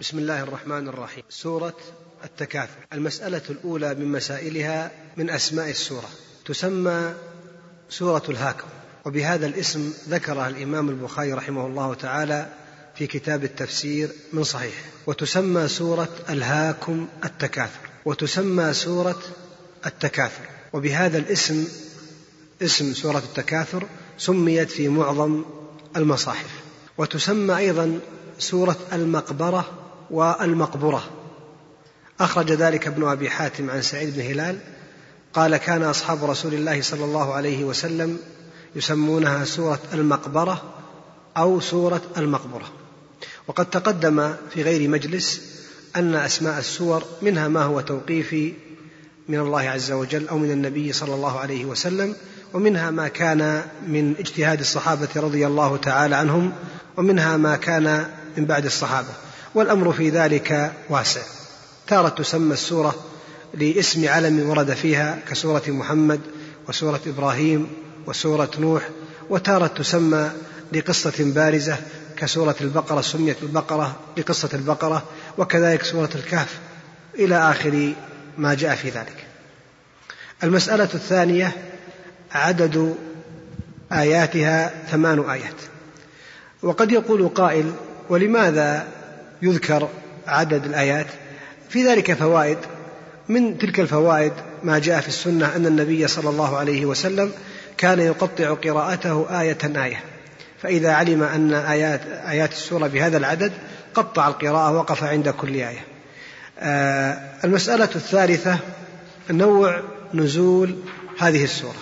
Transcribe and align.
بسم 0.00 0.18
الله 0.18 0.42
الرحمن 0.42 0.88
الرحيم. 0.88 1.22
سورة 1.30 1.76
التكاثر 2.24 2.86
المسألة 2.92 3.42
الأولى 3.50 3.94
من 3.94 4.12
مسائلها 4.12 4.90
من 5.16 5.30
أسماء 5.30 5.70
السورة. 5.70 6.08
تسمى 6.44 7.14
سورة 7.88 8.22
الهاكم. 8.28 8.66
وبهذا 9.06 9.46
الاسم 9.46 9.92
ذكرها 10.08 10.48
الإمام 10.48 10.88
البخاري 10.88 11.32
رحمه 11.32 11.66
الله 11.66 11.94
تعالى 11.94 12.48
في 12.94 13.06
كتاب 13.06 13.44
التفسير 13.44 14.10
من 14.32 14.44
صحيح. 14.44 14.74
وتسمى 15.06 15.68
سورة 15.68 16.08
الهاكم 16.28 17.08
التكاثر. 17.24 17.88
وتسمى 18.04 18.72
سورة 18.72 19.22
التكاثر. 19.86 20.44
وبهذا 20.72 21.18
الاسم 21.18 21.68
اسم 22.62 22.94
سورة 22.94 23.18
التكاثر 23.18 23.86
سميت 24.18 24.70
في 24.70 24.88
معظم 24.88 25.44
المصاحف. 25.96 26.50
وتسمى 26.98 27.56
أيضا 27.56 28.00
سورة 28.38 28.76
المقبرة 28.92 29.79
والمقبرة. 30.10 31.02
أخرج 32.20 32.52
ذلك 32.52 32.86
ابن 32.86 33.08
أبي 33.08 33.30
حاتم 33.30 33.70
عن 33.70 33.82
سعيد 33.82 34.14
بن 34.14 34.20
هلال 34.20 34.58
قال 35.32 35.56
كان 35.56 35.82
أصحاب 35.82 36.24
رسول 36.24 36.54
الله 36.54 36.82
صلى 36.82 37.04
الله 37.04 37.34
عليه 37.34 37.64
وسلم 37.64 38.18
يسمونها 38.76 39.44
سورة 39.44 39.80
المقبرة 39.92 40.62
أو 41.36 41.60
سورة 41.60 42.02
المقبرة. 42.16 42.70
وقد 43.48 43.70
تقدم 43.70 44.34
في 44.54 44.62
غير 44.62 44.88
مجلس 44.88 45.40
أن 45.96 46.14
أسماء 46.14 46.58
السور 46.58 47.04
منها 47.22 47.48
ما 47.48 47.62
هو 47.62 47.80
توقيفي 47.80 48.52
من 49.28 49.38
الله 49.38 49.60
عز 49.60 49.92
وجل 49.92 50.28
أو 50.28 50.38
من 50.38 50.50
النبي 50.50 50.92
صلى 50.92 51.14
الله 51.14 51.38
عليه 51.38 51.64
وسلم 51.64 52.14
ومنها 52.52 52.90
ما 52.90 53.08
كان 53.08 53.62
من 53.88 54.14
اجتهاد 54.18 54.60
الصحابة 54.60 55.08
رضي 55.16 55.46
الله 55.46 55.76
تعالى 55.76 56.16
عنهم 56.16 56.52
ومنها 56.96 57.36
ما 57.36 57.56
كان 57.56 58.06
من 58.36 58.44
بعد 58.44 58.64
الصحابة. 58.64 59.08
والأمر 59.54 59.92
في 59.92 60.10
ذلك 60.10 60.72
واسع. 60.88 61.20
تارة 61.86 62.08
تسمى 62.08 62.52
السورة 62.52 62.94
لاسم 63.54 64.08
علم 64.08 64.50
ورد 64.50 64.74
فيها 64.74 65.18
كسورة 65.28 65.62
محمد 65.68 66.20
وسورة 66.68 67.00
إبراهيم 67.06 67.68
وسورة 68.06 68.50
نوح 68.58 68.88
وتارة 69.30 69.66
تسمى 69.66 70.30
لقصة 70.72 71.14
بارزة 71.18 71.76
كسورة 72.16 72.56
البقرة 72.60 73.00
سميت 73.00 73.42
البقرة 73.42 73.96
لقصة 74.16 74.48
البقرة 74.54 75.02
وكذلك 75.38 75.82
سورة 75.82 76.10
الكهف 76.14 76.58
إلى 77.14 77.36
آخر 77.50 77.92
ما 78.38 78.54
جاء 78.54 78.74
في 78.74 78.88
ذلك. 78.88 79.26
المسألة 80.44 80.88
الثانية 80.94 81.52
عدد 82.32 82.94
آياتها 83.92 84.84
ثمان 84.90 85.30
آيات. 85.30 85.54
وقد 86.62 86.92
يقول 86.92 87.28
قائل 87.28 87.72
ولماذا 88.08 88.99
يذكر 89.42 89.88
عدد 90.26 90.64
الآيات 90.64 91.06
في 91.68 91.84
ذلك 91.84 92.12
فوائد 92.12 92.58
من 93.28 93.58
تلك 93.58 93.80
الفوائد 93.80 94.32
ما 94.62 94.78
جاء 94.78 95.00
في 95.00 95.08
السنة 95.08 95.56
أن 95.56 95.66
النبي 95.66 96.08
صلى 96.08 96.30
الله 96.30 96.56
عليه 96.56 96.86
وسلم 96.86 97.32
كان 97.76 98.00
يقطع 98.00 98.54
قراءته 98.54 99.40
آية 99.40 99.58
آية 99.64 100.00
فإذا 100.62 100.92
علم 100.92 101.22
أن 101.22 101.52
آيات 101.52 102.00
آيات 102.06 102.52
السورة 102.52 102.86
بهذا 102.86 103.16
العدد 103.16 103.52
قطع 103.94 104.28
القراءة 104.28 104.72
وقف 104.72 105.04
عند 105.04 105.28
كل 105.28 105.54
آية. 105.54 105.84
آه 106.58 107.18
المسألة 107.44 107.88
الثالثة 107.94 108.58
نوع 109.30 109.80
نزول 110.14 110.76
هذه 111.18 111.44
السورة. 111.44 111.78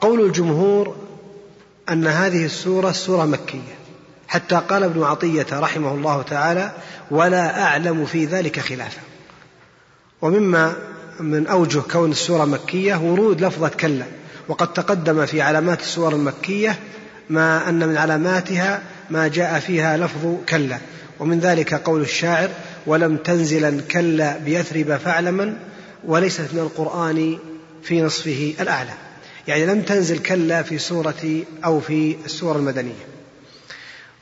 قول 0.00 0.20
الجمهور 0.20 0.96
أن 1.88 2.06
هذه 2.06 2.44
السورة 2.44 2.92
سورة 2.92 3.24
مكية 3.24 3.79
حتى 4.30 4.60
قال 4.68 4.82
ابن 4.82 5.02
عطية 5.02 5.46
رحمه 5.52 5.94
الله 5.94 6.22
تعالى 6.22 6.72
ولا 7.10 7.62
أعلم 7.62 8.06
في 8.06 8.24
ذلك 8.24 8.60
خلافا. 8.60 9.00
ومما 10.22 10.74
من 11.20 11.46
أوجه 11.46 11.78
كون 11.78 12.10
السورة 12.10 12.44
مكية 12.44 12.96
ورود 12.96 13.40
لفظة 13.40 13.68
كلا. 13.68 14.04
وقد 14.48 14.72
تقدم 14.72 15.26
في 15.26 15.42
علامات 15.42 15.80
السور 15.80 16.12
المكية 16.12 16.78
ما 17.30 17.68
أن 17.68 17.88
من 17.88 17.96
علاماتها 17.96 18.82
ما 19.10 19.28
جاء 19.28 19.60
فيها 19.60 19.96
لفظ 19.96 20.36
كلا. 20.48 20.78
ومن 21.20 21.40
ذلك 21.40 21.74
قول 21.74 22.00
الشاعر 22.00 22.48
ولم 22.86 23.16
تنزلا 23.16 23.80
كلا 23.90 24.38
بيثرب 24.38 24.96
فاعلما 24.96 25.56
وليست 26.04 26.48
من 26.52 26.58
القرآن 26.58 27.38
في 27.82 28.02
نصفه 28.02 28.54
الأعلى. 28.60 28.94
يعني 29.48 29.66
لم 29.66 29.82
تنزل 29.82 30.18
كلا 30.18 30.62
في 30.62 30.78
سورة 30.78 31.42
أو 31.64 31.80
في 31.80 32.16
السور 32.26 32.56
المدنية. 32.56 33.09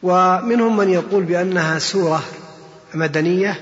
ومنهم 0.02 0.76
من 0.76 0.90
يقول 0.90 1.24
بأنها 1.24 1.78
سورة 1.78 2.22
مدنية 2.94 3.60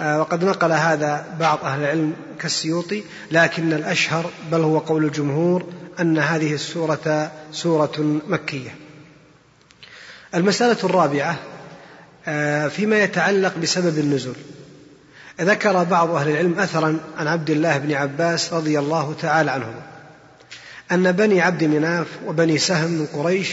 آه، 0.00 0.20
وقد 0.20 0.44
نقل 0.44 0.72
هذا 0.72 1.36
بعض 1.40 1.64
أهل 1.64 1.80
العلم 1.80 2.12
كالسيوطي 2.40 3.02
لكن 3.30 3.72
الأشهر 3.72 4.30
بل 4.52 4.60
هو 4.60 4.78
قول 4.78 5.04
الجمهور 5.04 5.66
أن 6.00 6.18
هذه 6.18 6.54
السورة 6.54 7.30
سورة 7.52 8.20
مكية. 8.28 8.74
المسألة 10.34 10.76
الرابعة 10.84 11.38
آه، 12.26 12.68
فيما 12.68 12.98
يتعلق 12.98 13.58
بسبب 13.58 13.98
النزول. 13.98 14.36
ذكر 15.40 15.84
بعض 15.84 16.10
أهل 16.10 16.28
العلم 16.28 16.58
أثرا 16.58 16.98
عن 17.18 17.26
عبد 17.28 17.50
الله 17.50 17.78
بن 17.78 17.92
عباس 17.92 18.52
رضي 18.52 18.78
الله 18.78 19.14
تعالى 19.22 19.50
عنهما 19.50 19.82
أن 20.92 21.12
بني 21.12 21.40
عبد 21.40 21.64
مناف 21.64 22.06
وبني 22.26 22.58
سهم 22.58 22.90
من 22.90 23.06
قريش 23.06 23.52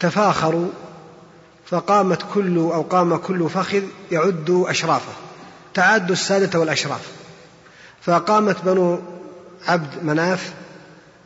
تفاخروا 0.00 0.68
فقامت 1.70 2.18
كل 2.34 2.56
أو 2.58 2.82
قام 2.82 3.16
كل 3.16 3.50
فخذ 3.50 3.82
يعد 4.12 4.64
أشرافه 4.68 5.12
تعد 5.74 6.10
السادة 6.10 6.58
والأشراف. 6.58 7.00
فقامت 8.02 8.56
بنو 8.64 8.98
عبد 9.66 10.04
مناف 10.04 10.52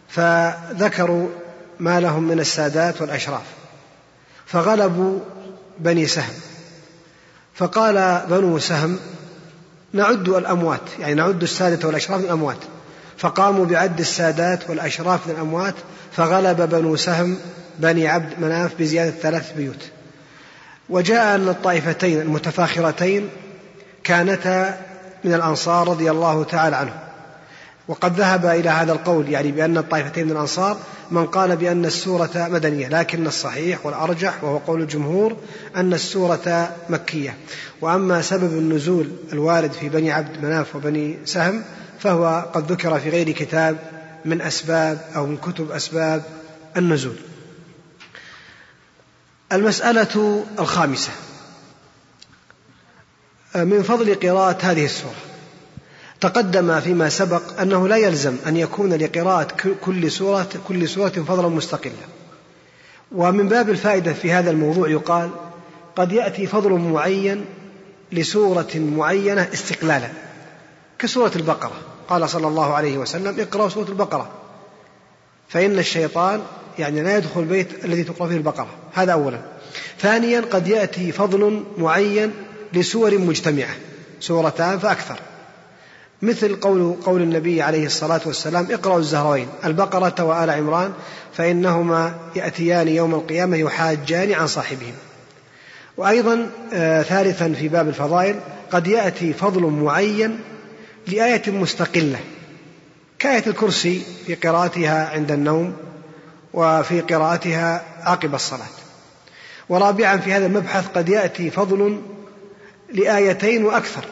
فذكروا 0.08 1.28
ما 1.80 2.00
لهم 2.00 2.28
من 2.28 2.40
السادات 2.40 3.00
والأشراف 3.00 3.42
فغلبوا 4.46 5.18
بني 5.78 6.06
سهم. 6.06 6.34
فقال 7.54 8.26
بنو 8.30 8.58
سهم 8.58 8.98
نعد 9.92 10.28
الأموات 10.28 10.80
يعني 10.98 11.14
نعد 11.14 11.42
السادة 11.42 11.86
والأشراف 11.86 12.18
من 12.18 12.24
الأموات. 12.24 12.58
فقاموا 13.18 13.66
بعد 13.66 14.00
السادات 14.00 14.70
والأشراف 14.70 15.26
من 15.26 15.34
الأموات 15.34 15.74
فغلب 16.12 16.70
بنو 16.70 16.96
سهم 16.96 17.36
بني 17.78 18.08
عبد 18.08 18.38
مناف 18.40 18.74
بزيادة 18.78 19.10
ثلاث 19.10 19.52
بيوت. 19.52 19.93
وجاء 20.88 21.34
أن 21.34 21.48
الطائفتين 21.48 22.20
المتفاخرتين 22.20 23.28
كانتا 24.04 24.80
من 25.24 25.34
الأنصار 25.34 25.88
رضي 25.88 26.10
الله 26.10 26.44
تعالى 26.44 26.76
عنهم. 26.76 26.98
وقد 27.88 28.20
ذهب 28.20 28.46
إلى 28.46 28.68
هذا 28.68 28.92
القول 28.92 29.28
يعني 29.28 29.52
بأن 29.52 29.78
الطائفتين 29.78 30.26
من 30.26 30.32
الأنصار 30.32 30.76
من 31.10 31.26
قال 31.26 31.56
بأن 31.56 31.84
السورة 31.84 32.30
مدنية 32.34 32.88
لكن 32.88 33.26
الصحيح 33.26 33.86
والأرجح 33.86 34.44
وهو 34.44 34.58
قول 34.58 34.82
الجمهور 34.82 35.36
أن 35.76 35.92
السورة 35.92 36.70
مكية. 36.88 37.36
وأما 37.80 38.22
سبب 38.22 38.52
النزول 38.52 39.08
الوارد 39.32 39.72
في 39.72 39.88
بني 39.88 40.12
عبد 40.12 40.44
مناف 40.44 40.76
وبني 40.76 41.18
سهم 41.24 41.62
فهو 41.98 42.44
قد 42.54 42.72
ذكر 42.72 43.00
في 43.00 43.10
غير 43.10 43.30
كتاب 43.30 43.76
من 44.24 44.40
أسباب 44.40 44.98
أو 45.16 45.26
من 45.26 45.36
كتب 45.36 45.70
أسباب 45.70 46.22
النزول. 46.76 47.16
المسألة 49.54 50.44
الخامسة. 50.58 51.10
من 53.54 53.82
فضل 53.82 54.14
قراءة 54.14 54.58
هذه 54.62 54.84
السورة. 54.84 55.14
تقدم 56.20 56.80
فيما 56.80 57.08
سبق 57.08 57.60
أنه 57.60 57.88
لا 57.88 57.96
يلزم 57.96 58.36
أن 58.46 58.56
يكون 58.56 58.94
لقراءة 58.94 59.48
كل 59.84 60.10
سورة 60.10 60.48
كل 60.68 60.88
سورة 60.88 61.08
فضلا 61.08 61.48
مستقلا 61.48 61.92
ومن 63.12 63.48
باب 63.48 63.70
الفائدة 63.70 64.12
في 64.12 64.32
هذا 64.32 64.50
الموضوع 64.50 64.88
يقال 64.88 65.30
قد 65.96 66.12
يأتي 66.12 66.46
فضل 66.46 66.72
معين 66.72 67.44
لسورة 68.12 68.70
معينة 68.74 69.48
استقلالا 69.54 70.08
كسورة 70.98 71.32
البقرة. 71.36 71.72
قال 72.08 72.30
صلى 72.30 72.48
الله 72.48 72.74
عليه 72.74 72.98
وسلم 72.98 73.40
اقرأوا 73.40 73.68
سورة 73.68 73.88
البقرة. 73.88 74.30
فإن 75.48 75.78
الشيطان 75.78 76.42
يعني 76.78 77.02
لا 77.02 77.16
يدخل 77.16 77.40
البيت 77.40 77.84
الذي 77.84 78.04
تقرأ 78.04 78.28
فيه 78.28 78.36
البقرة. 78.36 78.68
هذا 78.92 79.12
أولا. 79.12 79.40
ثانيا 80.00 80.40
قد 80.40 80.68
يأتي 80.68 81.12
فضل 81.12 81.64
معين 81.78 82.32
لسور 82.72 83.18
مجتمعة. 83.18 83.74
سورتان 84.20 84.78
فأكثر. 84.78 85.18
مثل 86.22 86.56
قول 86.56 86.96
قول 87.04 87.22
النبي 87.22 87.62
عليه 87.62 87.86
الصلاة 87.86 88.20
والسلام 88.26 88.66
اقرأوا 88.70 88.98
الزهروين 88.98 89.48
البقرة 89.64 90.24
وآل 90.24 90.50
عمران 90.50 90.92
فإنهما 91.32 92.14
يأتيان 92.36 92.88
يوم 92.88 93.14
القيامة 93.14 93.56
يحاجان 93.56 94.32
عن 94.32 94.46
صاحبهما 94.46 94.92
وأيضا 95.96 96.50
آه 96.72 97.02
ثالثا 97.02 97.52
في 97.52 97.68
باب 97.68 97.88
الفضائل 97.88 98.40
قد 98.70 98.86
يأتي 98.86 99.32
فضل 99.32 99.62
معين 99.62 100.40
لآية 101.06 101.50
مستقلة 101.50 102.18
كآية 103.18 103.44
الكرسي 103.46 104.02
في 104.26 104.34
قراءتها 104.34 105.08
عند 105.08 105.32
النوم 105.32 105.76
وفي 106.54 107.00
قراءتها 107.00 107.84
عقب 108.02 108.34
الصلاة. 108.34 108.74
ورابعا 109.68 110.16
في 110.16 110.32
هذا 110.32 110.46
المبحث 110.46 110.88
قد 110.94 111.08
يأتي 111.08 111.50
فضل 111.50 112.00
لآيتين 112.92 113.64
وأكثر. 113.64 114.04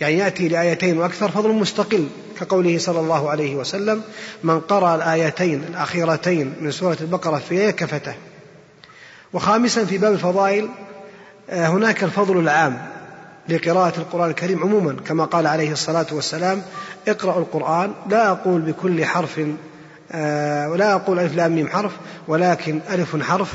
يعني 0.00 0.18
يأتي 0.18 0.48
لآيتين 0.48 0.98
وأكثر 0.98 1.30
فضل 1.30 1.52
مستقل 1.52 2.08
كقوله 2.40 2.78
صلى 2.78 3.00
الله 3.00 3.30
عليه 3.30 3.56
وسلم 3.56 4.02
من 4.42 4.60
قرأ 4.60 4.94
الآيتين 4.94 5.64
الأخيرتين 5.68 6.54
من 6.60 6.70
سورة 6.70 6.96
البقرة 7.00 7.38
في 7.48 7.72
كفته 7.72 8.14
وخامسا 9.32 9.84
في 9.84 9.98
باب 9.98 10.12
الفضائل 10.12 10.68
آه، 11.50 11.66
هناك 11.66 12.04
الفضل 12.04 12.38
العام 12.38 12.86
لقراءة 13.48 13.98
القرآن 13.98 14.30
الكريم 14.30 14.62
عموما 14.62 14.96
كما 15.06 15.24
قال 15.24 15.46
عليه 15.46 15.72
الصلاة 15.72 16.06
والسلام 16.12 16.62
اقرأوا 17.08 17.40
القرآن 17.40 17.92
لا 18.08 18.30
أقول 18.30 18.60
بكل 18.60 19.04
حرف 19.04 19.40
ولا 20.70 20.94
أقول 20.94 21.18
ألف 21.18 21.34
لام 21.34 21.52
ميم 21.54 21.68
حرف 21.68 21.92
ولكن 22.28 22.80
ألف 22.90 23.22
حرف 23.22 23.52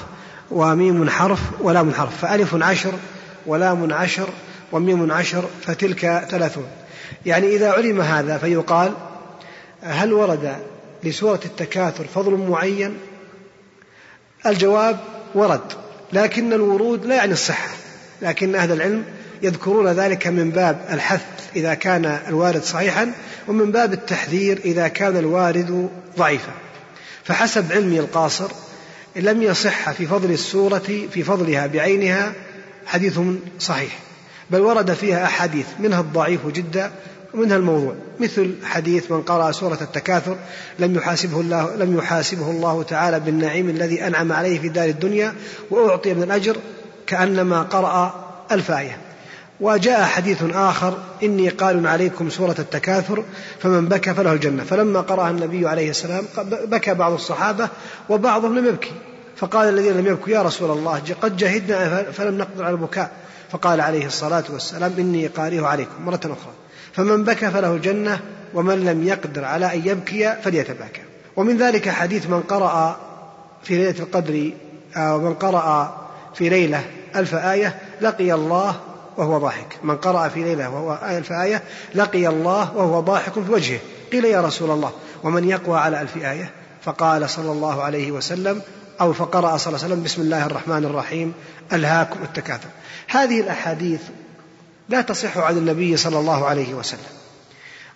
وميم 0.52 1.10
حرف 1.10 1.40
ولام 1.62 1.94
حرف 1.94 2.18
فألف 2.18 2.64
عشر 2.64 2.94
ولام 3.46 3.94
عشر 3.94 4.30
وميم 4.72 5.12
عشر 5.12 5.46
فتلك 5.62 6.26
ثلاثون. 6.30 6.68
يعني 7.26 7.48
إذا 7.56 7.72
علم 7.72 8.02
هذا 8.02 8.38
فيقال 8.38 8.94
هل 9.82 10.14
ورد 10.14 10.56
لسورة 11.04 11.40
التكاثر 11.46 12.06
فضل 12.16 12.32
معين؟ 12.50 12.98
الجواب 14.46 15.00
ورد 15.36 15.62
لكن 16.14 16.54
الورود 16.54 17.06
لا 17.06 17.16
يعني 17.16 17.34
الصحة 17.34 17.70
لكن 18.22 18.56
أهل 18.56 18.72
العلم 18.72 19.04
يذكرون 19.42 19.88
ذلك 19.88 20.28
من 20.28 20.50
باب 20.50 20.86
الحث 20.92 21.26
إذا 21.56 21.74
كان 21.74 22.06
الوارد 22.06 22.64
صحيحا 22.64 23.12
ومن 23.48 23.72
باب 23.72 23.94
التحذير 23.94 24.60
إذا 24.66 24.88
كان 24.88 25.18
الوارد 25.18 25.90
ضعيفا. 26.18 26.52
فحسب 27.24 27.72
علمي 27.72 28.00
القاصر 28.00 28.52
لم 29.16 29.44
يصح 29.44 29.92
في 29.92 30.06
فضل 30.06 30.32
السورة 30.32 31.08
في 31.12 31.24
فضلها 31.24 31.68
بعينها 31.68 32.34
حديث 32.86 33.20
صحيح 33.60 34.00
بل 34.50 34.62
ورد 34.62 34.94
فيها 34.94 35.26
أحاديث 35.26 35.66
منها 35.80 36.00
الضعيف 36.00 36.48
جدا 36.48 36.92
ومنها 37.34 37.58
الموضوع. 37.58 37.96
مثل 38.20 38.56
حديث 38.64 39.12
من 39.12 39.22
قرأ 39.22 39.52
سورة 39.52 39.78
التكاثر 39.82 40.38
لم 40.80 40.96
يحاسبه 40.96 41.40
الله 41.40 41.76
لم 41.76 41.98
يحاسبه 41.98 42.52
الله 42.52 42.84
تعالى 42.84 43.20
بالنعيم 43.20 43.70
الذي 43.70 44.08
أنعم 44.08 44.32
عليه 44.32 44.60
في 44.60 44.70
دار 44.70 44.90
الدنيا 44.90 45.34
وأعطي 45.70 46.14
من 46.14 46.24
الأجر 46.24 46.58
كأنما 47.08 47.62
قرأ 47.62 48.26
ألف 48.52 48.72
آية 48.72 48.98
وجاء 49.64 50.04
حديث 50.04 50.44
آخر 50.54 50.98
إني 51.24 51.50
قال 51.50 51.88
عليكم 51.88 52.30
سورة 52.30 52.56
التكاثر 52.60 53.24
فمن 53.60 53.86
بكى 53.86 54.14
فله 54.14 54.34
الجنة. 54.34 54.64
فلما 54.64 55.02
قرأها 55.02 55.30
النبي 55.30 55.68
عليه 55.68 55.90
السلام 55.90 56.26
بكى 56.48 56.94
بعض 56.94 57.12
الصحابة 57.12 57.70
وبعضهم 58.10 58.60
لم 58.60 58.66
يبكي. 58.66 58.92
فقال 59.36 59.70
الذين 59.70 59.94
لم 59.94 60.08
يبكوا 60.08 60.30
يا 60.30 60.42
رسول 60.42 60.72
الله 60.72 61.02
قد 61.22 61.38
جهدنا 61.38 62.04
فلم 62.12 62.38
نقدر 62.38 62.64
على 62.64 62.76
البكاء. 62.76 63.12
فقال 63.52 63.82
عليه 63.82 64.06
الصلاة 64.06 64.44
والسلام 64.50 64.94
إني 64.98 65.28
قارئه 65.28 65.66
عليكم. 65.66 66.06
مرة 66.06 66.20
أخرى 66.26 66.54
فمن 66.94 67.24
بكى 67.24 67.52
فله 67.52 67.74
الجنة 67.74 68.20
ومن 68.54 68.86
لم 68.86 69.08
يقدر 69.08 69.46
على 69.46 69.74
أن 69.74 69.82
يبكي 69.86 70.36
فليتباكى. 70.44 71.02
ومن 71.36 71.58
ذلك 71.58 71.90
حديث 71.90 72.30
من 72.30 72.42
قرأ 72.42 72.98
في 73.64 73.78
ليلة 73.78 74.00
القدر 74.00 74.52
أو 74.96 75.20
من 75.20 75.34
قرأ 75.34 75.98
في 76.36 76.50
ليلة 76.50 76.84
ألف 77.16 77.36
آية 77.36 77.76
لقي 78.02 78.34
الله 78.34 78.76
وهو 79.18 79.38
ضاحك. 79.38 79.78
من 79.84 79.96
قرأ 79.96 80.28
في 80.28 80.44
ليلة 80.44 80.70
وهو 80.70 81.00
ألف 81.18 81.32
آية 81.32 81.64
لقي 81.96 82.28
الله 82.28 82.78
وهو 82.78 83.00
ضاحك 83.00 83.34
في 83.34 83.52
وجهه. 83.52 83.80
قيل 84.12 84.26
يا 84.26 84.42
رسول 84.42 84.72
الله 84.72 84.92
ومن 85.24 85.50
يقوى 85.50 85.80
على 85.80 86.02
ألف 86.02 86.18
آية؟ 86.18 86.52
فقال 86.82 87.30
صلى 87.30 87.52
الله 87.52 87.84
عليه 87.84 88.12
وسلم 88.12 88.62
أو 89.02 89.14
فقرأ 89.14 89.58
صلى 89.58 89.68
الله 89.68 89.84
عليه 89.84 89.94
وسلم 89.94 90.04
بسم 90.04 90.22
الله 90.22 90.46
الرحمن 90.46 90.86
الرحيم 90.86 91.34
ألهاكم 91.74 92.20
التكاثر. 92.24 92.70
هذه 93.08 93.40
الأحاديث 93.42 94.02
لا 94.90 95.02
تصح 95.02 95.38
عن 95.38 95.58
النبي 95.58 95.98
صلى 95.98 96.20
الله 96.20 96.46
عليه 96.46 96.74
وسلم. 96.74 97.00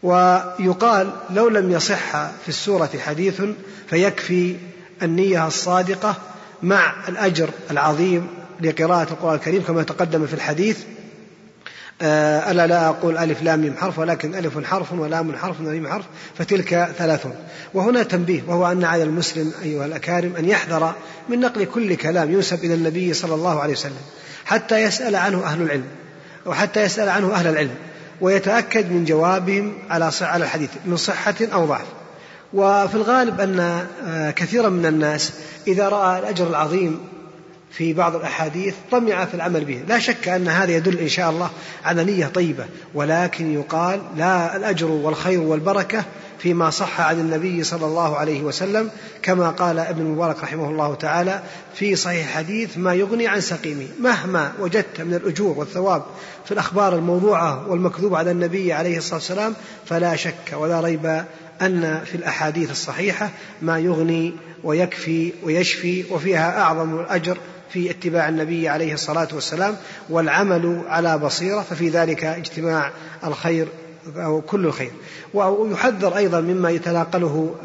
ويقال 0.04 1.12
لو 1.30 1.50
لم 1.50 1.72
يصح 1.72 2.12
في 2.12 2.50
السورة 2.50 2.90
حديث 3.06 3.42
فيكفي 3.90 4.56
النية 5.04 5.48
الصادقة 5.48 6.16
مع 6.64 6.94
الأجر 7.08 7.50
العظيم 7.72 8.28
لقراءة 8.62 9.08
القرآن 9.12 9.36
الكريم 9.36 9.64
كما 9.64 9.84
تقدم 9.84 10.28
في 10.28 10.34
الحديث. 10.34 10.80
ألا 12.02 12.68
لا 12.68 12.88
أقول 12.88 13.18
ألف 13.18 13.44
لام 13.44 13.60
ميم 13.60 13.78
حرف 13.78 14.00
ولكن 14.00 14.36
ألف 14.36 14.66
حرف 14.66 14.94
ولام 14.94 15.36
حرف 15.36 15.60
وميم 15.60 15.88
حرف 15.88 16.06
فتلك 16.38 16.90
ثلاثون. 16.98 17.36
وهنا 17.74 18.04
تنبيه 18.04 18.42
وهو 18.48 18.72
أن 18.72 18.84
على 18.84 19.04
المسلم 19.04 19.52
أيها 19.64 19.86
الأكارم 19.86 20.36
أن 20.40 20.46
يحذر 20.46 20.94
من 21.30 21.40
نقل 21.40 21.66
كل 21.66 21.96
كلام 21.96 22.32
ينسب 22.32 22.64
إلى 22.64 22.74
النبي 22.74 23.14
صلى 23.14 23.36
الله 23.36 23.62
عليه 23.62 23.74
وسلم 23.74 24.02
حتى 24.46 24.82
يسأل 24.82 25.16
عنه 25.16 25.44
أهل 25.44 25.62
العلم 25.62 25.86
وحتى 26.46 26.82
يسأل 26.82 27.10
عنه 27.10 27.34
أهل 27.34 27.48
العلم 27.48 27.76
ويتأكد 28.22 28.92
من 28.92 29.06
جوابهم 29.06 29.74
على 29.90 30.12
على 30.22 30.44
الحديث 30.44 30.70
من 30.86 30.98
صحة 30.98 31.36
أو 31.54 31.66
ضعف. 31.66 31.86
وفي 32.54 32.96
الغالب 32.96 33.42
أن 33.42 33.86
آه، 34.08 34.32
كثيرا 34.32 34.70
من 34.70 34.86
الناس 34.86 35.34
إذا 35.68 35.90
رأى 35.90 36.20
الأجر 36.20 36.48
العظيم 36.48 37.00
في 37.72 37.94
بعض 37.94 38.16
الأحاديث 38.16 38.76
طمع 38.92 39.26
في 39.26 39.34
العمل 39.34 39.66
به. 39.66 39.84
لا 39.88 40.00
شك 40.00 40.28
أن 40.28 40.48
هذا 40.48 40.72
يدل 40.72 40.98
إن 40.98 41.10
شاء 41.10 41.30
الله 41.30 41.50
على 41.86 42.04
نية 42.04 42.26
طيبة 42.26 42.66
ولكن 42.94 43.54
يقال 43.54 44.02
لا 44.18 44.56
الأجر 44.56 44.88
والخير 44.88 45.42
والبركة 45.42 46.06
فيما 46.40 46.70
صح 46.70 47.02
عن 47.02 47.20
النبي 47.20 47.64
صلى 47.64 47.86
الله 47.86 48.18
عليه 48.18 48.42
وسلم 48.42 48.90
كما 49.22 49.50
قال 49.50 49.80
ابن 49.80 50.02
المبارك 50.02 50.44
رحمه 50.44 50.70
الله 50.70 50.96
تعالى 50.96 51.42
في 51.76 51.96
صحيح 51.96 52.36
حديث 52.36 52.78
ما 52.78 52.94
يغني 52.94 53.28
عن 53.28 53.42
سقيمه 53.42 53.88
مهما 54.00 54.54
وجدت 54.60 55.02
من 55.02 55.14
الأجور 55.14 55.58
والثواب 55.58 56.04
في 56.46 56.52
الأخبار 56.52 56.96
الموضوعة 56.96 57.68
والمكذوبة 57.70 58.18
على 58.18 58.32
النبي 58.32 58.74
عليه 58.74 58.98
الصلاة 58.98 59.16
والسلام 59.16 59.54
فلا 59.86 60.16
شك 60.16 60.54
ولا 60.54 60.82
ريب 60.82 61.24
أن 61.62 62.02
في 62.06 62.16
الأحاديث 62.16 62.72
الصحيحة 62.72 63.30
ما 63.62 63.80
يغني 63.80 64.34
ويكفي 64.64 65.34
ويشفي 65.44 66.06
وفيها 66.12 66.62
أعظم 66.62 67.00
الأجر 67.00 67.38
في 67.70 67.92
اتباع 67.92 68.30
النبي 68.30 68.70
عليه 68.70 68.94
الصلاة 68.94 69.28
والسلام 69.34 69.76
والعمل 70.10 70.82
على 70.88 71.18
بصيرة 71.18 71.62
ففي 71.62 71.90
ذلك 71.90 72.24
اجتماع 72.24 72.92
الخير 73.24 73.68
أو 74.16 74.42
كل 74.42 74.66
الخير. 74.66 74.92
ويحذر 75.34 76.18
أيضا 76.18 76.42
مما 76.42 76.70
يتناقله 76.70 77.56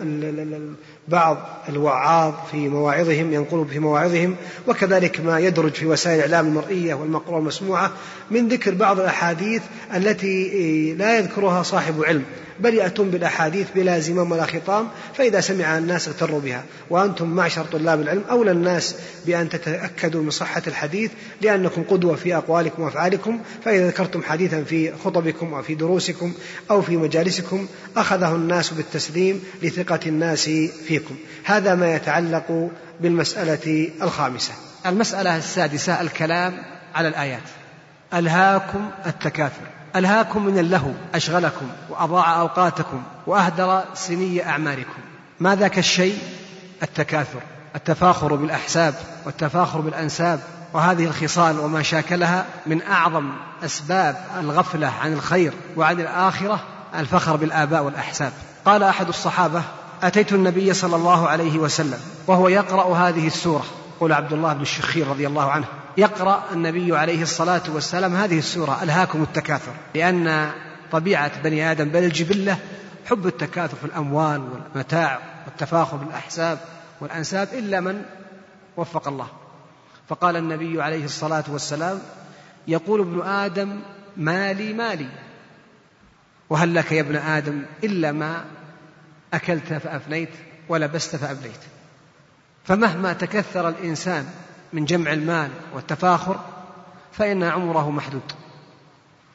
بعض 1.09 1.39
الوعاظ 1.69 2.35
في 2.51 2.69
مواعظهم 2.69 3.33
ينقل 3.33 3.67
في 3.71 3.79
مواعظهم 3.79 4.37
وكذلك 4.69 5.21
ما 5.21 5.39
يدرج 5.39 5.73
في 5.73 5.87
وسائل 5.87 6.19
الإعلام 6.19 6.47
المرئية 6.47 6.95
والمقروءة 6.95 7.39
المسموعة 7.39 7.93
من 8.31 8.49
ذكر 8.49 8.75
بعض 8.75 9.01
الأحاديث 9.01 9.63
التي 9.97 10.95
لا 10.95 11.19
يذكرها 11.19 11.63
صاحب 11.63 12.05
علم. 12.05 12.25
بل 12.61 12.75
يأتون 12.75 13.11
بالأحاديث 13.11 13.67
بلا 13.75 13.99
زمام 13.99 14.33
ولا 14.33 14.47
خطام 14.47 14.89
فإذا 15.15 15.41
سمع 15.41 15.79
الناس 15.79 16.09
اغتروا 16.09 16.41
بها. 16.41 16.65
وأنتم 16.91 17.29
معشر 17.29 17.65
طلاب 17.65 18.01
العلم 18.01 18.25
أولى 18.31 18.51
الناس 18.51 18.95
بأن 19.27 19.49
تتأكدوا 19.49 20.23
من 20.23 20.31
صحة 20.31 20.63
الحديث 20.67 21.11
لأنكم 21.41 21.83
قدوة 21.83 22.17
في 22.17 22.37
أقوالكم 22.37 22.83
وأفعالكم 22.83 23.41
فإذا 23.65 23.87
ذكرتم 23.87 24.23
حديثا 24.23 24.63
في 24.65 24.93
خطبكم 25.05 25.55
أو 25.55 25.63
في 25.63 25.75
دروسكم 25.75 26.33
أو 26.71 26.83
في 26.83 26.97
مجالسكم 26.97 27.67
أخذه 27.97 28.35
الناس 28.35 28.71
بالتسليم 28.71 29.45
لثقة 29.63 30.01
الناس 30.07 30.45
فيكم. 30.89 31.15
هذا 31.45 31.75
ما 31.75 31.95
يتعلق 31.95 32.71
بالمسألة 33.01 33.91
الخامسة. 34.03 34.53
المسألة 34.87 35.37
السادسة 35.37 36.01
الكلام 36.01 36.63
على 36.95 37.09
الآيات. 37.09 37.43
ألهاكم 38.15 38.91
التكاثر. 39.07 39.82
ألهاكم 39.97 40.47
من 40.47 40.59
اللهو 40.59 40.91
أشغلكم 41.15 41.67
وأضاع 41.91 42.41
أوقاتكم 42.41 43.03
وأهدر 43.27 43.83
سني 43.95 44.49
أعماركم 44.49 45.01
ما 45.41 45.55
ذاك 45.57 45.79
الشيء؟ 45.79 46.19
التكاثر 46.83 47.41
التفاخر 47.77 48.35
بالأحساب 48.35 48.95
والتفاخر 49.27 49.81
بالأنساب. 49.81 50.41
وهذه 50.73 51.05
الخصال 51.05 51.61
وما 51.61 51.83
شاكلها 51.83 52.47
من 52.67 52.83
أعظم 52.83 53.33
أسباب 53.65 54.17
الغفلة 54.41 54.93
عن 55.03 55.13
الخير 55.13 55.53
وعن 55.77 56.01
الآخرة 56.01 56.61
الفخر 56.95 57.37
بالآباء 57.37 57.83
والأحساب. 57.83 58.33
قال 58.65 58.83
أحد 58.83 59.09
الصحابة 59.09 59.63
أتيت 60.03 60.33
النبي 60.33 60.75
صلى 60.75 60.97
الله 60.97 61.29
عليه 61.29 61.59
وسلم 61.59 61.99
وهو 62.27 62.49
يقرأ 62.49 62.97
هذه 62.97 63.27
السورة. 63.27 63.65
قول 64.01 64.13
عبد 64.13 64.33
الله 64.33 64.53
بن 64.53 64.63
الشخير 64.63 65.09
رضي 65.09 65.27
الله 65.27 65.51
عنه 65.51 65.67
يقرأ 65.97 66.45
النبي 66.53 66.97
عليه 66.97 67.23
الصلاة 67.23 67.63
والسلام 67.69 68.15
هذه 68.15 68.39
السورة 68.39 68.83
ألهاكم 68.83 69.23
التكاثر. 69.23 69.73
لأن 69.95 70.51
طبيعة 70.93 71.43
بني 71.43 71.71
آدم 71.71 71.89
بل 71.89 72.05
الجبلة 72.05 72.59
حب 73.07 73.27
التكاثر 73.27 73.77
في 73.77 73.85
الأموال 73.85 74.41
والمتاع 74.41 75.19
والتفاخر 75.47 75.97
بالأحساب 75.97 76.59
والأنساب 77.01 77.49
إلا 77.53 77.81
من 77.81 78.03
وفق 78.77 79.09
الله. 79.09 79.29
فقال 80.09 80.37
النبي 80.37 80.83
عليه 80.83 81.05
الصلاة 81.05 81.45
والسلام 81.49 81.99
يقول 82.69 83.01
ابن 83.01 83.23
آدم 83.23 83.81
مالي 84.17 84.73
مالي. 84.73 85.09
وهل 86.51 86.75
لك 86.75 86.93
يا 86.93 87.01
ابن 87.01 87.17
آدم 87.17 87.63
إلا 87.85 88.13
ما 88.13 88.45
أكلت 89.35 89.73
فأفنيت 89.73 90.29
ولبست 90.69 91.17
فأبليت 91.17 91.61
فمهما 92.65 93.13
تكثر 93.13 93.69
الإنسان 93.69 94.27
من 94.73 94.85
جمع 94.85 95.13
المال 95.13 95.51
والتفاخر 95.75 96.41
فإن 97.13 97.43
عمره 97.43 97.91
محدود 97.91 98.33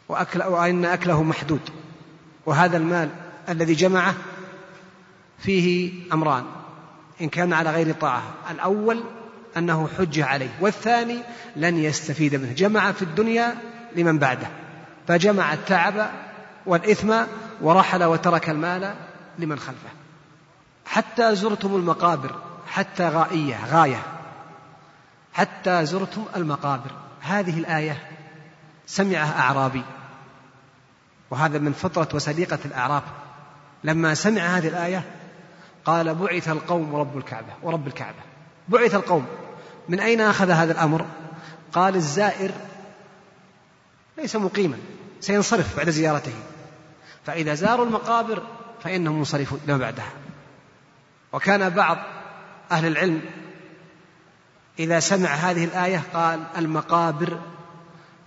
وأكل 0.09 0.43
وإن 0.43 0.85
أكله 0.85 1.23
محدود 1.23 1.61
وهذا 2.45 2.77
المال 2.77 3.09
الذي 3.49 3.73
جمعه 3.73 4.13
فيه 5.39 5.91
أمران 6.13 6.43
إن 7.21 7.29
كان 7.29 7.53
على 7.53 7.71
غير 7.71 7.93
طاعة. 7.93 8.23
الأول 8.51 9.03
أنه 9.57 9.89
حجة 9.97 10.25
عليه 10.25 10.49
والثاني 10.59 11.19
لن 11.55 11.77
يستفيد 11.77 12.35
منه. 12.35 12.53
جمع 12.53 12.91
في 12.91 13.01
الدنيا 13.01 13.55
لمن 13.95 14.19
بعده 14.19 14.47
فجمع 15.07 15.53
التعب 15.53 16.11
والإثم 16.65 17.13
ورحل 17.61 18.03
وترك 18.03 18.49
المال 18.49 18.95
لمن 19.39 19.59
خلفه. 19.59 19.89
حتى 20.85 21.35
زرتم 21.35 21.75
المقابر 21.75 22.35
حتى 22.67 23.09
غائية 23.09 23.65
غاية. 23.65 24.16
حتى 25.37 25.85
زرتم 25.85 26.25
المقابر. 26.35 26.91
هذه 27.21 27.59
الآية 27.59 28.09
سمعها 28.85 29.39
أعرابي 29.39 29.83
وهذا 31.29 31.59
من 31.59 31.73
فطرة 31.73 32.09
وسليقة 32.13 32.59
الأعراب. 32.65 33.03
لما 33.83 34.13
سمع 34.13 34.41
هذه 34.41 34.67
الآية 34.67 35.03
قال 35.85 36.15
بعث 36.15 36.49
القوم 36.49 36.93
ورب 36.93 37.17
الكعبة 37.17 37.53
ورب 37.63 37.87
الكعبة. 37.87 38.19
بعث 38.69 38.95
القوم. 38.95 39.25
من 39.89 39.99
أين 39.99 40.21
أخذ 40.21 40.49
هذا 40.49 40.71
الأمر؟ 40.71 41.05
قال 41.73 41.95
الزائر 41.95 42.51
ليس 44.17 44.35
مقيما 44.35 44.77
سينصرف 45.19 45.77
بعد 45.77 45.89
زيارته. 45.89 46.33
فإذا 47.25 47.53
زاروا 47.53 47.85
المقابر 47.85 48.43
فإنهم 48.83 49.17
منصرفون 49.17 49.59
لما 49.67 49.77
بعدها. 49.77 50.11
وكان 51.33 51.69
بعض 51.69 51.97
أهل 52.71 52.87
العلم 52.87 53.21
إذا 54.79 54.99
سمع 54.99 55.29
هذه 55.29 55.63
الآية 55.63 56.03
قال 56.13 56.47
المقابر 56.57 57.39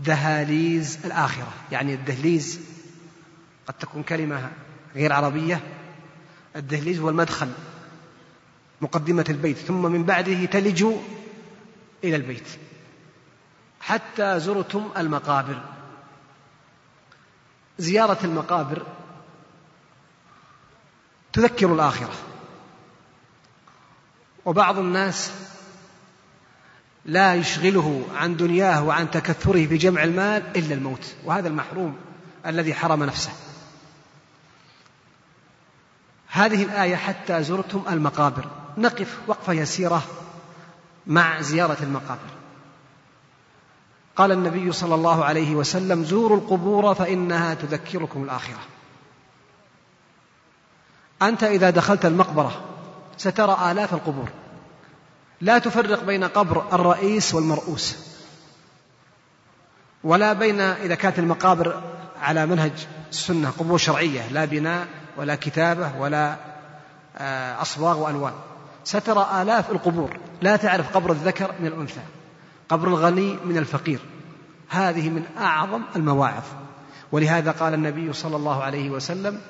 دهاليز 0.01 0.99
الآخرة 1.05 1.53
يعني 1.73 1.95
الدهليز 1.95 2.61
قد 3.67 3.75
تكون 3.75 4.03
كلمة 4.03 4.51
غير 4.95 5.13
عربية 5.13 5.61
الدهليز 6.57 6.99
هو 6.99 7.09
المدخل 7.09 7.53
مقدمة 8.81 9.25
البيت 9.29 9.57
ثم 9.57 9.83
من 9.83 10.05
بعده 10.05 10.45
تلج 10.45 10.85
إلى 12.05 12.17
البيت 12.17 12.49
حتى 13.81 14.41
زرتم 14.41 14.91
المقابر. 14.97 15.63
زيارة 17.79 18.19
المقابر 18.25 18.87
تذكر 21.33 21.75
الآخرة 21.75 22.15
وبعض 24.45 24.79
الناس 24.79 25.33
لا 27.05 27.35
يشغله 27.35 28.05
عن 28.15 28.37
دنياه 28.37 28.85
وعن 28.85 29.11
تكثره 29.11 29.67
في 29.67 29.77
جمع 29.77 30.05
المال 30.05 30.43
إلا 30.57 30.75
الموت 30.75 31.15
وهذا 31.25 31.49
المحروم 31.49 31.97
الذي 32.47 32.75
حرم 32.75 33.05
نفسه. 33.05 33.31
هذه 36.29 36.63
الآية 36.63 36.97
حتى 36.97 37.43
زرتم 37.43 37.83
المقابر. 37.91 38.45
نقف 38.79 39.19
وقفة 39.27 39.53
يسيرة 39.53 40.03
مع 41.07 41.41
زيارة 41.41 41.77
المقابر. 41.83 42.31
قال 44.17 44.33
النبي 44.33 44.73
صلى 44.73 44.95
الله 44.95 45.25
عليه 45.25 45.55
وسلم 45.55 46.05
زوروا 46.05 46.37
القبور 46.37 46.95
فإنها 46.95 47.55
تذكركم 47.55 48.25
الآخرة. 48.25 48.59
أنت 51.23 51.45
إذا 51.45 51.71
دخلت 51.71 52.07
المقبرة 52.07 52.61
سترى 53.17 53.73
آلاف 53.73 53.95
القبور. 53.95 54.29
لا 55.41 55.59
تفرق 55.59 56.05
بين 56.05 56.25
قبر 56.25 56.65
الرئيس 56.73 57.35
والمرؤوس. 57.35 57.97
ولا 60.05 60.33
بين 60.33 60.61
إذا 60.61 60.95
كانت 60.95 61.19
المقابر 61.19 61.83
على 62.23 62.47
منهج 62.47 62.73
السنة 63.11 63.51
قبور 63.51 63.79
شرعية 63.79 64.29
لا 64.29 64.45
بناء 64.45 64.87
ولا 65.17 65.35
كتابة 65.35 65.93
ولا 65.99 66.37
آه، 67.19 67.63
أصباغ 67.63 67.99
وألوان. 67.99 68.33
سترى 68.85 69.43
آلاف 69.43 69.71
القبور. 69.71 70.17
لا 70.43 70.57
تعرف 70.57 70.97
قبر 70.97 71.13
الذكر 71.13 71.55
من 71.61 71.67
الأنثى. 71.67 72.01
قبر 72.69 72.89
الغني 72.89 73.37
من 73.45 73.57
الفقير. 73.59 74.01
هذه 74.69 75.09
من 75.09 75.25
أعظم 75.39 75.83
المواعظ. 75.97 76.45
ولهذا 77.13 77.51
قال 77.51 77.75
النبي 77.75 78.13
صلى 78.13 78.37
الله 78.37 78.63
عليه 78.63 78.91
وسلم 78.91 79.41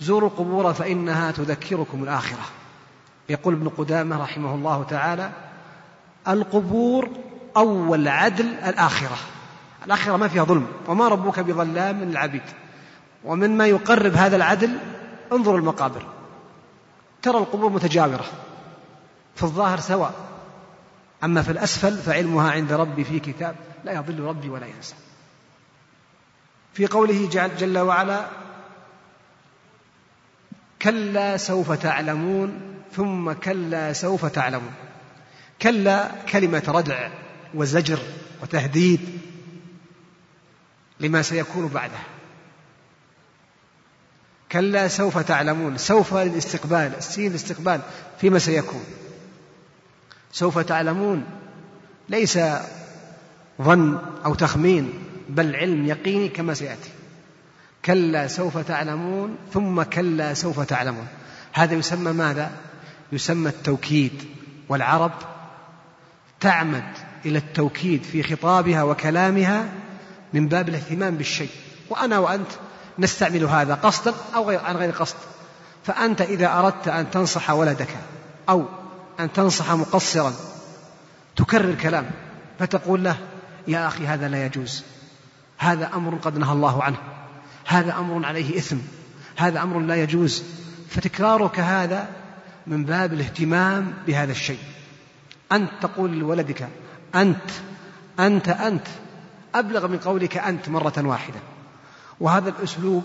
زوروا 0.00 0.28
القبور 0.28 0.74
فإنها 0.74 1.30
تذكركم 1.30 2.02
الآخرة. 2.02 2.44
يقول 3.28 3.54
ابن 3.54 3.68
قدامة 3.68 4.22
رحمه 4.22 4.54
الله 4.54 4.82
تعالى 4.82 5.30
القبور 6.28 7.10
أول 7.56 8.08
عدل 8.08 8.46
الآخرة. 8.46 9.16
الآخرة 9.86 10.16
ما 10.16 10.28
فيها 10.28 10.44
ظلم. 10.44 10.66
وما 10.88 11.08
ربك 11.08 11.40
بظلام 11.40 12.04
للعبيد. 12.04 12.42
ومن 13.24 13.56
ما 13.56 13.66
يقرب 13.66 14.14
هذا 14.14 14.36
العدل 14.36 14.78
انظروا 15.32 15.58
المقابر. 15.58 16.02
ترى 17.22 17.38
القبور 17.38 17.70
متجاورة. 17.70 18.24
في 19.34 19.42
الظاهر 19.42 19.80
سواء. 19.80 20.14
أما 21.24 21.42
في 21.42 21.50
الأسفل 21.50 21.98
فعلمها 21.98 22.50
عند 22.50 22.72
ربي 22.72 23.04
في 23.04 23.20
كتاب 23.20 23.56
لا 23.84 23.92
يضل 23.92 24.20
ربي 24.20 24.48
ولا 24.48 24.66
ينسى. 24.66 24.94
في 26.72 26.86
قوله 26.86 27.28
جل 27.58 27.78
وعلا 27.78 28.26
كلا 30.82 31.36
سوف 31.36 31.72
تعلمون 31.72 32.75
ثم 32.96 33.32
كلا 33.32 33.92
سوف 33.92 34.26
تعلمون. 34.26 34.72
كلا 35.62 36.10
كلمة 36.32 36.62
ردع 36.68 37.08
وزجر 37.54 37.98
وتهديد 38.42 39.00
لما 41.00 41.22
سيكون 41.22 41.68
بعده. 41.68 41.98
كلا 44.52 44.88
سوف 44.88 45.18
تعلمون. 45.18 45.78
سوف 45.78 46.14
للاستقبال. 46.14 46.92
السين 46.98 47.30
الاستقبال 47.30 47.80
فيما 48.20 48.38
سيكون. 48.38 48.84
سوف 50.32 50.58
تعلمون. 50.58 51.24
ليس 52.08 52.38
ظن 53.62 53.98
أو 54.24 54.34
تخمين 54.34 54.92
بل 55.28 55.56
علم 55.56 55.86
يقيني 55.86 56.28
كما 56.28 56.54
سيأتي. 56.54 56.90
كلا 57.84 58.26
سوف 58.26 58.58
تعلمون 58.58 59.36
ثم 59.52 59.82
كلا 59.82 60.34
سوف 60.34 60.60
تعلمون. 60.60 61.06
هذا 61.52 61.74
يسمى 61.74 62.12
ماذا؟ 62.12 62.50
يسمى 63.12 63.48
التوكيد 63.48 64.12
والعرب 64.68 65.12
تعمد 66.40 66.84
إلى 67.24 67.38
التوكيد 67.38 68.02
في 68.02 68.22
خطابها 68.22 68.82
وكلامها 68.82 69.68
من 70.32 70.48
باب 70.48 70.68
الاهتمام 70.68 71.16
بالشيء. 71.16 71.50
وأنا 71.90 72.18
وأنت 72.18 72.48
نستعمل 72.98 73.44
هذا 73.44 73.74
قصدا 73.74 74.14
أو 74.34 74.48
غير 74.48 74.60
عن 74.60 74.76
غير 74.76 74.90
قصد. 74.90 75.16
فأنت 75.84 76.20
إذا 76.20 76.52
أردت 76.52 76.88
أن 76.88 77.10
تنصح 77.10 77.50
ولدك 77.50 77.96
أو 78.48 78.64
أن 79.20 79.32
تنصح 79.32 79.72
مقصرا 79.72 80.32
تكرر 81.36 81.74
كلام 81.74 82.10
فتقول 82.58 83.04
له 83.04 83.16
يا 83.68 83.86
أخي 83.86 84.06
هذا 84.06 84.28
لا 84.28 84.46
يجوز. 84.46 84.82
هذا 85.58 85.90
أمر 85.94 86.14
قد 86.14 86.38
نهى 86.38 86.52
الله 86.52 86.82
عنه. 86.82 86.96
هذا 87.66 87.96
أمر 87.98 88.26
عليه 88.26 88.58
إثم. 88.58 88.76
هذا 89.36 89.62
أمر 89.62 89.80
لا 89.80 90.02
يجوز. 90.02 90.42
فتكرارك 90.90 91.60
هذا 91.60 92.08
من 92.66 92.84
باب 92.84 93.12
الاهتمام 93.12 93.94
بهذا 94.06 94.32
الشيء. 94.32 94.58
أنت 95.52 95.70
تقول 95.82 96.18
لولدك 96.18 96.68
أنت 97.14 97.50
أنت 98.20 98.48
أنت. 98.48 98.86
أبلغ 99.54 99.88
من 99.88 99.98
قولك 99.98 100.36
أنت 100.36 100.68
مرة 100.68 100.92
واحدة. 100.96 101.38
وهذا 102.20 102.48
الأسلوب 102.48 103.04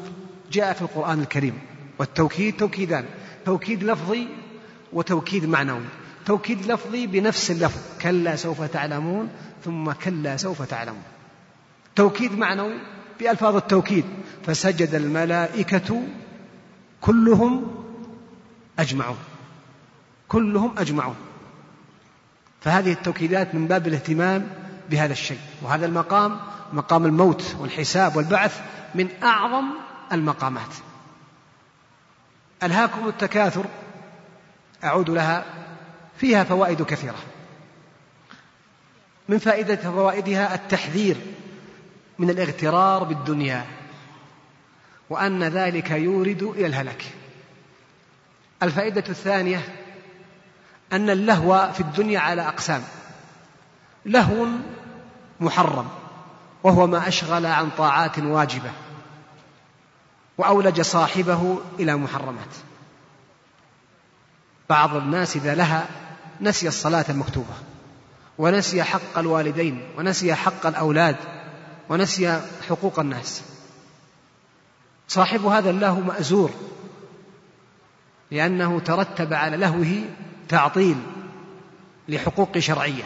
جاء 0.51 0.73
في 0.73 0.81
القرآن 0.81 1.21
الكريم. 1.21 1.59
والتوكيد 1.99 2.57
توكيدان. 2.57 3.05
توكيد 3.45 3.83
لفظي 3.83 4.27
وتوكيد 4.93 5.45
معنوي. 5.45 5.85
توكيد 6.25 6.71
لفظي 6.71 7.07
بنفس 7.07 7.51
اللفظ. 7.51 7.79
كلا 8.01 8.35
سوف 8.35 8.61
تعلمون 8.61 9.29
ثم 9.65 9.91
كلا 9.91 10.37
سوف 10.37 10.61
تعلمون. 10.61 11.03
توكيد 11.95 12.37
معنوي 12.37 12.73
بألفاظ 13.19 13.55
التوكيد. 13.55 14.05
فسجد 14.45 14.95
الملائكة 14.95 16.03
كلهم 17.01 17.67
أجمعون. 18.79 19.17
كلهم 20.31 20.75
أجمعون. 20.77 21.15
فهذه 22.61 22.91
التوكيدات 22.91 23.55
من 23.55 23.67
باب 23.67 23.87
الاهتمام 23.87 24.47
بهذا 24.89 25.13
الشيء. 25.13 25.39
وهذا 25.61 25.85
المقام 25.85 26.39
مقام 26.73 27.05
الموت 27.05 27.55
والحساب 27.59 28.15
والبعث 28.15 28.61
من 28.95 29.09
أعظم 29.23 29.65
المقامات. 30.11 30.73
ألهاكم 32.63 33.07
التكاثر 33.07 33.65
أعود 34.83 35.09
لها 35.09 35.45
فيها 36.17 36.43
فوائد 36.43 36.81
كثيرة. 36.81 37.19
من 39.29 39.37
فائدة 39.37 39.75
فوائدها 39.75 40.55
التحذير 40.55 41.17
من 42.19 42.29
الاغترار 42.29 43.03
بالدنيا 43.03 43.65
وأن 45.09 45.43
ذلك 45.43 45.91
يورد 45.91 46.43
إلى 46.43 46.65
الهلك 46.65 47.05
الفائدة 48.63 49.03
الثانية 49.09 49.61
أن 50.93 51.09
اللهو 51.09 51.71
في 51.73 51.81
الدنيا 51.81 52.19
على 52.19 52.47
أقسام. 52.47 52.83
لهو 54.05 54.47
محرم 55.39 55.87
وهو 56.63 56.87
ما 56.87 57.07
أشغل 57.07 57.45
عن 57.45 57.69
طاعات 57.77 58.19
واجبة 58.19 58.71
وأولج 60.37 60.81
صاحبه 60.81 61.59
إلى 61.79 61.95
محرمات. 61.95 62.55
بعض 64.69 64.95
الناس 64.95 65.35
إذا 65.35 65.55
لها 65.55 65.87
نسي 66.41 66.67
الصلاة 66.67 67.05
المكتوبة 67.09 67.53
ونسي 68.37 68.83
حق 68.83 69.17
الوالدين 69.17 69.81
ونسي 69.97 70.35
حق 70.35 70.65
الأولاد 70.65 71.15
ونسي 71.89 72.41
حقوق 72.69 72.99
الناس. 72.99 73.41
صاحب 75.07 75.45
هذا 75.45 75.69
اللهو 75.69 75.99
مأزور 75.99 76.51
لأنه 78.31 78.79
ترتب 78.79 79.33
على 79.33 79.57
لهوه 79.57 80.03
تعطيل 80.51 80.97
لحقوق 82.07 82.57
شرعية. 82.59 83.03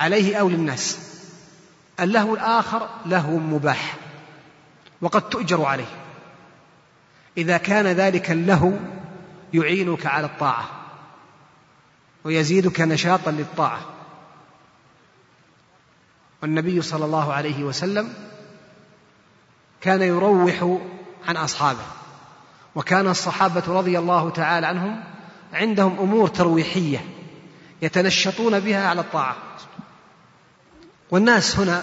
عليه 0.00 0.36
أو 0.36 0.48
للناس. 0.48 0.98
اللهو 2.00 2.34
الآخر 2.34 2.88
لهو 3.06 3.36
مباح 3.36 3.96
وقد 5.00 5.28
تؤجر 5.28 5.64
عليه. 5.64 6.04
إذا 7.36 7.56
كان 7.56 7.86
ذلك 7.86 8.30
اللهو 8.30 8.72
يعينك 9.54 10.06
على 10.06 10.26
الطاعة 10.26 10.70
ويزيدك 12.24 12.80
نشاطا 12.80 13.30
للطاعة. 13.30 13.80
والنبي 16.42 16.82
صلى 16.82 17.04
الله 17.04 17.32
عليه 17.32 17.64
وسلم 17.64 18.14
كان 19.80 20.02
يروح 20.02 20.78
عن 21.28 21.36
أصحابه 21.36 21.86
وكان 22.74 23.08
الصحابة 23.08 23.62
رضي 23.68 23.98
الله 23.98 24.30
تعالى 24.30 24.66
عنهم 24.66 25.13
عندهم 25.54 25.98
أمور 25.98 26.28
ترويحية 26.28 27.04
يتنشطون 27.82 28.60
بها 28.60 28.88
على 28.88 29.00
الطاعة. 29.00 29.36
والناس 31.10 31.58
هنا 31.58 31.82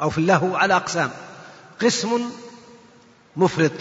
أو 0.00 0.10
في 0.10 0.18
اللهو 0.18 0.56
على 0.56 0.76
أقسام. 0.76 1.10
قسم 1.80 2.30
مفرط 3.36 3.72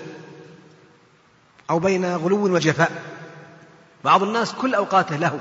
أو 1.70 1.80
بين 1.80 2.16
غلو 2.16 2.56
وجفاء. 2.56 3.04
بعض 4.04 4.24
الناس 4.24 4.54
كل 4.54 4.76
أوقاته 4.76 5.16
له 5.16 5.40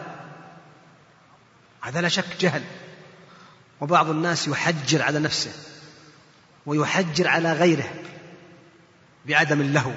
هذا 1.80 2.00
لا 2.00 2.08
شك 2.08 2.36
جهل. 2.40 2.62
وبعض 3.80 4.10
الناس 4.10 4.48
يحجر 4.48 5.02
على 5.02 5.18
نفسه 5.18 5.52
ويحجر 6.66 7.28
على 7.28 7.52
غيره 7.52 7.88
بعدم 9.26 9.60
اللهو. 9.60 9.92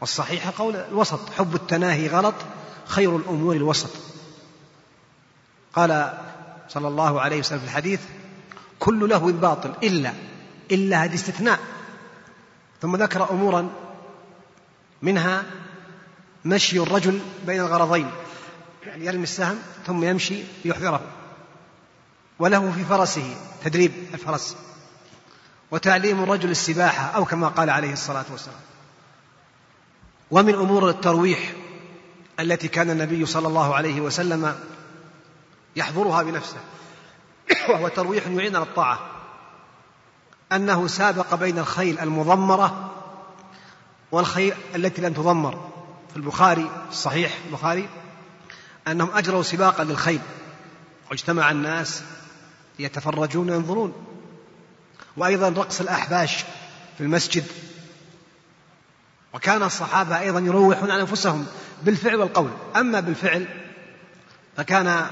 والصحيح 0.00 0.48
قول 0.48 0.76
الوسط 0.76 1.30
حب 1.30 1.54
التناهي 1.54 2.08
غلط 2.08 2.34
خير 2.86 3.16
الأمور 3.16 3.56
الوسط. 3.56 3.90
قال 5.72 6.18
صلى 6.68 6.88
الله 6.88 7.20
عليه 7.20 7.38
وسلم 7.38 7.58
في 7.58 7.64
الحديث 7.64 8.00
كل 8.78 9.08
لهو 9.08 9.32
باطل 9.32 9.74
إلا 9.82 10.12
إلا 10.70 11.04
هذه 11.04 11.14
استثناء. 11.14 11.58
ثم 12.82 12.96
ذكر 12.96 13.30
أمورا 13.30 13.70
منها 15.02 15.44
مشي 16.44 16.78
الرجل 16.78 17.20
بين 17.46 17.60
الغرضين 17.60 18.10
يعني 18.86 19.06
يرمي 19.06 19.22
السهم 19.22 19.58
ثم 19.86 20.04
يمشي 20.04 20.42
ليحذره. 20.64 21.00
وله 22.38 22.72
في 22.72 22.84
فرسه 22.84 23.36
تدريب 23.64 23.92
الفرس. 24.14 24.56
وتعليم 25.70 26.22
الرجل 26.22 26.50
السباحة 26.50 27.06
أو 27.06 27.24
كما 27.24 27.48
قال 27.48 27.70
عليه 27.70 27.92
الصلاة 27.92 28.24
والسلام. 28.30 28.60
ومن 30.34 30.54
أمور 30.54 30.88
الترويح 30.90 31.52
التي 32.40 32.68
كان 32.68 32.90
النبي 32.90 33.26
صلى 33.26 33.48
الله 33.48 33.74
عليه 33.74 34.00
وسلم 34.00 34.58
يحضرها 35.76 36.22
بنفسه 36.22 36.56
وهو 37.68 37.88
ترويح 37.88 38.26
يعين 38.26 38.56
على 38.56 38.64
الطاعة. 38.64 39.10
أنه 40.52 40.86
سابق 40.86 41.34
بين 41.34 41.58
الخيل 41.58 41.98
المضمرة 41.98 42.90
والخيل 44.12 44.54
التي 44.74 45.02
لم 45.02 45.12
تضمر. 45.12 45.70
في 46.10 46.16
البخاري 46.16 46.70
الصحيح 46.90 47.38
البخاري 47.46 47.88
أنهم 48.88 49.10
أجروا 49.14 49.42
سباقا 49.42 49.84
للخيل. 49.84 50.20
واجتمع 51.10 51.50
الناس 51.50 52.02
يتفرجون 52.78 53.50
وينظرون. 53.50 53.92
وأيضا 55.16 55.48
رقص 55.48 55.80
الأحباش 55.80 56.44
في 56.98 57.00
المسجد. 57.00 57.44
وكان 59.34 59.62
الصحابة 59.62 60.20
أيضا 60.20 60.40
يروحون 60.40 60.90
عن 60.90 61.00
أنفسهم 61.00 61.46
بالفعل 61.82 62.16
والقول. 62.16 62.50
أما 62.76 63.00
بالفعل 63.00 63.48
فكان 64.56 65.06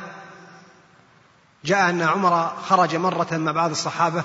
جاء 1.64 1.90
أن 1.90 2.02
عمر 2.02 2.56
خرج 2.68 2.96
مرة 2.96 3.28
مع 3.32 3.52
بعض 3.52 3.70
الصحابة 3.70 4.24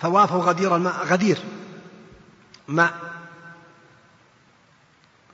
فوافوا 0.00 0.42
غدير 0.42 0.76
الماء 0.76 1.04
غدير 1.04 1.38
ماء. 2.68 2.92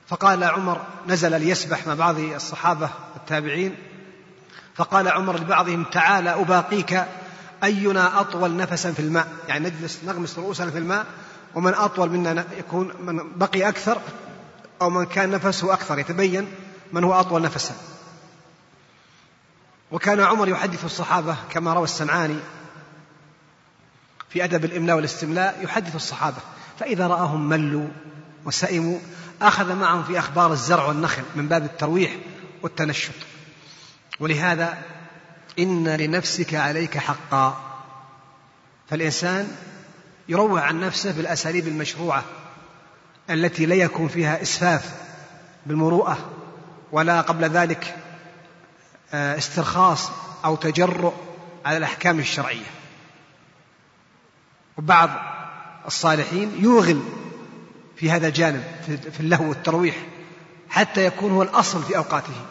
فقال 0.07 0.43
عمر 0.43 0.81
نزل 1.07 1.41
ليسبح 1.41 1.87
مع 1.87 1.93
بعض 1.93 2.19
الصحابة 2.19 2.89
التابعين. 3.15 3.75
فقال 4.75 5.07
عمر 5.07 5.39
لبعضهم 5.39 5.83
تعال 5.83 6.27
أباقيك 6.27 7.05
أينا 7.63 8.19
أطول 8.19 8.57
نفسا 8.57 8.91
في 8.91 8.99
الماء؟ 8.99 9.27
يعني 9.47 9.69
نجلس 9.69 10.03
نغمس 10.03 10.39
رؤوسنا 10.39 10.71
في 10.71 10.77
الماء 10.77 11.05
ومن 11.55 11.73
أطول 11.73 12.09
منا 12.09 12.45
يكون 12.57 12.91
من 12.99 13.37
بقي 13.37 13.69
أكثر 13.69 14.01
أو 14.81 14.89
من 14.89 15.05
كان 15.05 15.31
نفسه 15.31 15.73
أكثر 15.73 15.99
يتبين 15.99 16.47
من 16.93 17.03
هو 17.03 17.19
أطول 17.19 17.41
نفسا. 17.41 17.75
وكان 19.91 20.19
عمر 20.19 20.47
يحدث 20.47 20.85
الصحابة 20.85 21.37
كما 21.49 21.73
روى 21.73 21.83
السمعاني 21.83 22.39
في 24.29 24.43
أدب 24.43 24.65
الإملاء 24.65 24.95
والاستملاء 24.95 25.59
يحدث 25.63 25.95
الصحابة 25.95 26.37
فإذا 26.79 27.07
رآهم 27.07 27.49
ملوا 27.49 27.87
وسئموا 28.45 28.99
أخذ 29.41 29.75
معهم 29.75 30.03
في 30.03 30.19
أخبار 30.19 30.51
الزرع 30.51 30.85
والنخل 30.85 31.23
من 31.35 31.47
باب 31.47 31.63
الترويح 31.63 32.15
والتنشط. 32.61 33.13
ولهذا 34.19 34.77
إن 35.59 35.87
لنفسك 35.87 36.53
عليك 36.53 36.97
حقا. 36.97 37.61
فالإنسان 38.89 39.55
يروع 40.29 40.61
عن 40.61 40.79
نفسه 40.79 41.11
بالأساليب 41.11 41.67
المشروعة 41.67 42.23
التي 43.29 43.65
لا 43.65 43.75
يكون 43.75 44.07
فيها 44.07 44.41
إسفاف 44.41 44.91
بالمروءة 45.65 46.17
ولا 46.91 47.21
قبل 47.21 47.45
ذلك 47.45 47.95
آه، 49.13 49.37
استرخاص 49.37 50.11
أو 50.45 50.55
تجرؤ 50.55 51.13
على 51.65 51.77
الأحكام 51.77 52.19
الشرعية. 52.19 52.65
وبعض 54.77 55.09
الصالحين 55.87 56.51
يوغل 56.59 57.01
في 57.95 58.11
هذا 58.11 58.27
الجانب 58.27 58.63
في 59.11 59.19
اللهو 59.19 59.49
والترويح 59.49 59.95
حتى 60.69 61.05
يكون 61.05 61.31
هو 61.31 61.41
الأصل 61.41 61.83
في 61.83 61.97
أوقاته. 61.97 62.45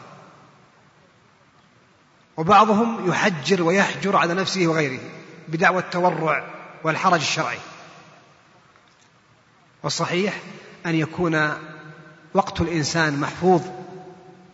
وبعضهم 2.36 3.08
يحجر 3.08 3.62
ويحجر 3.62 4.16
على 4.16 4.34
نفسه 4.34 4.66
وغيره 4.66 5.00
بدعوى 5.48 5.78
التورع 5.78 6.53
والحرج 6.84 7.20
الشرعي. 7.20 7.58
والصحيح 9.82 10.40
أن 10.86 10.94
يكون 10.94 11.52
وقت 12.34 12.60
الإنسان 12.60 13.20
محفوظ 13.20 13.62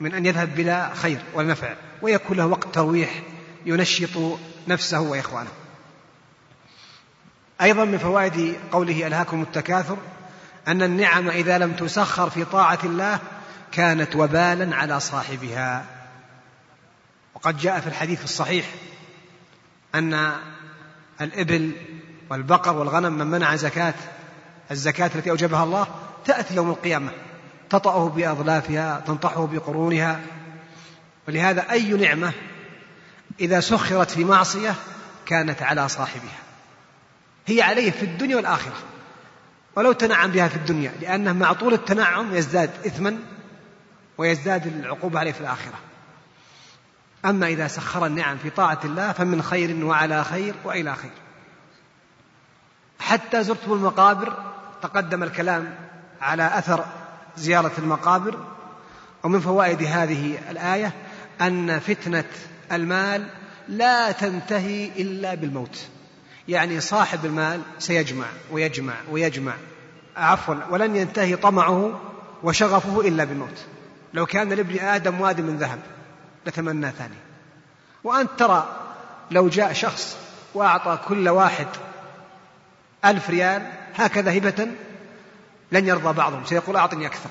من 0.00 0.14
أن 0.14 0.26
يذهب 0.26 0.54
بلا 0.54 0.94
خير 0.94 1.20
ونفع 1.34 1.74
ويكون 2.02 2.36
له 2.36 2.46
وقت 2.46 2.74
ترويح 2.74 3.22
ينشط 3.66 4.38
نفسه 4.68 5.00
وإخوانه. 5.00 5.50
أيضا 7.60 7.84
من 7.84 7.98
فوائد 7.98 8.56
قوله 8.72 9.06
ألهاكم 9.06 9.42
التكاثر 9.42 9.96
أن 10.68 10.82
النعم 10.82 11.28
إذا 11.28 11.58
لم 11.58 11.72
تسخر 11.72 12.30
في 12.30 12.44
طاعة 12.44 12.78
الله 12.84 13.20
كانت 13.72 14.16
وبالا 14.16 14.76
على 14.76 15.00
صاحبها. 15.00 15.86
وقد 17.34 17.58
جاء 17.58 17.80
في 17.80 17.86
الحديث 17.86 18.24
الصحيح 18.24 18.66
أن 19.94 20.32
الإبل 21.20 21.72
والبقر 22.30 22.76
والغنم 22.76 23.12
من 23.12 23.26
منع 23.26 23.56
زكاة 23.56 23.94
الزكاة 24.70 25.10
التي 25.14 25.30
أوجبها 25.30 25.64
الله 25.64 25.86
تأتي 26.24 26.54
يوم 26.54 26.70
القيامة. 26.70 27.10
تطأه 27.70 28.08
بأظلافها 28.08 29.02
تنطحه 29.06 29.46
بقرونها. 29.46 30.20
ولهذا 31.28 31.70
أي 31.70 31.92
نعمة 31.92 32.32
إذا 33.40 33.60
سخرت 33.60 34.10
في 34.10 34.24
معصية 34.24 34.74
كانت 35.26 35.62
على 35.62 35.88
صاحبها. 35.88 36.38
هي 37.46 37.62
عليه 37.62 37.90
في 37.90 38.02
الدنيا 38.02 38.36
والآخرة. 38.36 38.76
ولو 39.76 39.92
تنعم 39.92 40.30
بها 40.30 40.48
في 40.48 40.56
الدنيا 40.56 40.92
لأنه 41.00 41.32
مع 41.32 41.52
طول 41.52 41.74
التنعم 41.74 42.34
يزداد 42.34 42.70
إثما 42.86 43.16
ويزداد 44.18 44.66
العقوبة 44.66 45.18
عليه 45.18 45.32
في 45.32 45.40
الآخرة. 45.40 45.78
أما 47.24 47.46
إذا 47.46 47.68
سخر 47.68 48.06
النعم 48.06 48.38
في 48.38 48.50
طاعة 48.50 48.80
الله 48.84 49.12
فمن 49.12 49.42
خير 49.42 49.84
وعلى 49.84 50.24
خير 50.24 50.54
وإلى 50.64 50.94
خير. 50.94 51.10
حتى 53.00 53.42
زرتم 53.42 53.72
المقابر 53.72 54.32
تقدم 54.82 55.22
الكلام 55.22 55.74
على 56.20 56.58
أثر 56.58 56.84
زيارة 57.36 57.72
المقابر. 57.78 58.38
ومن 59.22 59.40
فوائد 59.40 59.82
هذه 59.82 60.38
الآية 60.50 60.92
أن 61.40 61.78
فتنة 61.78 62.24
المال 62.72 63.26
لا 63.68 64.12
تنتهي 64.12 64.86
إلا 64.86 65.34
بالموت. 65.34 65.86
يعني 66.48 66.80
صاحب 66.80 67.24
المال 67.24 67.60
سيجمع 67.78 68.26
ويجمع 68.50 68.94
ويجمع 69.10 69.52
عفوا 70.16 70.54
ولن 70.70 70.96
ينتهي 70.96 71.36
طمعه 71.36 72.00
وشغفه 72.42 73.00
إلا 73.00 73.24
بالموت. 73.24 73.64
لو 74.14 74.26
كان 74.26 74.48
لابن 74.48 74.78
آدم 74.78 75.20
واد 75.20 75.40
من 75.40 75.56
ذهب 75.56 75.78
لتمنى 76.46 76.90
ثاني. 76.90 77.14
وأنت 78.04 78.30
ترى 78.38 78.76
لو 79.30 79.48
جاء 79.48 79.72
شخص 79.72 80.16
وأعطى 80.54 80.98
كل 81.08 81.28
واحد 81.28 81.66
ألف 83.04 83.30
ريال 83.30 83.62
هكذا 83.94 84.38
هبة 84.38 84.68
لن 85.72 85.86
يرضى 85.86 86.12
بعضهم. 86.12 86.44
سيقول 86.44 86.76
أعطني 86.76 87.06
أكثر. 87.06 87.30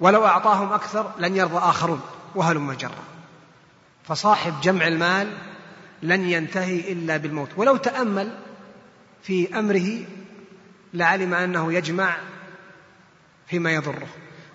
ولو 0.00 0.26
أعطاهم 0.26 0.72
أكثر 0.72 1.10
لن 1.18 1.36
يرضى 1.36 1.58
آخرون 1.58 2.00
وهلم 2.34 2.72
جرا 2.72 3.04
فصاحب 4.04 4.60
جمع 4.62 4.86
المال 4.86 5.32
لن 6.02 6.30
ينتهي 6.30 6.92
إلا 6.92 7.16
بالموت. 7.16 7.48
ولو 7.56 7.76
تأمل 7.76 8.38
في 9.22 9.58
أمره 9.58 10.04
لعلم 10.94 11.34
أنه 11.34 11.72
يجمع 11.72 12.16
فيما 13.46 13.70
يضره. 13.70 14.08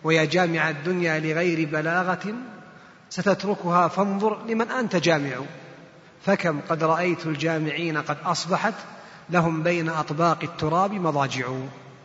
ويا 0.03 0.25
جامع 0.25 0.69
الدنيا 0.69 1.19
لغير 1.19 1.69
بلاغة 1.69 2.33
ستتركها 3.09 3.87
فانظر 3.87 4.45
لمن 4.45 4.71
أنت 4.71 4.95
جامع. 4.95 5.35
فكم 6.25 6.61
قد 6.69 6.83
رأيت 6.83 7.25
الجامعين 7.25 7.97
قد 7.97 8.17
أصبحت 8.25 8.73
لهم 9.31 9.63
بين 9.63 9.89
أطباق 9.89 10.39
التراب 10.43 10.93
مضاجع. 10.93 11.47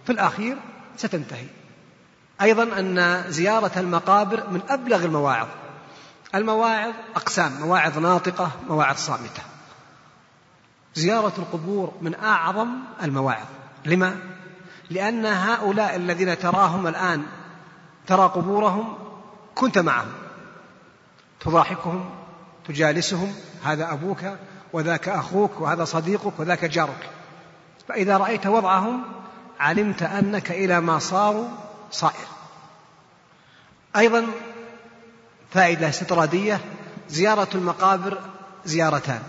في 0.04 0.12
الأخير 0.12 0.56
ستنتهي. 0.96 1.46
أيضا 2.40 2.62
أن 2.80 3.24
زيارة 3.28 3.72
المقابر 3.76 4.50
من 4.50 4.60
أبلغ 4.68 5.04
المواعظ. 5.04 5.46
المواعظ 6.34 6.94
أقسام 7.16 7.52
مواعظ 7.60 7.98
ناطقة 7.98 8.50
مواعظ 8.68 8.96
صامتة. 8.96 9.42
زيارة 10.94 11.32
القبور 11.38 11.92
من 12.00 12.14
أعظم 12.14 12.68
المواعظ. 13.02 13.46
لما؟ 13.84 14.16
لأن 14.90 15.26
هؤلاء 15.26 15.96
الذين 15.96 16.38
تراهم 16.38 16.86
الآن 16.86 17.22
ترى 18.06 18.22
قبورهم 18.28 18.98
كنت 19.54 19.78
معهم. 19.78 20.12
تضاحكهم 21.40 22.10
تجالسهم. 22.68 23.34
هذا 23.64 23.92
أبوك 23.92 24.18
وذاك 24.76 25.08
أخوك 25.08 25.60
وهذا 25.60 25.84
صديقك 25.84 26.40
وذاك 26.40 26.64
جارك. 26.64 27.10
فإذا 27.88 28.16
رأيت 28.16 28.46
وضعهم 28.46 29.02
علمت 29.60 30.02
أنك 30.02 30.50
إلى 30.50 30.80
ما 30.80 30.98
صاروا 30.98 31.48
صائر. 31.90 32.26
أيضا 33.96 34.26
فائدة 35.50 35.88
استطرادية 35.88 36.60
زيارة 37.08 37.48
المقابر 37.54 38.18
زيارتان. 38.64 39.22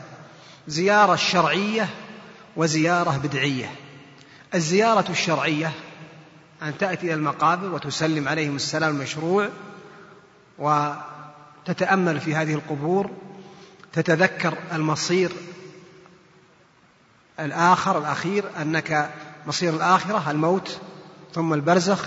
زيارة 0.68 1.16
شرعية 1.16 1.90
وزيارة 2.56 3.18
بدعية. 3.18 3.72
الزيارة 4.56 5.12
الشرعية 5.12 5.72
أن 6.64 6.78
تأتي 6.78 7.06
إلى 7.06 7.14
المقابر 7.14 7.74
وتسلم 7.74 8.28
عليهم 8.28 8.56
السلام 8.56 8.96
المشروع 8.96 9.50
وتتأمل 10.60 12.20
في 12.20 12.36
هذه 12.36 12.54
القبور 12.54 13.12
تتذكر 13.94 14.58
المصير 14.72 15.32
الآخر 17.40 17.98
الأخير 17.98 18.44
أنك 18.62 19.12
مصير 19.48 19.74
الآخرة 19.74 20.32
الموت 20.32 20.80
ثم 21.34 21.54
البرزخ 21.54 22.06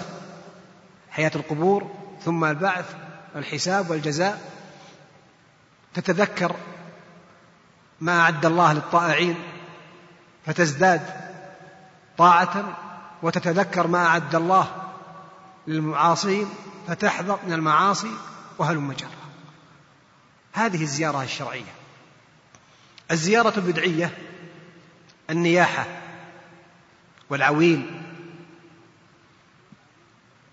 حياة 1.10 1.30
القبور 1.34 1.90
ثم 2.24 2.44
البعث 2.44 2.94
والحساب 3.34 3.90
والجزاء. 3.90 4.40
تتذكر 5.94 6.56
ما 8.00 8.20
أعد 8.20 8.46
الله 8.46 8.72
للطائعين 8.72 9.36
فتزداد 10.46 11.00
طاعة 12.18 12.76
وتتذكر 13.22 13.86
ما 13.86 14.06
أعد 14.06 14.34
الله 14.34 14.66
للمعاصين 15.66 16.48
فتحذر 16.88 17.38
من 17.46 17.52
المعاصي 17.52 18.10
وهلم 18.58 18.92
جرا. 18.92 19.19
هذه 20.52 20.82
الزيارة 20.82 21.22
الشرعية. 21.22 21.72
الزيارة 23.10 23.52
البدعية 23.56 24.18
النياحة 25.30 25.86
والعويل 27.30 28.00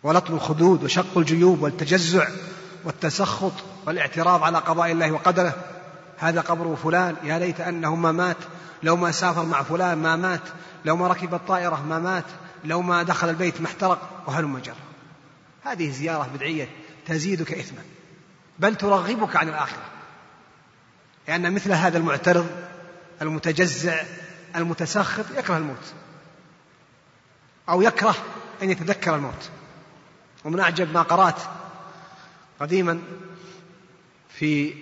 ولطم 0.03 0.33
الخدود 0.33 0.83
وشق 0.83 1.17
الجيوب 1.17 1.61
والتجزع 1.61 2.27
والتسخط 2.83 3.53
والاعتراض 3.85 4.43
على 4.43 4.57
قضاء 4.57 4.91
الله 4.91 5.11
وقدره. 5.11 5.55
هذا 6.17 6.41
قبر 6.41 6.75
فلان 6.75 7.15
يا 7.23 7.39
ليت 7.39 7.61
أنه 7.61 7.95
ما 7.95 8.11
مات 8.11 8.37
لو 8.83 8.95
ما 8.95 9.11
سافر 9.11 9.45
مع 9.45 9.63
فلان 9.63 9.97
ما 9.97 10.15
مات 10.15 10.41
لو 10.85 10.95
ما 10.95 11.07
ركب 11.07 11.33
الطائرة 11.33 11.83
ما 11.89 11.99
مات 11.99 12.25
لو 12.65 12.81
ما 12.81 13.03
دخل 13.03 13.29
البيت 13.29 13.61
ما 13.61 13.67
احترق 13.67 14.23
وهلم 14.27 14.57
جرا 14.57 14.75
هذه 15.63 15.91
زيارة 15.91 16.29
بدعية 16.35 16.69
تزيدك 17.07 17.53
إثما. 17.53 17.81
بل 18.59 18.75
ترغبك 18.75 19.35
عن 19.35 19.49
الآخرة. 19.49 19.83
لأن 21.27 21.53
مثل 21.53 21.71
هذا 21.71 21.97
المعترض 21.97 22.49
المتجزع 23.21 24.03
المتسخط 24.55 25.25
يكره 25.37 25.57
الموت. 25.57 25.93
أو 27.69 27.81
يكره 27.81 28.15
أن 28.63 28.69
يتذكر 28.69 29.15
الموت. 29.15 29.49
ومن 30.45 30.59
أعجب 30.59 30.93
ما 30.93 31.01
قرأت 31.01 31.41
قديما 32.59 32.99
في 34.29 34.73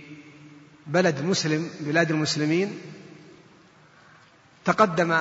بلد 0.87 1.21
مسلم 1.21 1.69
بلاد 1.79 2.11
المسلمين 2.11 2.81
تقدم 4.65 5.11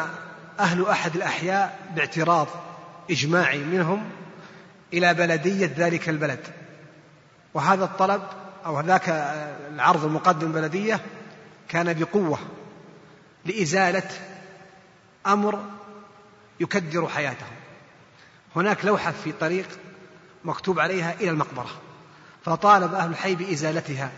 أهل 0.60 0.86
أحد 0.86 1.16
الأحياء 1.16 1.92
باعتراض 1.96 2.48
إجماعي 3.10 3.58
منهم 3.58 4.10
إلى 4.92 5.14
بلدية 5.14 5.74
ذلك 5.76 6.08
البلد. 6.08 6.40
وهذا 7.54 7.84
الطلب 7.84 8.22
أو 8.66 8.80
ذاك 8.80 9.08
العرض 9.74 10.04
المقدم 10.04 10.52
بلدية 10.52 11.00
كان 11.68 11.92
بقوة 11.92 12.38
لإزالة 13.44 14.10
أمر 15.26 15.64
يكدر 16.60 17.08
حياتهم. 17.08 17.54
هناك 18.56 18.84
لوحة 18.84 19.12
في 19.24 19.32
طريق 19.32 19.68
مكتوب 20.44 20.80
عليها 20.80 21.12
إلى 21.12 21.30
المقبرة 21.30 21.70
فطالب 22.44 22.94
أهل 22.94 23.10
الحي 23.10 23.34
بإزالتها 23.34 24.10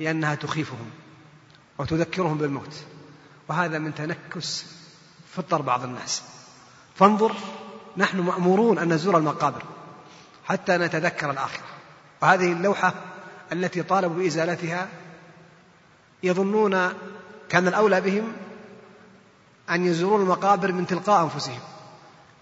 لأنها 0.00 0.34
تخيفهم 0.34 0.90
وتذكرهم 1.78 2.38
بالموت 2.38 2.74
وهذا 3.48 3.78
من 3.78 3.94
تنكس 3.94 4.66
فطر 5.34 5.62
بعض 5.62 5.84
الناس. 5.84 6.22
فانظر 6.94 7.36
نحن 7.96 8.20
مأمورون 8.20 8.78
أن 8.78 8.92
نزور 8.92 9.16
المقابر 9.18 9.62
حتى 10.44 10.76
نتذكر 10.76 11.30
الآخرة. 11.30 11.64
وهذه 12.22 12.52
اللوحة 12.52 12.94
التي 13.52 13.82
طالبوا 13.82 14.16
بإزالتها 14.16 14.88
يظنون 16.22 16.92
كان 17.48 17.68
الأولى 17.68 18.00
بهم 18.00 18.32
أن 19.70 19.86
يزورون 19.86 20.20
المقابر 20.20 20.72
من 20.72 20.86
تلقاء 20.86 21.24
أنفسهم 21.24 21.60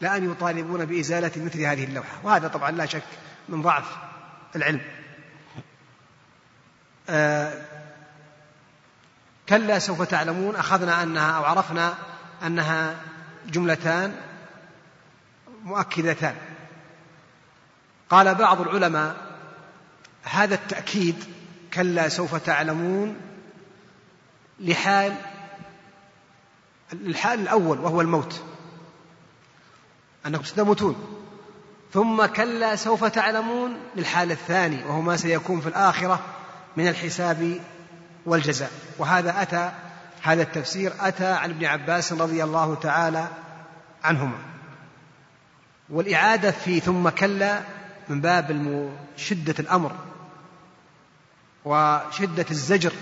لا 0.01 0.17
أن 0.17 0.31
يطالبون 0.31 0.85
بإزالة 0.85 1.45
مثل 1.45 1.61
هذه 1.61 1.85
اللوحة. 1.85 2.19
وهذا 2.23 2.49
طبعا 2.49 2.71
لا 2.71 2.87
شك 2.87 3.03
من 3.49 3.63
ضعف 3.63 3.97
العلم. 4.57 4.81
آه 7.09 7.63
كلا 9.49 9.79
سوف 9.79 10.03
تعلمون 10.03 10.57
أخذنا 10.57 11.03
أنها 11.03 11.31
أو 11.31 11.45
عرفنا 11.45 11.95
أنها 12.47 12.97
جملتان 13.47 14.17
مؤكدتان. 15.65 16.37
قال 18.11 18.35
بعض 18.35 18.61
العلماء 18.61 19.17
هذا 20.25 20.55
التأكيد 20.55 21.25
كلا 21.75 22.09
سوف 22.09 22.35
تعلمون 22.35 23.17
لحال 24.61 25.15
الحال 26.93 27.41
الأول 27.41 27.81
وهو 27.81 28.01
الموت. 28.01 28.43
أنكم 30.27 30.45
ستموتون. 30.45 30.97
ثم 31.93 32.27
كلا 32.27 32.77
سوف 32.77 33.05
تعلمون 33.05 33.77
للحال 33.97 34.31
الثاني 34.31 34.85
وهو 34.85 35.01
ما 35.01 35.17
سيكون 35.17 35.61
في 35.61 35.67
الآخرة 35.67 36.21
من 36.77 36.89
الحساب 36.89 37.61
والجزاء. 38.27 38.71
وهذا 38.99 39.43
أتى 39.43 39.73
هذا 40.23 40.43
التفسير 40.43 40.93
أتى 41.01 41.27
عن 41.27 41.51
ابن 41.51 41.65
عباس 41.65 42.13
رضي 42.13 42.45
الله 42.45 42.75
تعالى 42.75 43.29
عنهما. 44.05 44.39
والإعادة 45.91 46.51
في 46.51 46.81
ثم 46.81 47.09
كلا 47.09 47.61
من 48.09 48.21
باب 48.21 48.91
شدة 49.17 49.55
الأمر. 49.59 49.97
وشدة 51.65 52.47
الزجر 52.51 52.93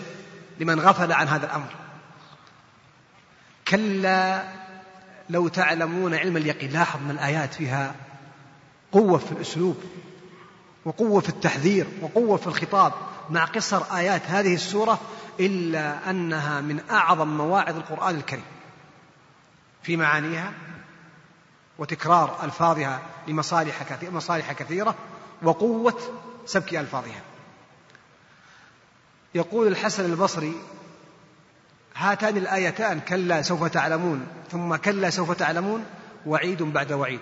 لمن 0.61 0.81
غفل 0.81 1.13
عن 1.13 1.29
هذا 1.29 1.47
الأمر. 1.47 1.69
كلا 3.69 4.45
لو 5.31 5.49
تعلمون 5.49 6.15
علم 6.15 6.37
اليقين 6.37 6.71
لاحظ 6.71 7.01
من 7.03 7.11
الآيات 7.11 7.55
فيها 7.55 7.95
قوة 8.93 9.19
في 9.19 9.33
الأسلوب 9.33 9.77
وقوة 10.85 11.21
في 11.21 11.29
التحذير 11.29 11.87
وقوة 12.03 12.37
في 12.37 12.47
الخطاب. 12.47 12.93
مع 13.31 13.45
قصر 13.45 13.83
آيات 13.97 14.23
هذه 14.27 14.55
السورة 14.55 15.01
إلا 15.41 16.11
أنها 16.11 16.61
من 16.61 16.81
أعظم 16.91 17.29
مواعظ 17.29 17.77
القرآن 17.77 18.15
الكريم. 18.15 18.45
في 19.83 19.97
معانيها 19.97 20.53
وتكرار 21.79 22.39
ألفاظها 22.45 23.01
لمصالح 23.29 23.83
كثيرة, 23.83 24.11
مصالح 24.11 24.53
كثيرة 24.53 24.95
وقوة 25.43 25.99
سبك 26.47 26.75
ألفاظها. 26.75 27.32
يقول 29.35 29.67
الحسن 29.67 30.05
البصري 30.05 30.55
هاتان 31.97 32.37
الآيتان 32.37 33.01
كلا 33.01 33.43
سوف 33.43 33.65
تعلمون 33.65 34.27
ثم 34.51 34.77
كلا 34.77 35.11
سوف 35.11 35.33
تعلمون 35.33 35.85
وعيد 36.27 36.63
بعد 36.63 36.93
وعيد. 36.93 37.21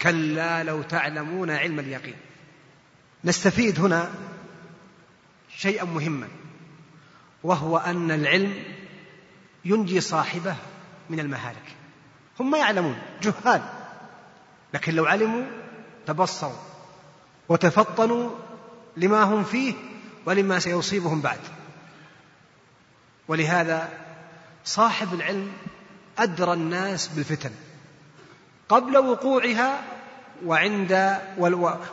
كلا 0.00 0.64
لو 0.64 0.82
تعلمون 0.82 1.50
علم 1.50 1.78
اليقين. 1.78 2.16
نستفيد 3.24 3.80
هنا 3.80 4.10
شيئا 5.56 5.84
مهما 5.84 6.28
وهو 7.42 7.78
أن 7.78 8.10
العلم 8.10 8.64
ينجي 9.64 10.00
صاحبه 10.00 10.56
من 11.10 11.20
المهالك. 11.20 11.76
هم 12.40 12.50
ما 12.50 12.58
يعلمون 12.58 12.98
جهال. 13.22 13.62
لكن 14.74 14.94
لو 14.94 15.06
علموا 15.06 15.44
تبصروا 16.06 16.52
وتفطنوا 17.48 18.30
لما 18.96 19.22
هم 19.22 19.44
فيه 19.44 19.74
ولما 20.26 20.58
سيصيبهم 20.58 21.20
بعد. 21.20 21.38
ولهذا 23.28 23.88
صاحب 24.64 25.14
العلم 25.14 25.52
أدرى 26.18 26.52
الناس 26.52 27.08
بالفتن. 27.08 27.50
قبل 28.68 28.98
وقوعها 28.98 29.82
وعند 30.46 31.18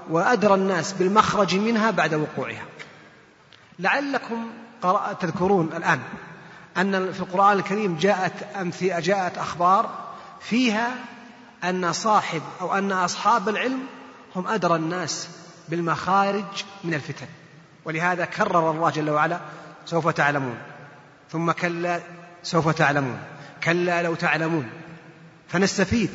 وأدرى 0.09 0.53
الناس 0.53 0.93
بالمخرج 0.93 1.55
منها 1.55 1.91
بعد 1.91 2.13
وقوعها. 2.13 2.65
لعلكم 3.79 4.49
تذكرون 5.19 5.69
الآن 5.75 5.99
أن 6.77 7.11
في 7.11 7.19
القرآن 7.19 7.59
الكريم 7.59 7.97
جاءت 7.97 8.43
أمثلة 8.55 8.99
جاءت 8.99 9.37
أخبار 9.37 9.89
فيها 10.41 10.95
أن 11.63 11.93
صاحب 11.93 12.41
أو 12.61 12.73
أن 12.73 12.91
أصحاب 12.91 13.49
العلم 13.49 13.79
هم 14.35 14.47
أدرى 14.47 14.75
الناس 14.75 15.29
بالمخارج 15.69 16.65
من 16.83 16.93
الفتن. 16.93 17.27
ولهذا 17.87 18.25
كرر 18.25 18.71
الله 18.71 18.89
جل 18.89 19.09
وعلا 19.09 19.39
سوف 19.85 20.07
تعلمون. 20.07 20.57
ثم 21.31 21.51
كلا 21.51 22.01
سوف 22.43 22.69
تعلمون. 22.69 23.19
كلا 23.63 24.01
لو 24.01 24.15
تعلمون. 24.15 24.69
فنستفيد. 25.47 26.09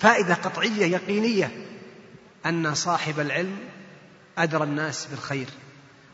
فائدة 0.00 0.34
قطعية 0.34 0.86
يقينية. 0.86 1.50
أن 2.46 2.74
صاحب 2.74 3.20
العلم 3.20 3.56
أدرى 4.38 4.64
الناس 4.64 5.06
بالخير 5.06 5.46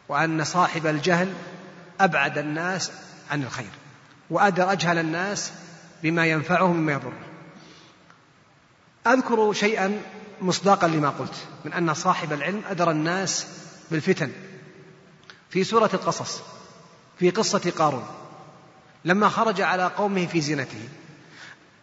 وأن 0.09 0.45
صاحب 0.45 0.87
الجهل 0.87 1.33
أبعد 2.01 2.39
الناس 2.39 2.93
عن 3.31 3.43
الخير 3.43 3.71
وأدرى 4.31 4.73
أجهل 4.73 4.99
الناس 4.99 5.53
بما 6.03 6.27
ينفعهم 6.27 6.77
مما 6.77 6.93
يضرهم. 6.93 7.23
أذكر 9.07 9.53
شيئا 9.53 10.01
مصداقا 10.41 10.89
لما 10.89 11.11
قلت 11.11 11.35
من 11.65 11.73
أن 11.73 11.95
صاحب 11.95 12.33
العلم 12.33 12.63
أدرى 12.71 12.91
الناس 12.91 13.47
بالفتن. 13.91 14.33
في 15.51 15.65
سورة 15.65 15.91
القصص 15.95 16.43
في 17.19 17.31
قصة 17.31 17.73
قارون. 17.79 18.07
لما 19.05 19.29
خرج 19.29 19.61
على 19.61 19.87
قومه 19.87 20.27
في 20.27 20.41
زينته 20.41 20.89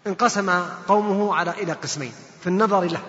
انقسم 0.07 0.49
قومه 0.87 1.35
على 1.35 1.51
إلى 1.51 1.71
قسمين 1.73 2.13
في 2.41 2.47
النظر 2.47 2.83
له. 2.83 3.01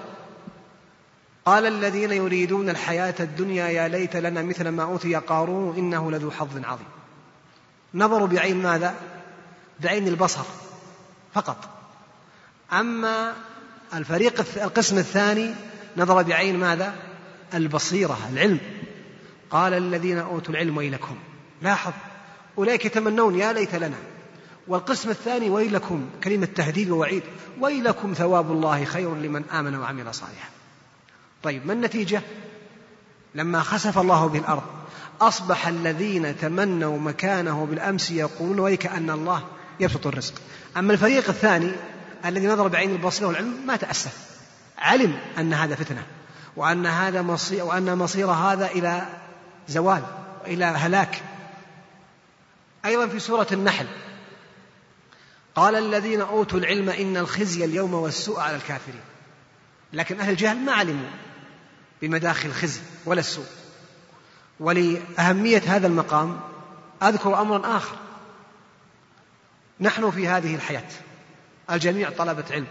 قال 1.45 1.67
الذين 1.67 2.13
يريدون 2.13 2.69
الحياة 2.69 3.15
الدنيا 3.21 3.69
يا 3.69 3.89
ليت 3.89 4.17
لنا 4.17 4.43
مثل 4.43 4.69
ما 4.69 4.83
أوتي 4.83 5.15
قارون 5.15 5.77
إنه 5.77 6.11
لذو 6.11 6.31
حظ 6.31 6.65
عظيم. 6.65 6.87
نظروا 7.95 8.27
بعين 8.27 8.63
ماذا؟ 8.63 8.95
بعين 9.81 10.09
البصر 10.09 10.45
فقط. 11.35 11.69
أما 12.73 13.35
الفريق 13.95 14.47
القسم 14.57 14.99
الثاني 14.99 15.55
نظر 15.97 16.23
بعين 16.23 16.59
ماذا؟ 16.59 16.95
البصيرة 17.55 18.19
العلم. 18.33 18.61
قال 19.55 19.75
الذين 19.75 20.19
أوتوا 20.19 20.55
العلم 20.55 20.77
ويلكم. 20.77 21.17
لاحظ. 21.63 21.93
أولئك 22.59 22.85
يتمنون 22.85 23.39
يا 23.39 23.53
ليت 23.53 23.75
لنا. 23.75 23.97
والقسم 24.69 25.11
الثاني 25.11 25.51
ويلكم. 25.51 26.07
كلمة 26.25 26.49
تهديد 26.55 26.91
ووعيد. 26.91 27.23
ويلكم 27.61 28.13
ثواب 28.13 28.53
الله 28.53 28.85
خير 28.85 29.15
لمن 29.15 29.45
آمن 29.45 29.75
وعمل 29.75 30.15
صالحا. 30.15 30.49
طيب 31.43 31.67
ما 31.67 31.73
النتيجة؟ 31.73 32.23
لما 33.35 33.63
خسف 33.63 33.99
الله 33.99 34.27
به 34.27 34.39
الأرض 34.39 34.63
أصبح 35.21 35.67
الذين 35.69 36.39
تمنوا 36.39 36.99
مكانه 36.99 37.67
بالأمس 37.67 38.11
يقولون 38.11 38.59
ويك 38.59 38.87
أن 38.87 39.11
الله 39.11 39.45
يبسط 39.81 40.07
الرزق. 40.07 40.35
أما 40.77 40.93
الفريق 40.93 41.29
الثاني 41.29 41.73
الذي 42.25 42.47
نظر 42.47 42.69
بعين 42.69 42.93
البصيرة 42.93 43.29
والعلم 43.29 43.67
ما 43.67 43.77
تأسف. 43.77 44.19
علم 44.79 45.19
أن 45.39 45.55
هذا 45.55 45.75
فتنة 45.75 46.07
وأن 46.57 46.87
هذا 46.87 47.23
مصير 47.23 47.65
وأن 47.65 47.99
مصير 47.99 48.31
هذا 48.31 48.67
إلى 48.67 49.24
زوال 49.69 50.03
وإلى 50.43 50.65
هلاك. 50.65 51.23
أيضا 52.85 53.07
في 53.07 53.21
سورة 53.21 53.47
النحل. 53.53 53.87
قال 55.55 55.75
الذين 55.75 56.21
أوتوا 56.21 56.59
العلم 56.59 56.89
إن 56.89 57.17
الخزي 57.17 57.65
اليوم 57.65 57.95
والسوء 57.95 58.41
على 58.41 58.57
الكافرين. 58.57 59.01
لكن 59.93 60.21
أهل 60.21 60.31
الجهل 60.31 60.57
ما 60.57 60.73
علموا 60.73 61.11
بمداخل 62.03 62.49
الخزي 62.49 62.81
ولا 63.07 63.21
السوء. 63.21 63.47
ولأهمية 64.61 65.63
هذا 65.67 65.87
المقام 65.87 66.41
أذكر 67.03 67.41
أمرا 67.41 67.77
آخر. 67.77 67.97
نحن 69.81 70.11
في 70.11 70.29
هذه 70.29 70.55
الحياة 70.55 70.89
الجميع 71.71 72.11
طلبة 72.11 72.45
علم. 72.51 72.67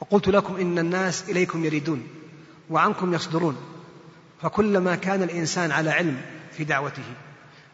وقلت 0.00 0.28
لكم 0.28 0.56
إن 0.56 0.78
الناس 0.78 1.30
إليكم 1.30 1.64
يريدون 1.64 2.08
وعنكم 2.70 3.14
يصدرون. 3.14 3.75
فكلما 4.42 4.96
كان 4.96 5.22
الإنسان 5.22 5.70
على 5.70 5.90
علم 5.90 6.20
في 6.56 6.64
دعوته 6.64 7.14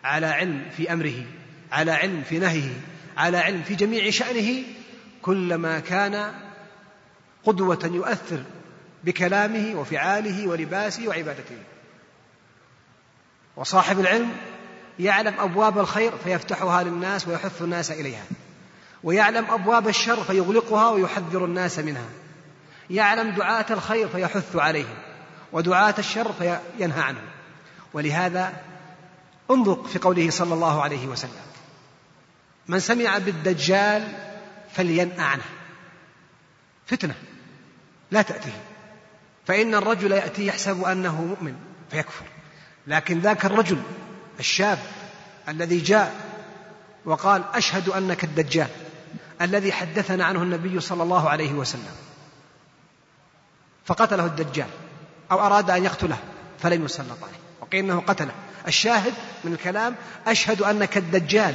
على 0.05 0.27
علم 0.27 0.67
في 0.77 0.93
أمره 0.93 1.25
على 1.73 1.93
علم 1.93 2.23
في 2.29 2.39
نهيه 2.39 2.81
على 3.17 3.39
علم 3.39 3.63
في 3.63 3.75
جميع 3.75 4.11
شأنه 4.11 4.63
كلما 5.23 5.81
كان 5.81 6.33
قدوة 7.45 7.91
يؤثر 7.95 8.43
بكلامه 9.05 9.81
وفعاله 9.81 10.49
ولباسه 10.49 11.09
وعبادته. 11.09 11.57
وصاحب 13.57 14.01
العلم 14.01 14.31
يعلم 14.99 15.35
أبواب 15.39 15.79
الخير 15.79 16.13
فيفتحها 16.25 16.83
للناس 16.83 17.29
ويحث 17.29 17.63
الناس 17.63 17.91
إليها. 17.91 18.25
ويعلم 19.05 19.45
أبواب 19.51 19.89
الشر 19.89 20.25
فيغلقها 20.25 20.91
ويحذر 20.91 21.45
الناس 21.45 21.79
منها. 21.79 22.09
يعلم 22.91 23.31
دعاة 23.31 23.67
الخير 23.71 24.09
فيحث 24.09 24.57
عليهم. 24.57 24.95
ودعاة 25.53 25.95
الشر 25.99 26.33
فينهى 26.33 27.01
عنهم 27.03 27.25
ولهذا 27.93 28.53
انظر 29.51 29.85
في 29.85 29.99
قوله 29.99 30.31
صلى 30.31 30.55
الله 30.55 30.83
عليه 30.83 31.07
وسلم. 31.07 31.43
من 32.69 32.81
سمع 32.81 33.19
بالدجال 33.19 34.09
فلينأ 34.73 35.23
عنه. 35.23 35.43
فتنة. 36.87 37.15
لا 38.11 38.23
تأتيه. 38.23 38.63
فإن 39.47 39.75
الرجل 39.75 40.13
يأتي 40.13 40.47
يحسب 40.47 40.85
أنه 40.85 41.25
مؤمن 41.25 41.55
فيكفر. 41.91 42.25
لكن 42.87 43.19
ذاك 43.19 43.45
الرجل 43.45 43.83
الشاب 44.41 44.79
الذي 45.49 45.79
جاء 45.79 46.15
وقال 47.05 47.45
أشهد 47.55 47.89
أنك 47.89 48.25
الدجال 48.25 48.69
الذي 49.41 49.73
حدثنا 49.73 50.25
عنه 50.25 50.43
النبي 50.43 50.81
صلى 50.81 51.03
الله 51.03 51.29
عليه 51.31 51.53
وسلم. 51.53 51.97
فقتله 53.85 54.27
الدجال. 54.27 54.69
أو 55.31 55.41
أراد 55.41 55.71
أن 55.71 55.85
يقتله 55.85 56.17
فلم 56.59 56.85
يسلط 56.85 57.19
عليه. 57.23 57.39
وقيل 57.61 57.85
أنه 57.85 58.01
قتله. 58.01 58.33
الشاهد 58.69 59.13
من 59.45 59.53
الكلام 59.53 59.95
أشهد 60.27 60.63
أنك 60.63 60.97
الدجال 60.97 61.55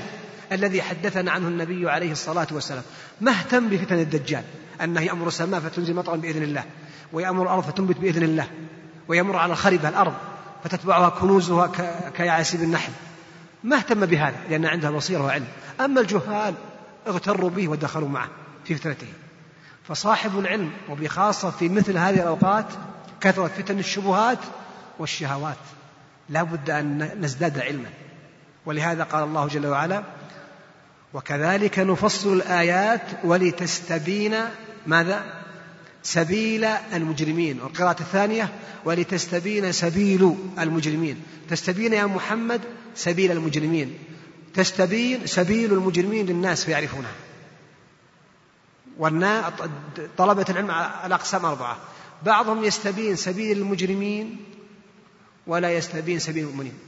الذي 0.51 0.82
حدثنا 0.82 1.32
عنه 1.32 1.47
النبي 1.47 1.89
عليه 1.89 2.12
الصلاة 2.12 2.47
والسلام. 2.51 2.84
ما 3.21 3.32
اهتم 3.32 3.69
بفتن 3.69 3.99
الدجال؟ 3.99 4.43
أنه 4.82 5.01
يأمر 5.01 5.27
السماء 5.27 5.60
فتنزل 5.60 5.93
مطرا 5.93 6.15
بإذن 6.15 6.43
الله 6.43 6.63
ويأمر 7.13 7.43
الأرض 7.43 7.63
فتنبت 7.63 7.97
بإذن 7.97 8.23
الله 8.23 8.47
ويمر 9.08 9.36
على 9.36 9.51
الخربة 9.51 9.89
الأرض 9.89 10.13
فتتبعها 10.63 11.10
كنوزها 11.10 11.71
كيعاسيب 12.17 12.63
النحل 12.63 12.91
ما 13.63 13.77
اهتم 13.77 14.06
بهذا؟ 14.06 14.36
لأن 14.49 14.65
عنده 14.65 14.91
بصيرة 14.91 15.23
وعلم. 15.23 15.47
أما 15.82 16.01
الجهال 16.01 16.53
اغتروا 17.08 17.49
به 17.49 17.67
ودخلوا 17.67 18.10
معه 18.10 18.30
في 18.65 18.75
فتنته. 18.75 19.08
فصاحب 19.88 20.39
العلم 20.39 20.71
وبخاصة 20.89 21.51
في 21.51 21.69
مثل 21.69 21.97
هذه 21.97 22.15
الأوقات 22.15 22.65
كثرت 23.21 23.51
فتن 23.51 23.80
الشبهات 23.80 24.39
والشهوات. 24.99 25.58
لا 26.30 26.43
بد 26.43 26.69
أن 26.69 27.12
نزداد 27.21 27.60
علما. 27.60 27.89
ولهذا 28.65 29.03
قال 29.03 29.23
الله 29.23 29.47
جل 29.47 29.67
وعلا 29.67 30.03
وكذلك 31.13 31.80
نفصل 31.80 32.34
الآيات 32.34 33.01
ولتستبين 33.23 34.36
ماذا؟ 34.86 35.23
سبيل 36.03 36.65
المجرمين. 36.65 37.62
والقراءة 37.62 37.99
الثانية 37.99 38.49
ولتستبين 38.86 39.71
سبيل 39.71 40.36
المجرمين. 40.60 41.23
تستبين 41.49 41.93
يا 41.93 42.06
محمد 42.06 42.62
سبيل 42.95 43.32
المجرمين. 43.32 43.99
تستبين 44.53 45.27
سبيل 45.27 45.73
المجرمين 45.73 46.25
للناس 46.25 46.63
فيعرفونها 46.63 47.12
والناس 48.97 49.43
طلبة 50.17 50.45
العلم 50.49 50.71
على 50.71 51.15
أقسام 51.15 51.45
أربعة. 51.45 51.77
بعضهم 52.23 52.63
يستبين 52.63 53.15
سبيل 53.15 53.58
المجرمين 53.58 54.38
ولا 55.47 55.71
يستبين 55.71 56.19
سبيل 56.19 56.43
المؤمنين 56.43 56.80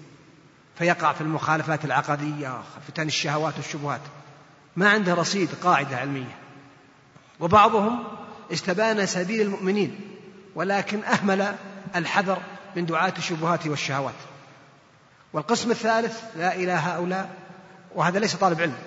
فيقع 0.77 1.13
في 1.13 1.21
المخالفات 1.21 1.85
العقدية 1.85 2.61
فتن 2.87 3.07
الشهوات 3.07 3.53
والشبهات. 3.57 4.01
ما 4.75 4.89
عنده 4.89 5.13
رصيد 5.13 5.49
قاعدة 5.63 5.97
علمية. 5.97 6.37
وبعضهم 7.39 8.03
استبان 8.53 9.05
سبيل 9.05 9.41
المؤمنين 9.41 9.99
ولكن 10.55 11.03
أهمل 11.03 11.55
الحذر 11.95 12.37
من 12.75 12.85
دعاة 12.85 13.13
الشبهات 13.17 13.67
والشهوات. 13.67 14.13
والقسم 15.33 15.71
الثالث 15.71 16.23
لا 16.37 16.55
إلى 16.55 16.71
هؤلاء 16.71 17.35
وهذا 17.95 18.19
ليس 18.19 18.35
طالب 18.35 18.61
علم. 18.61 18.77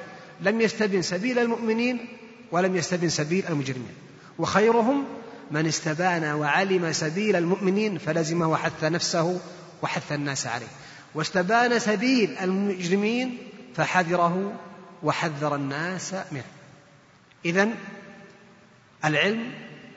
لم 0.41 0.61
يستبن 0.61 1.03
سبيل 1.03 1.39
المؤمنين 1.39 2.09
ولم 2.53 2.77
يستبن 2.77 3.09
سبيل 3.09 3.47
المجرمين. 3.49 3.95
وخيرهم 4.39 5.05
من 5.53 5.67
استبان 5.67 6.25
وعلم 6.25 6.93
سبيل 6.93 7.37
المؤمنين 7.37 7.99
فلزمه 7.99 8.49
وحث 8.49 8.85
نفسه 8.85 9.41
وحث 9.83 10.13
الناس 10.13 10.47
عليه. 10.47 10.67
واستبان 11.15 11.79
سبيل 11.79 12.39
المجرمين 12.39 13.39
فحذره 13.77 14.53
وحذر 15.03 15.55
الناس 15.55 16.15
منه. 16.33 16.45
إذا 17.45 17.69
العلم 19.05 19.53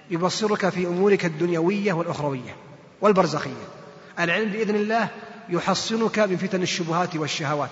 يبصرك 0.10 0.70
في 0.70 0.88
أمورك 0.88 1.26
الدنيوية 1.26 1.94
والأخروية 1.94 2.56
والبرزخية. 3.02 3.68
العلم 4.20 4.52
بإذن 4.52 4.76
الله 4.76 5.08
يحصنك 5.50 6.20
من 6.20 6.38
فتن 6.38 6.62
الشبهات 6.62 7.16
والشهوات. 7.16 7.70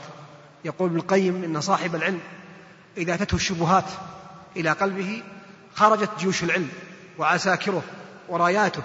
يقول 0.65 0.89
ابن 0.89 0.99
القيم 0.99 1.43
إن 1.43 1.61
صاحب 1.61 1.95
العلم 1.95 2.19
إذا 2.97 3.13
أتته 3.13 3.35
الشبهات 3.35 3.85
إلى 4.57 4.69
قلبه 4.69 5.23
خرجت 5.75 6.09
جيوش 6.19 6.43
العلم. 6.43 6.69
وعساكره 7.17 7.84
وراياته 8.30 8.82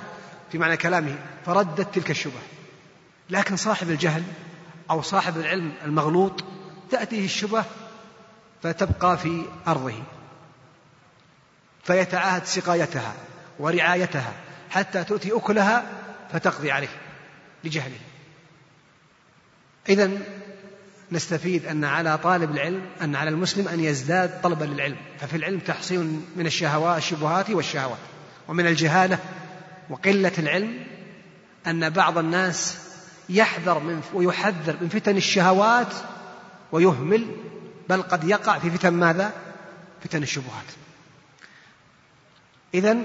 في 0.53 0.59
معنى 0.59 0.77
كلامه 0.77 1.17
فردت 1.47 1.95
تلك 1.95 2.11
الشبه 2.11 2.41
لكن 3.31 3.57
صاحب 3.57 3.91
الجهل 3.91 4.23
أو 4.91 5.03
صاحب 5.03 5.37
العلم 5.37 5.73
المغلوط 5.85 6.45
تأتيه 6.91 7.25
الشبه 7.25 7.65
فتبقى 8.63 9.19
في 9.19 9.43
أرضه 9.69 9.95
فيتعاهد 11.85 12.45
سقايتها 12.45 13.15
ورعايتها 13.59 14.33
حتى 14.71 15.05
تؤتي 15.05 15.37
أكلها 15.37 15.87
فتقضي 16.33 16.71
عليه 16.71 16.89
لجهله. 17.65 17.99
إذا 19.89 20.11
نستفيد 21.13 21.67
أن 21.67 21.85
على 21.85 22.19
طالب 22.19 22.51
العلم 22.51 22.91
أن 23.03 23.17
على 23.17 23.31
المسلم 23.31 23.69
أن 23.69 23.81
يزداد 23.81 24.41
طلبا 24.41 24.65
للعلم. 24.65 24.97
ففي 25.21 25.37
العلم 25.37 25.59
تحصين 25.59 26.27
من 26.37 26.47
الشهوات 26.47 26.99
الشبهات 26.99 27.51
والشهوات. 27.51 27.99
ومن 28.49 28.67
الجهالة 28.67 29.19
وقلة 29.91 30.33
العلم 30.39 30.87
أن 31.67 31.91
بعض 31.91 32.19
الناس 32.19 32.79
يحذر 33.29 33.79
من 33.79 34.03
ويحذر 34.15 34.77
من 34.81 34.89
فتن 34.89 35.17
الشهوات 35.17 35.95
ويهمل 36.73 37.27
بل 37.89 38.03
قد 38.03 38.25
يقع 38.25 38.59
في 38.59 38.71
فتن 38.71 38.93
ماذا؟ 38.93 39.33
فتن 40.05 40.23
الشبهات 40.23 40.65
إذا 42.75 42.97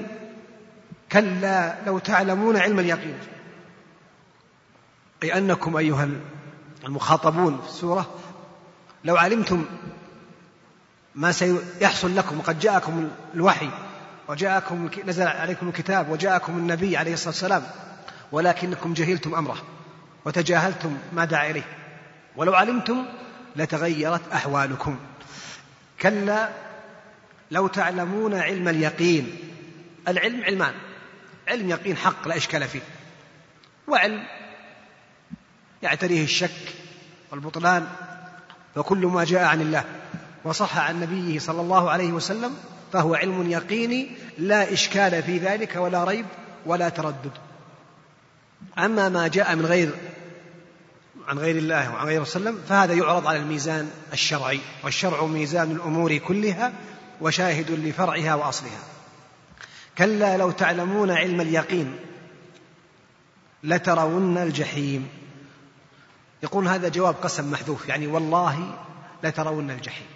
كلا 1.11 1.77
لو 1.85 1.99
تعلمون 1.99 2.57
علم 2.57 2.79
اليقين 2.79 3.17
أي 5.23 5.37
أنكم 5.37 5.77
أيها 5.77 6.09
المخاطبون 6.83 7.61
في 7.61 7.67
السورة 7.67 8.15
لو 9.03 9.17
علمتم 9.17 9.65
ما 11.15 11.31
سيحصل 11.31 12.15
لكم 12.15 12.39
وقد 12.39 12.59
جاءكم 12.59 13.09
الوحي 13.33 13.69
وجاءكم 14.27 14.89
نزل 15.05 15.27
عليكم 15.27 15.67
الكتاب 15.67 16.09
وجاءكم 16.09 16.57
النبي 16.57 16.97
عليه 16.97 17.13
الصلاة 17.13 17.29
والسلام 17.29 17.63
ولكنكم 18.31 18.93
جهلتم 18.93 19.35
أمره 19.35 19.57
وتجاهلتم 20.25 20.97
ما 21.13 21.25
دعا 21.25 21.49
إليه. 21.49 21.63
ولو 22.35 22.53
علمتم 22.53 23.05
لتغيرت 23.55 24.21
أحوالكم. 24.33 24.99
كلا 26.01 26.49
لو 27.51 27.67
تعلمون 27.67 28.33
علم 28.33 28.67
اليقين. 28.67 29.37
العلم 30.07 30.43
علمان. 30.43 30.73
علم 31.47 31.69
يقين 31.69 31.97
حق 31.97 32.27
لا 32.27 32.37
إشكال 32.37 32.67
فيه. 32.67 32.81
وعلم 33.87 34.23
يعتريه 35.81 36.23
الشك 36.23 36.75
والبطلان. 37.31 37.87
فكل 38.75 39.05
ما 39.05 39.23
جاء 39.23 39.43
عن 39.43 39.61
الله 39.61 39.83
وصح 40.43 40.77
عن 40.77 40.99
نبيه 40.99 41.39
صلى 41.39 41.61
الله 41.61 41.91
عليه 41.91 42.11
وسلم 42.11 42.57
فهو 42.93 43.15
علم 43.15 43.51
يقيني 43.51 44.07
لا 44.37 44.73
إشكال 44.73 45.23
في 45.23 45.37
ذلك 45.37 45.75
ولا 45.75 46.03
ريب 46.03 46.25
ولا 46.65 46.89
تردد. 46.89 47.31
أما 48.77 49.09
ما 49.09 49.27
جاء 49.27 49.55
من 49.55 49.65
غير 49.65 49.89
عن 51.27 51.39
غير 51.39 51.57
الله 51.57 51.93
وعن 51.93 52.07
غير 52.07 52.21
وسلم 52.21 52.61
فهذا 52.69 52.93
يعرض 52.93 53.27
على 53.27 53.37
الميزان 53.37 53.91
الشرعي 54.13 54.59
والشرع 54.83 55.25
ميزان 55.25 55.71
الأمور 55.71 56.17
كلها 56.17 56.73
وشاهد 57.21 57.71
لفرعها 57.71 58.35
وأصلها. 58.35 58.83
كلا 59.97 60.37
لو 60.37 60.51
تعلمون 60.51 61.11
علم 61.11 61.41
اليقين 61.41 61.95
لترون 63.63 64.37
الجحيم. 64.37 65.07
يقول 66.43 66.67
هذا 66.67 66.89
جواب 66.89 67.15
قسم 67.15 67.51
محذوف 67.51 67.89
يعني 67.89 68.07
والله 68.07 68.77
لترون 69.23 69.71
الجحيم. 69.71 70.07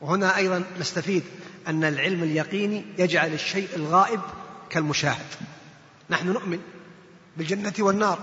وهنا 0.00 0.36
أيضا 0.36 0.64
نستفيد 0.80 1.22
أن 1.68 1.84
العلم 1.84 2.22
اليقيني 2.22 2.84
يجعل 2.98 3.32
الشيء 3.32 3.68
الغائب 3.76 4.20
كالمشاهد. 4.70 5.26
نحن 6.10 6.28
نؤمن 6.28 6.58
بالجنة 7.36 7.72
والنار 7.78 8.18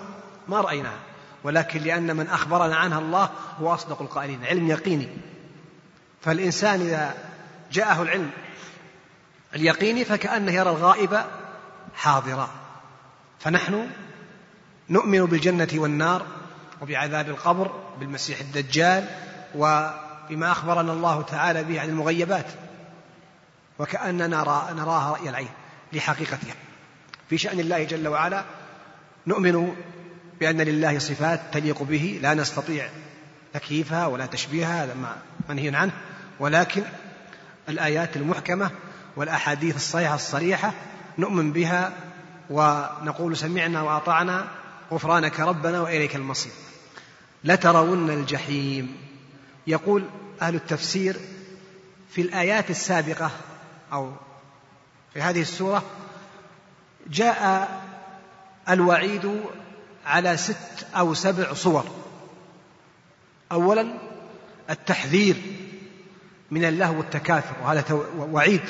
ما 0.48 0.62
رأيناها. 0.62 1.00
ولكن 1.44 1.82
لأن 1.82 2.16
من 2.16 2.28
أخبرنا 2.28 2.76
عنها 2.76 3.00
الله 3.00 3.30
هو 3.60 3.74
أصدق 3.74 4.02
القائلين 4.02 4.46
علم 4.46 4.68
يقيني. 4.68 5.10
فالإنسان 6.22 6.82
إذا 6.82 7.14
جاءه 7.72 8.02
العلم 8.02 8.32
اليقيني 9.56 10.06
فكأنه 10.06 10.52
يرى 10.52 10.70
الغائب 10.70 11.20
حاضرا. 11.96 12.50
فنحن 13.40 13.88
نؤمن 14.90 15.26
بالجنة 15.26 15.68
والنار 15.74 16.26
وبعذاب 16.82 17.30
القبر 17.30 17.72
بالمسيح 18.00 18.40
الدجال 18.40 19.08
وبما 19.56 20.52
أخبرنا 20.52 20.94
الله 20.94 21.22
تعالى 21.22 21.64
به 21.64 21.82
عن 21.82 21.90
المغيبات. 21.90 22.46
وكأننا 23.80 24.28
نرى 24.28 24.70
نراها 24.76 25.12
رأي 25.12 25.30
العين 25.30 25.50
لحقيقتها. 25.94 26.56
في 27.30 27.38
شأن 27.38 27.60
الله 27.60 27.84
جل 27.84 28.08
وعلا 28.08 28.46
نؤمن 29.28 29.76
بأن 30.40 30.62
لله 30.62 31.00
صفات 31.00 31.42
تليق 31.52 31.84
به 31.84 32.20
لا 32.22 32.34
نستطيع 32.34 32.90
تكييفها 33.54 34.06
ولا 34.06 34.26
تشبيهها 34.26 34.84
هذا 34.84 34.94
ما 34.94 35.18
منهي 35.50 35.76
عنه. 35.76 35.92
ولكن 36.40 36.84
الآيات 37.70 38.16
المحكمة 38.16 38.72
والأحاديث 39.16 39.76
الصحيحة 39.76 40.16
الصريحة 40.16 40.74
نؤمن 41.18 41.52
بها 41.52 41.94
ونقول 42.50 43.38
سمعنا 43.38 43.82
وأطعنا 43.82 44.48
غفرانك 44.92 45.40
ربنا 45.40 45.82
وإليك 45.82 46.16
المصير. 46.16 46.52
لترون 47.44 48.10
الجحيم. 48.10 48.98
يقول 49.68 50.04
أهل 50.42 50.56
التفسير 50.56 51.18
في 52.10 52.22
الآيات 52.22 52.70
السابقة 52.70 53.32
أو 53.94 54.12
في 55.14 55.22
هذه 55.22 55.42
السورة 55.42 55.84
جاء 57.08 57.70
الوعيد 58.70 59.42
على 60.06 60.38
ست 60.38 60.88
أو 60.96 61.14
سبع 61.14 61.54
صور. 61.54 61.86
أولا 63.52 63.88
التحذير 64.70 65.36
من 66.52 66.66
اللهو 66.66 66.98
والتكاثر 66.98 67.56
وهذا 67.64 67.84
وعيد. 68.18 68.62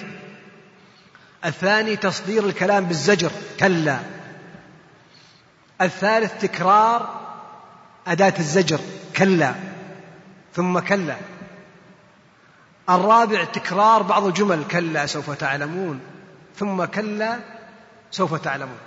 الثاني 1.45 1.95
تصدير 1.95 2.45
الكلام 2.45 2.85
بالزجر 2.85 3.31
كلا. 3.59 3.99
الثالث 5.81 6.41
تكرار 6.41 7.19
أداة 8.07 8.33
الزجر 8.39 8.79
كلا. 9.17 9.55
ثم 10.53 10.79
كلا. 10.79 11.17
الرابع 12.89 13.43
تكرار 13.43 14.01
بعض 14.01 14.25
الجمل 14.25 14.63
كلا 14.71 15.05
سوف 15.05 15.31
تعلمون 15.31 15.99
ثم 16.55 16.85
كلا 16.85 17.39
سوف 18.11 18.35
تعلمون. 18.35 18.77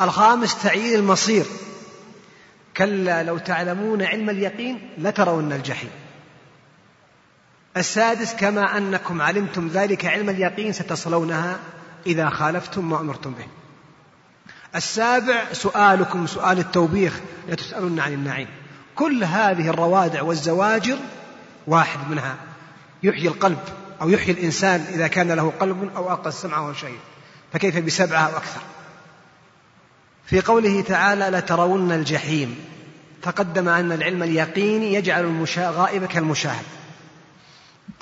الخامس 0.00 0.62
تعيين 0.62 0.94
المصير 0.94 1.46
كلا 2.76 3.22
لو 3.22 3.38
تعلمون 3.38 4.02
علم 4.02 4.30
اليقين 4.30 4.90
لترون 4.98 5.52
الجحيم. 5.52 5.90
السادس 7.76 8.34
كما 8.34 8.76
أنكم 8.76 9.22
علمتم 9.22 9.68
ذلك 9.68 10.04
علم 10.04 10.30
اليقين 10.30 10.72
ستصلونها 10.72 11.58
إذا 12.06 12.30
خالفتم 12.30 12.90
ما 12.90 13.00
أمرتم 13.00 13.30
به. 13.30 13.46
السابع 14.76 15.52
سؤالكم 15.52 16.26
سؤال 16.26 16.58
التوبيخ 16.58 17.20
لتسالون 17.48 18.00
عن 18.00 18.12
النعيم. 18.12 18.48
كل 18.94 19.24
هذه 19.24 19.68
الروادع 19.68 20.22
والزواجر 20.22 20.98
واحد 21.66 22.10
منها. 22.10 22.36
يحيي 23.04 23.28
القلب 23.28 23.58
أو 24.02 24.08
يحيي 24.08 24.34
الإنسان 24.34 24.80
إذا 24.80 25.06
كان 25.06 25.32
له 25.32 25.52
قلب 25.60 25.90
أو 25.96 26.12
ألقى 26.12 26.28
السمع 26.28 26.58
وهو 26.58 26.72
شهيد 26.72 27.00
فكيف 27.52 27.78
بسبعة 27.78 28.20
أو 28.20 28.36
أكثر؟ 28.36 28.60
في 30.26 30.40
قوله 30.40 30.80
تعالى 30.80 31.38
لترون 31.38 31.92
الجحيم 31.92 32.56
تقدم 33.22 33.68
أن 33.68 33.92
العلم 33.92 34.22
اليقيني 34.22 34.94
يجعل 34.94 35.46
الغائب 35.56 36.04
كالمشاهد. 36.04 36.64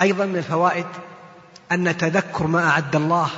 أيضا 0.01 0.25
من 0.25 0.37
الفوائد 0.37 0.85
أن 1.71 1.97
تذكر 1.97 2.47
ما 2.47 2.69
أعد 2.69 2.95
الله 2.95 3.29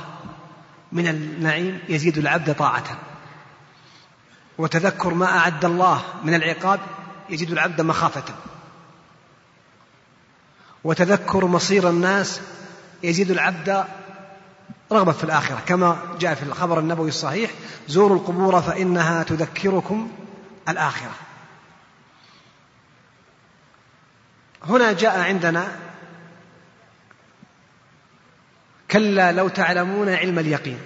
من 0.92 1.08
النعيم 1.08 1.78
يزيد 1.88 2.18
العبد 2.18 2.54
طاعة. 2.54 2.98
وتذكر 4.58 5.14
ما 5.14 5.26
أعد 5.26 5.64
الله 5.64 6.02
من 6.24 6.34
العقاب 6.34 6.80
يزيد 7.30 7.52
العبد 7.52 7.80
مخافة. 7.80 8.34
وتذكر 10.86 11.46
مصير 11.46 11.88
الناس 11.88 12.40
يزيد 13.02 13.30
العبد 13.30 13.84
رغبة 14.92 15.12
في 15.12 15.24
الآخرة. 15.24 15.62
كما 15.66 15.98
جاء 16.20 16.34
في 16.34 16.42
الخبر 16.42 16.78
النبوي 16.78 17.08
الصحيح 17.08 17.50
زوروا 17.88 18.16
القبور 18.16 18.62
فإنها 18.62 19.22
تذكركم 19.22 20.12
الآخرة. 20.68 21.14
هنا 24.62 24.92
جاء 24.92 25.20
عندنا 25.20 25.76
كلا 28.90 29.32
لو 29.32 29.48
تعلمون 29.48 30.08
علم 30.08 30.38
اليقين. 30.38 30.78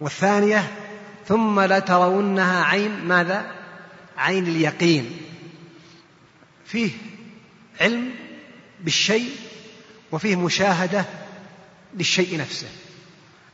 والثانية 0.00 0.72
ثم 1.26 1.60
لترونها 1.60 2.64
عين 2.64 3.04
ماذا؟ 3.04 3.50
عين 4.16 4.46
اليقين. 4.46 5.16
فيه 6.66 7.13
علم 7.80 8.10
بالشيء 8.80 9.36
وفيه 10.12 10.36
مشاهدة 10.36 11.04
للشيء 11.94 12.38
نفسه. 12.38 12.68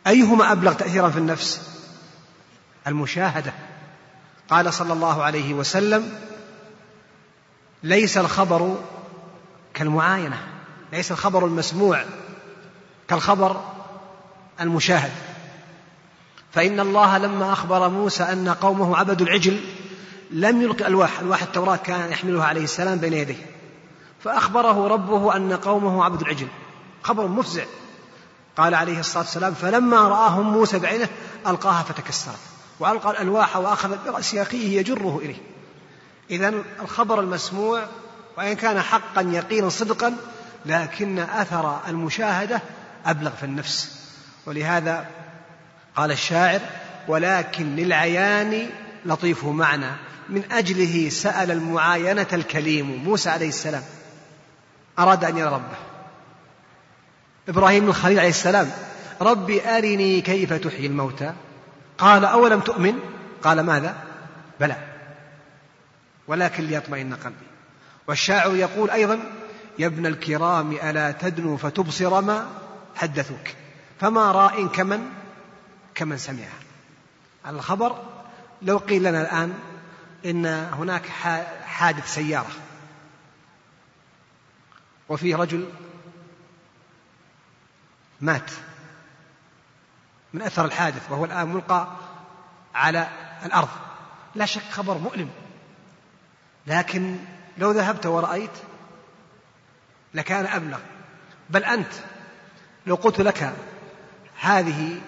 أيهما 0.07 0.53
أبلغ 0.53 0.73
تأثيرا 0.73 1.11
في 1.11 1.19
النفس؟ 1.19 1.61
المشاهدة. 2.87 3.53
قال 4.51 4.75
صلى 4.75 4.93
الله 4.93 5.23
عليه 5.23 5.55
وسلم 5.55 6.13
ليس 7.83 8.19
الخبر 8.19 8.77
كالمعاينة 9.75 10.47
ليس 10.93 11.13
الخبر 11.13 11.47
المسموع 11.47 12.05
كالخبر 13.09 13.65
المشاهد. 14.61 15.13
فإن 16.53 16.81
الله 16.81 17.19
لما 17.19 17.53
أخبر 17.53 17.89
موسى 17.89 18.23
أن 18.23 18.49
قومه 18.49 18.97
عبدوا 18.97 19.27
العجل 19.27 19.61
لم 20.31 20.63
يلقي 20.63 20.87
ألواح 20.87 21.21
ألواح 21.21 21.43
التوراة 21.43 21.77
كان 21.77 22.13
يحملها 22.13 22.45
عليه 22.45 22.65
السلام 22.65 22.99
بين 22.99 23.13
يديه. 23.13 23.47
فأخبره 24.25 24.89
ربه 24.89 25.37
أن 25.37 25.53
قومه 25.53 26.05
عبدوا 26.05 26.27
العجل. 26.27 26.49
خبر 27.03 27.27
مفزع. 27.27 27.65
قال 28.57 28.75
عليه 28.75 29.01
الصلاة 29.01 29.23
والسلام 29.23 29.55
فلما 29.55 29.97
رآهم 29.97 30.53
موسى 30.53 30.79
بعينه 30.79 31.09
ألقاها 31.47 31.83
فتكسرت 31.83 32.39
وألقى 32.81 33.11
الألواح 33.11 33.57
وأخذ 33.57 33.97
برأس 34.05 34.35
أخيه 34.35 34.79
يجره 34.79 35.21
إليه. 35.23 35.43
إذا 36.31 36.55
الخبر 36.83 37.21
المسموع 37.21 37.83
وإن 38.39 38.53
كان 38.53 38.81
حقا 38.81 39.23
يقينا 39.23 39.69
صدقا 39.69 40.17
لكن 40.67 41.19
أثر 41.19 41.81
المشاهدة 41.89 42.63
أبلغ 43.07 43.31
في 43.31 43.43
النفس. 43.43 44.01
ولهذا 44.47 45.07
قال 45.97 46.13
الشاعر 46.13 46.61
ولكن 47.09 47.77
للعيان 47.77 48.71
لطيف 49.05 49.45
معنى 49.45 49.91
من 50.29 50.53
أجله 50.53 51.09
سأل 51.09 51.51
المعاينة 51.51 52.27
الكليم 52.33 53.05
موسى 53.05 53.31
عليه 53.31 53.49
السلام. 53.49 53.83
أراد 54.99 55.25
أن 55.25 55.37
يرى 55.37 55.49
ربه. 55.49 55.79
إبراهيم 57.49 57.89
الخليل 57.89 58.19
عليه 58.19 58.29
السلام 58.29 58.71
ربي 59.21 59.69
أرني 59.69 60.21
كيف 60.21 60.53
تحيي 60.53 60.87
الموتى؟ 60.87 61.33
قال 61.99 62.25
أولم 62.25 62.61
تؤمن؟ 62.61 62.99
قال 63.43 63.61
ماذا؟ 63.61 63.97
بلى. 64.61 64.77
ولكن 66.29 66.65
ليطمئن 66.65 67.15
قلبي. 67.15 67.47
والشاعر 68.07 68.57
يقول 68.57 68.91
أيضا 68.91 69.21
يا 69.79 69.87
ابن 69.87 70.07
الكرام 70.07 70.73
ألا 70.73 71.13
تدنو 71.13 71.57
فتبصر 71.57 72.21
ما 72.21 72.47
حدثوك؟ 72.97 73.49
فما 74.01 74.33
راء 74.33 74.67
كمن 74.67 75.01
كمن 75.95 76.19
سمع 76.19 76.45
الخبر 77.47 77.97
لو 78.63 78.79
قيل 78.79 79.03
لنا 79.03 79.21
الآن 79.23 79.55
إن 80.25 80.47
هناك 80.47 81.07
حادث 81.65 82.15
سيارة 82.15 82.51
وفيه 85.11 85.37
رجل 85.37 85.69
مات 88.21 88.51
من 90.33 90.43
أثر 90.43 90.65
الحادث 90.65 91.11
وهو 91.11 91.25
الآن 91.25 91.49
ملقى 91.49 91.89
على 92.75 93.09
الأرض. 93.45 93.69
لا 94.35 94.47
شك 94.47 94.63
خبر 94.71 94.99
مؤلم. 94.99 95.31
لكن 96.67 97.17
لو 97.59 97.71
ذهبت 97.71 98.07
ورأيت 98.07 98.51
لكان 100.15 100.47
أبلغ. 100.47 100.79
بل 101.51 101.65
أنت 101.65 101.93
لو 102.87 102.95
قلت 102.95 103.21
لك 103.21 103.55
هذه 104.41 105.01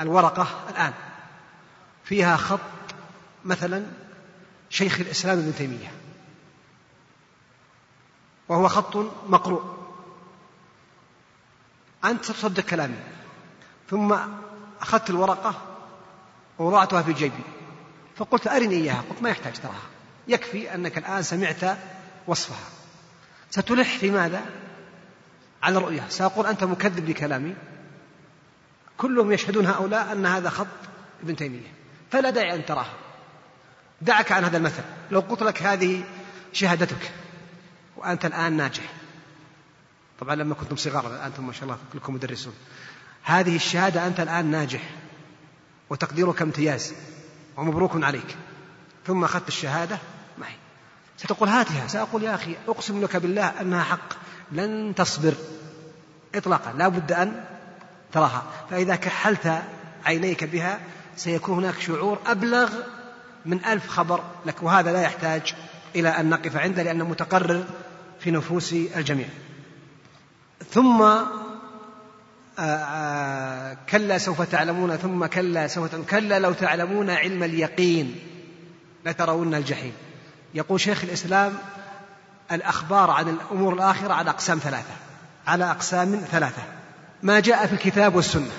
الورقة 0.00 0.64
الآن 0.68 0.92
فيها 2.04 2.36
خط 2.36 2.60
مثلا 3.44 3.86
شيخ 4.70 5.00
الإسلام 5.00 5.38
ابن 5.38 5.54
تيمية. 5.54 5.95
وهو 8.48 8.68
خط 8.68 8.96
مقروء. 9.28 9.62
أنت 12.04 12.24
تصدق 12.24 12.62
كلامي. 12.62 12.98
ثم 13.90 14.16
أخذت 14.80 15.10
الورقة 15.10 15.54
ووضعتها 16.58 17.02
في 17.02 17.12
جيبي. 17.12 17.42
فقلت 18.16 18.46
أرني 18.46 18.74
إياها. 18.74 19.04
قلت 19.10 19.22
ما 19.22 19.30
يحتاج 19.30 19.52
تراها. 19.52 19.86
يكفي 20.28 20.74
أنك 20.74 20.98
الآن 20.98 21.22
سمعت 21.22 21.78
وصفها. 22.26 22.68
ستلح 23.50 23.98
في 23.98 24.10
ماذا؟ 24.10 24.42
على 25.62 25.78
الرؤية 25.78 26.04
سأقول 26.08 26.46
أنت 26.46 26.64
مكذب 26.64 27.08
لكلامي. 27.08 27.54
كلهم 28.96 29.32
يشهدون 29.32 29.66
هؤلاء 29.66 30.12
أن 30.12 30.26
هذا 30.26 30.50
خط 30.50 30.66
ابن 31.22 31.36
تيمية. 31.36 31.72
فلا 32.10 32.30
داعي 32.30 32.54
أن 32.54 32.64
تراها 32.64 32.92
دعك 34.00 34.32
عن 34.32 34.44
هذا 34.44 34.56
المثل. 34.56 34.82
لو 35.10 35.20
قلت 35.20 35.42
لك 35.42 35.62
هذه 35.62 36.04
شهادتك. 36.52 37.12
وأنت 37.96 38.24
الآن 38.24 38.56
ناجح. 38.56 38.92
طبعا 40.20 40.34
لما 40.34 40.54
كنتم 40.54 40.76
صغار 40.76 41.26
أنتم 41.26 41.46
ما 41.46 41.52
شاء 41.52 41.64
الله 41.64 41.78
كلكم 41.92 42.14
مدرسون. 42.14 42.54
هذه 43.22 43.56
الشهادة 43.56 44.06
أنت 44.06 44.20
الآن 44.20 44.46
ناجح 44.46 44.80
وتقديرك 45.90 46.42
امتياز 46.42 46.94
ومبروك 47.56 48.04
عليك. 48.04 48.36
ثم 49.06 49.24
أخذت 49.24 49.48
الشهادة 49.48 49.98
معي 50.38 50.54
ستقول 51.18 51.48
هاتها 51.48 51.86
سأقول 51.86 52.22
يا 52.22 52.34
أخي 52.34 52.56
أقسم 52.68 53.02
لك 53.04 53.16
بالله 53.16 53.60
أنها 53.60 53.82
حق. 53.82 54.14
لن 54.52 54.94
تصبر 54.96 55.34
إطلاقا 56.34 56.72
لا 56.72 56.88
بد 56.88 57.12
أن 57.12 57.44
تراها. 58.12 58.42
فإذا 58.70 58.96
كحلت 58.96 59.62
عينيك 60.04 60.44
بها 60.44 60.80
سيكون 61.16 61.58
هناك 61.58 61.80
شعور 61.80 62.18
أبلغ 62.26 62.72
من 63.46 63.64
ألف 63.64 63.88
خبر 63.88 64.24
لك. 64.46 64.62
وهذا 64.62 64.92
لا 64.92 65.02
يحتاج 65.02 65.54
إلى 65.94 66.08
أن 66.08 66.30
نقف 66.30 66.56
عنده 66.56 66.82
لأنه 66.82 67.04
متقرر 67.04 67.64
في 68.26 68.32
نفوس 68.32 68.72
الجميع. 68.72 69.26
ثم 70.70 71.02
آه، 71.02 71.28
آه، 72.58 73.76
كلا 73.90 74.18
سوف 74.18 74.42
تعلمون 74.42 74.96
ثم 74.96 75.26
كلا 75.26 75.66
سوف 75.66 75.90
تعلمون. 75.90 76.06
كلا 76.06 76.38
لو 76.38 76.52
تعلمون 76.52 77.10
علم 77.10 77.42
اليقين 77.42 78.16
لترون 79.04 79.54
الجحيم. 79.54 79.92
يقول 80.54 80.80
شيخ 80.80 81.04
الإسلام 81.04 81.52
الأخبار 82.52 83.10
عن 83.10 83.28
الأمور 83.28 83.74
الآخرة 83.74 84.14
على 84.14 84.30
أقسام 84.30 84.58
ثلاثة. 84.58 84.94
على 85.46 85.70
أقسام 85.70 86.20
ثلاثة. 86.30 86.62
ما 87.22 87.40
جاء 87.40 87.66
في 87.66 87.72
الكتاب 87.72 88.14
والسنة 88.14 88.52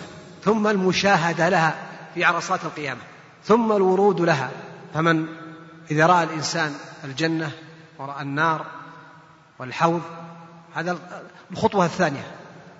ثم 0.44 0.68
المشاهدة 0.68 1.50
لها 1.50 1.76
في 2.16 2.24
عرصات 2.24 2.64
القيامة 2.64 3.02
ثم 3.46 3.72
الورود 3.72 4.22
لها. 4.22 4.52
فمن 4.94 5.26
إذا 5.92 6.06
رأى 6.06 6.24
الإنسان 6.24 6.74
الجنة 7.04 7.52
ورأى 8.00 8.22
النار 8.22 8.66
والحوض 9.60 10.02
هذا 10.76 10.98
الخطوة 11.52 11.86
الثانية. 11.86 12.32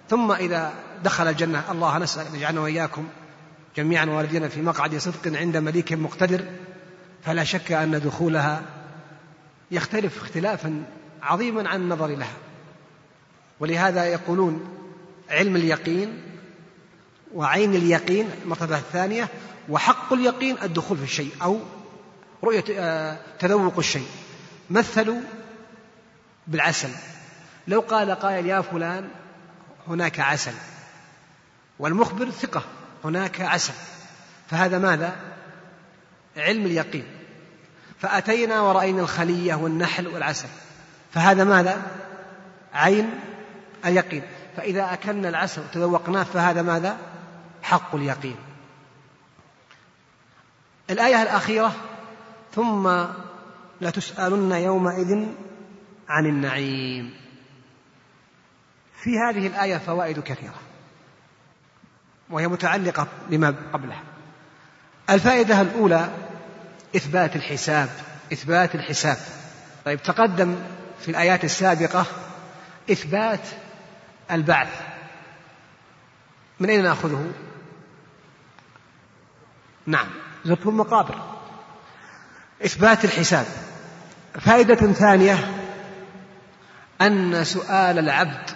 ثم 0.10 0.32
إذا 0.32 0.74
دخل 1.04 1.28
الجنة 1.28 1.72
الله 1.72 1.98
نسأل 1.98 2.28
أن 2.28 2.36
يجعلنا 2.36 2.62
وإياكم 2.62 3.08
جميعا 3.78 4.06
والدينا 4.06 4.48
في 4.48 4.62
مقعد 4.62 4.98
صدق 4.98 5.38
عند 5.38 5.58
مليك 5.58 5.94
مقتدر. 5.94 6.46
فلا 7.26 7.44
شك 7.44 7.72
أن 7.72 8.02
دخولها 8.06 8.62
يختلف 9.72 10.18
اختلافا 10.18 10.84
عظيما 11.24 11.70
عن 11.70 11.82
النظر 11.82 12.08
لها. 12.08 12.34
ولهذا 13.60 14.06
يقولون 14.06 14.68
علم 15.30 15.56
اليقين 15.56 16.22
وعين 17.34 17.76
اليقين 17.76 18.30
المرتبة 18.44 18.78
الثانية 18.78 19.30
وحق 19.70 20.14
اليقين 20.14 20.58
الدخول 20.64 20.98
في 20.98 21.04
الشيء 21.04 21.32
أو 21.42 21.60
رؤية 22.44 22.64
آه، 22.72 23.18
تذوق 23.40 23.78
الشيء. 23.78 24.08
مثلوا 24.70 25.22
بالعسل. 26.48 26.90
لو 27.68 27.80
قال 27.80 28.12
قائل 28.12 28.46
يا 28.46 28.62
فلان 28.62 29.10
هناك 29.88 30.20
عسل. 30.20 30.54
والمخبر 31.80 32.30
ثقة 32.30 32.64
هناك 33.04 33.42
عسل. 33.42 33.74
فهذا 34.50 34.78
ماذا؟ 34.78 35.16
علم 36.38 36.66
اليقين. 36.66 37.06
فأتينا 38.00 38.62
ورأينا 38.62 39.02
الخلية 39.02 39.56
والنحل 39.56 40.08
والعسل. 40.08 40.48
فهذا 41.14 41.44
ماذا؟ 41.44 41.82
عين 42.74 43.20
اليقين. 43.86 44.24
فإذا 44.58 44.94
أكلنا 44.94 45.30
العسل 45.30 45.62
وتذوقناه 45.62 46.24
فهذا 46.24 46.62
ماذا؟ 46.62 46.98
حق 47.64 47.96
اليقين. 47.96 48.36
الآية 50.90 51.22
الأخيرة 51.22 51.76
ثم 52.56 53.06
لتسألن 53.82 54.52
يومئذ 54.52 55.28
عن 56.10 56.26
النعيم. 56.26 57.14
في 59.04 59.10
هذه 59.10 59.48
الآية 59.48 59.78
فوائد 59.78 60.20
كثيرة 60.20 60.60
وهي 62.30 62.48
متعلقة 62.48 63.08
بما 63.30 63.56
قبلها. 63.74 64.04
الفائدة 65.10 65.62
الأولى 65.62 66.10
إثبات 66.96 67.36
الحساب 67.36 67.90
إثبات 68.34 68.76
الحساب. 68.76 69.18
طيب 69.86 70.02
تقدم 70.02 70.56
في 71.00 71.12
الآيات 71.12 71.44
السابقة 71.44 72.06
إثبات 72.92 73.48
البعث. 74.32 74.82
من 76.60 76.70
أين 76.70 76.84
نأخذه؟ 76.84 77.32
نعم 79.86 80.08
زرتم 80.46 80.70
المقابر 80.70 81.38
إثبات 82.66 83.06
الحساب. 83.06 83.46
فائدة 84.40 84.94
ثانية 84.94 85.67
أن 87.02 87.44
سؤال 87.44 88.00
العبد 88.00 88.50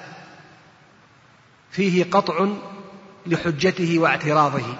فيه 1.71 2.03
قطع 2.03 2.47
لحجته 3.25 3.99
واعتراضه. 3.99 4.75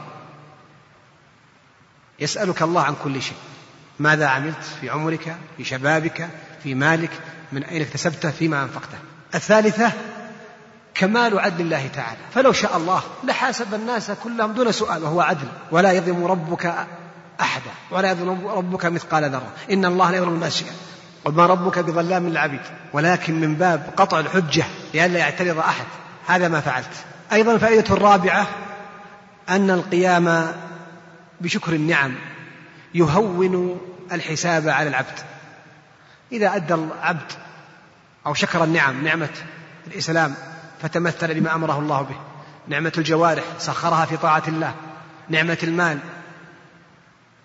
يسألك 2.20 2.62
الله 2.62 2.82
عن 2.84 2.96
كل 3.04 3.22
شيء. 3.22 3.38
ماذا 4.00 4.28
عملت 4.28 4.64
في 4.82 4.90
عمرك 4.90 5.36
في 5.58 5.64
شبابك 5.64 6.30
في 6.64 6.76
مالك 6.76 7.12
من 7.52 7.64
أين 7.64 7.82
اكتسبته 7.82 8.32
فيما 8.32 8.64
أنفقته. 8.64 8.98
الثالثة 9.36 9.92
كمال 10.94 11.40
عدل 11.40 11.62
الله 11.62 11.88
تعالى. 11.88 12.20
فلو 12.34 12.52
شاء 12.52 12.78
الله 12.78 13.04
لحاسب 13.24 13.74
الناس 13.74 14.12
كلهم 14.12 14.52
دون 14.52 14.72
سؤال 14.72 15.04
وهو 15.04 15.22
عدل. 15.22 15.48
ولا 15.72 15.92
يظلم 15.92 16.26
ربك 16.26 16.88
أحدا 17.42 17.72
ولا 17.92 18.12
يظلم 18.12 18.48
ربك 18.48 18.86
مثقال 18.86 19.24
ذرة. 19.24 19.54
إن 19.72 19.86
الله 19.86 20.12
لا 20.12 20.18
يظلم 20.18 20.34
الناس 20.34 20.58
شيئا. 20.58 20.74
وما 21.26 21.46
ربك 21.46 21.80
بظلام 21.80 22.30
للعبيد 22.30 22.62
ولكن 22.94 23.40
من 23.40 23.56
باب 23.56 23.94
قطع 23.98 24.20
الحجة 24.20 24.66
لئلا 24.94 25.20
يعترض 25.20 25.58
أحد. 25.58 25.86
هذا 26.28 26.48
ما 26.48 26.60
فعلت. 26.60 27.06
أيضا 27.34 27.54
الفائدة 27.54 27.96
الرابعة 27.96 28.48
أن 29.50 29.70
القيام 29.70 30.52
بشكر 31.42 31.74
النعم 31.74 32.16
يهون 32.94 33.82
الحساب 34.12 34.70
على 34.70 34.90
العبد. 34.90 35.20
إذا 36.32 36.56
أدى 36.56 36.74
العبد 36.74 37.32
أو 38.26 38.34
شكر 38.34 38.64
النعم 38.64 39.04
نعمة 39.04 39.30
الإسلام 39.88 40.36
فتمثل 40.82 41.34
لما 41.34 41.56
أمره 41.56 41.80
الله 41.80 42.02
به. 42.02 42.16
نعمة 42.68 42.92
الجوارح 42.98 43.44
سخرها 43.58 44.06
في 44.06 44.18
طاعة 44.18 44.44
الله. 44.48 44.76
نعمة 45.30 45.58
المال 45.64 46.00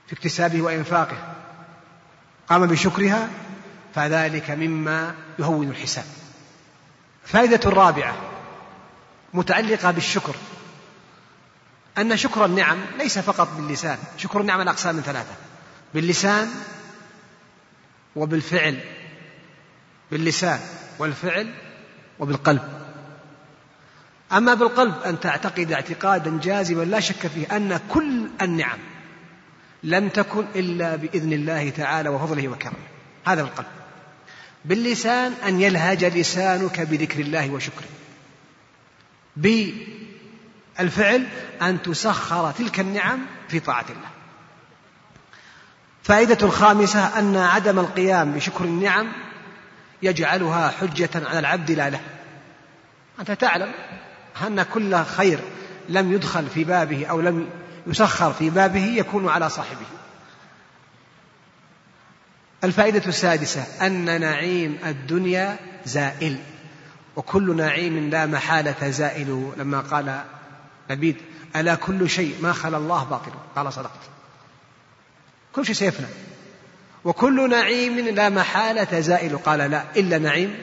في 0.06 0.12
اكتسابه 0.12 0.62
وإنفاقه. 0.62 1.16
قام 2.48 2.66
بشكرها 2.66 3.28
فذلك 3.96 4.50
مما 4.50 5.14
يهون 5.38 5.70
الحساب. 5.70 6.04
فائدة 7.24 7.60
الرابعة 7.66 8.16
متعلقة 9.34 9.90
بالشكر. 9.90 10.34
أن 11.98 12.16
شكر 12.16 12.44
النعم 12.44 12.78
ليس 12.98 13.18
فقط 13.18 13.48
باللسان 13.56 13.98
شكر 14.16 14.40
النعم 14.40 14.60
على 14.60 14.70
أقسام 14.70 14.94
من 14.96 15.02
ثلاثة 15.02 15.34
باللسان 15.94 16.50
وبالفعل 18.16 18.78
باللسان 20.10 20.60
والفعل 20.98 21.54
وبالقلب. 22.18 22.62
أما 24.32 24.54
بالقلب 24.54 25.02
أن 25.02 25.20
تعتقد 25.20 25.72
اعتقادا 25.72 26.40
جازما 26.42 26.82
لا 26.82 27.00
شك 27.00 27.26
فيه 27.26 27.56
أن 27.56 27.80
كل 27.90 28.28
النعم 28.42 28.78
لم 29.82 30.08
تكن 30.08 30.46
إلا 30.54 30.96
بإذن 30.96 31.32
الله 31.32 31.70
تعالى 31.70 32.08
وفضله 32.08 32.48
وكرمه. 32.48 32.76
هذا 33.24 33.42
القلب. 33.42 33.85
باللسان 34.66 35.32
أن 35.46 35.60
يلهج 35.60 36.04
لسانك 36.04 36.80
بذكر 36.80 37.20
الله 37.20 37.50
وشكره. 37.50 37.88
بالفعل 39.36 41.26
أن 41.62 41.82
تسخر 41.82 42.52
تلك 42.52 42.80
النعم 42.80 43.18
في 43.48 43.60
طاعة 43.60 43.84
الله. 43.90 44.08
فائدة 46.02 46.46
الخامسة 46.46 47.18
أن 47.18 47.36
عدم 47.36 47.78
القيام 47.78 48.32
بشكر 48.32 48.64
النعم 48.64 49.12
يجعلها 50.02 50.68
حجة 50.68 51.10
على 51.14 51.38
العبد 51.38 51.70
لا 51.70 51.90
له. 51.90 52.00
أنت 53.20 53.30
تعلم 53.30 53.72
أن 54.46 54.62
كل 54.62 55.04
خير 55.04 55.38
لم 55.88 56.12
يدخل 56.12 56.46
في 56.46 56.64
بابه 56.64 57.06
أو 57.06 57.20
لم 57.20 57.48
يسخر 57.86 58.32
في 58.32 58.50
بابه 58.50 58.84
يكون 58.84 59.28
على 59.28 59.48
صاحبه. 59.50 59.86
الفائدة 62.66 63.02
السادسة 63.06 63.86
أن 63.86 64.20
نعيم 64.20 64.78
الدنيا 64.86 65.56
زائل. 65.84 66.38
وكل 67.16 67.56
نعيم 67.56 68.10
لا 68.10 68.26
محالة 68.26 68.90
زائل. 68.90 69.52
لما 69.56 69.80
قال 69.80 70.20
لبيد 70.90 71.16
ألا 71.56 71.74
كل 71.74 72.10
شيء 72.10 72.36
ما 72.42 72.52
خلا 72.52 72.76
الله 72.76 73.04
باطل؟ 73.04 73.30
قال 73.56 73.72
صدقت. 73.72 74.00
كل 75.54 75.66
شيء 75.66 75.74
سيفنى. 75.74 76.06
وكل 77.04 77.50
نعيم 77.50 77.98
لا 77.98 78.28
محالة 78.28 79.00
زائل. 79.00 79.36
قال 79.36 79.58
لا 79.58 79.84
إلا 79.96 80.18
نعيم 80.18 80.54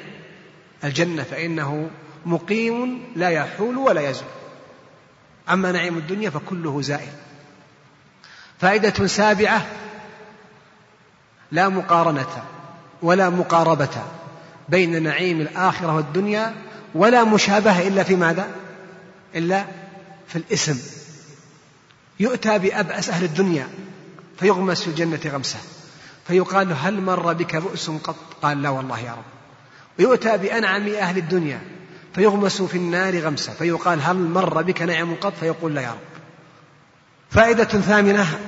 الجنة 0.84 1.24
فإنه 1.24 1.90
مقيم 2.26 3.04
لا 3.16 3.30
يحول 3.30 3.78
ولا 3.78 4.10
يزول. 4.10 4.28
أما 5.50 5.72
نعيم 5.72 5.98
الدنيا 5.98 6.30
فكله 6.30 6.82
زائل. 6.82 7.14
فائدة 8.60 9.08
سابعة 9.08 9.66
لا 11.54 11.70
مقارنة 11.70 12.44
ولا 13.02 13.30
مقاربة 13.30 14.04
بين 14.70 15.04
نعيم 15.04 15.42
الآخرة 15.42 15.96
والدنيا 15.96 16.54
ولا 16.96 17.24
مشابهة 17.24 17.88
إلا 17.88 18.04
في 18.04 18.16
ماذا؟ 18.16 18.48
إلا 19.36 19.66
في 20.28 20.36
الاسم. 20.36 20.80
يؤتى 22.20 22.60
بأبأس 22.60 23.10
أهل 23.10 23.24
الدنيا 23.24 23.68
فيغمس 24.40 24.82
في 24.82 24.88
الجنة 24.88 25.20
غمسة. 25.26 25.60
فيقال 26.28 26.74
هل 26.74 27.02
مر 27.02 27.34
بك 27.34 27.56
بؤس 27.56 27.90
قط؟ 27.90 28.16
قال 28.42 28.62
لا 28.62 28.70
والله 28.70 29.00
يا 29.00 29.12
رب. 29.12 29.24
ويؤتى 30.00 30.38
بأنعم 30.38 30.88
أهل 30.88 31.18
الدنيا 31.18 31.62
فيغمس 32.16 32.62
في 32.62 32.78
النار 32.78 33.20
غمسة. 33.20 33.54
فيقال 33.54 34.02
هل 34.02 34.16
مر 34.16 34.62
بك 34.62 34.82
نعم 34.82 35.16
قط؟ 35.16 35.34
فيقول 35.40 35.76
لا 35.76 35.82
يا 35.82 35.92
رب. 35.92 35.98
فائدة 37.32 37.64
ثامنة 37.64 38.40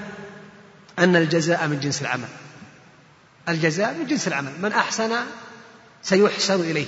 أن 1.00 1.16
الجزاء 1.16 1.68
من 1.68 1.80
جنس 1.80 2.02
العمل. 2.02 2.28
الجزاء 3.50 3.94
من 3.94 4.08
جنس 4.08 4.28
العمل. 4.28 4.52
من 4.62 4.72
أحسن 4.72 5.16
سيحسن 6.04 6.62
إليه. 6.62 6.88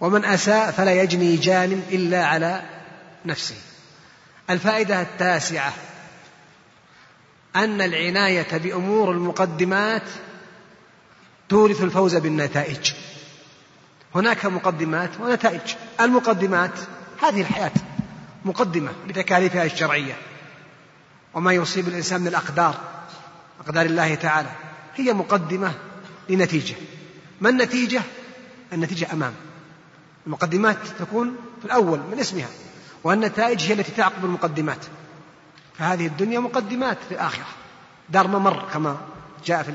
ومن 0.00 0.24
أساء 0.24 0.70
فلا 0.70 1.02
يجني 1.02 1.36
جان 1.36 1.82
إلا 1.90 2.26
على 2.26 2.62
نفسه. 3.24 3.54
الفائدة 4.50 5.02
التاسعة 5.02 5.72
أن 7.56 7.80
العناية 7.80 8.58
بأمور 8.58 9.10
المقدمات 9.10 10.02
تورث 11.48 11.82
الفوز 11.82 12.16
بالنتائج. 12.16 12.92
هناك 14.14 14.46
مقدمات 14.46 15.10
ونتائج. 15.20 15.74
المقدمات 16.00 16.72
هذه 17.22 17.40
الحياة 17.40 17.72
مقدمة 18.44 18.92
لتكاليفها 19.06 19.64
الشرعية. 19.64 20.16
وما 21.34 21.52
يصيب 21.52 21.88
الإنسان 21.88 22.20
من 22.20 22.26
الأقدار 22.26 22.80
أقدار 23.60 23.86
الله 23.86 24.14
تعالى. 24.14 24.48
هي 24.96 25.12
مقدمة 25.12 25.72
لنتيجة. 26.28 26.74
ما 27.40 27.48
النتيجة؟ 27.48 28.02
النتيجة 28.72 29.12
أمام. 29.12 29.34
المقدمات 30.26 30.78
تكون 30.98 31.36
في 31.60 31.64
الأول 31.64 31.98
من 31.98 32.18
اسمها 32.18 32.48
والنتائج 33.04 33.62
هي 33.62 33.72
التي 33.72 33.92
تعقب 33.92 34.24
المقدمات. 34.24 34.84
فهذه 35.78 36.06
الدنيا 36.06 36.40
مقدمات 36.40 36.98
للآخرة 37.10 37.46
دار 38.08 38.26
ممر 38.26 38.68
كما 38.72 38.96
جاء 39.44 39.62
في 39.62 39.72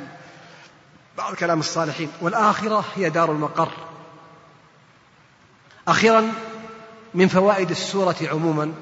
بعض 1.18 1.36
كلام 1.36 1.60
الصالحين. 1.60 2.10
والآخرة 2.22 2.86
هي 2.96 3.10
دار 3.10 3.32
المقر. 3.32 3.72
أخيرا 5.88 6.32
من 7.14 7.28
فوائد 7.28 7.70
السورة 7.70 8.16
عموما 8.22 8.74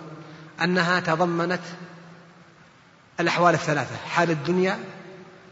أنها 0.62 1.00
تضمنت 1.00 1.62
الأحوال 3.20 3.54
الثلاثة 3.54 3.96
حال 3.96 4.32
الدنيا 4.32 4.80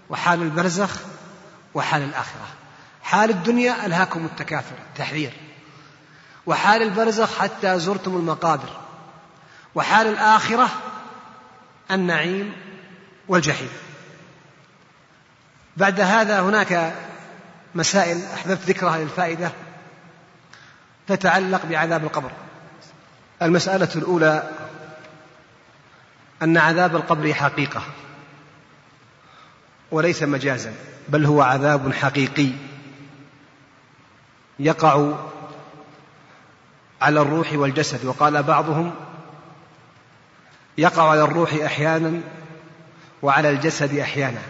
وحال 0.10 0.42
البرزخ 0.42 1.00
وحال 1.74 2.02
الآخرة. 2.04 2.48
حال 3.04 3.30
الدنيا 3.30 3.86
ألهاكم 3.86 4.26
التكاثر 4.26 4.76
التحذير. 4.90 5.34
وحال 6.46 6.82
البرزخ 6.82 7.40
حتى 7.40 7.80
زرتم 7.80 8.16
المقابر. 8.16 8.70
وحال 9.76 10.08
الآخرة 10.08 10.70
النعيم 11.92 12.54
والجحيم. 13.28 13.70
بعد 15.78 16.00
هذا 16.00 16.42
هناك 16.42 16.94
مسائل 17.76 18.22
أحببت 18.34 18.62
ذكرها 18.62 18.98
للفائدة 18.98 19.52
تتعلق 21.08 21.66
بعذاب 21.66 22.04
القبر. 22.04 22.32
المسألة 23.42 23.90
الأولى 23.96 24.50
أن 26.44 26.58
عذاب 26.58 26.96
القبر 26.96 27.34
حقيقة. 27.34 27.82
وليس 29.92 30.24
مجازا 30.24 30.74
بل 31.10 31.26
هو 31.26 31.42
عذاب 31.42 31.94
حقيقي 31.94 32.50
يقع 34.60 35.14
على 37.02 37.22
الروح 37.22 37.54
والجسد. 37.54 38.06
وقال 38.06 38.44
بعضهم 38.44 38.92
يقع 40.78 41.10
على 41.10 41.22
الروح 41.24 41.54
أحيانا 41.54 42.22
وعلى 43.22 43.50
الجسد 43.50 43.98
أحيانا. 43.98 44.42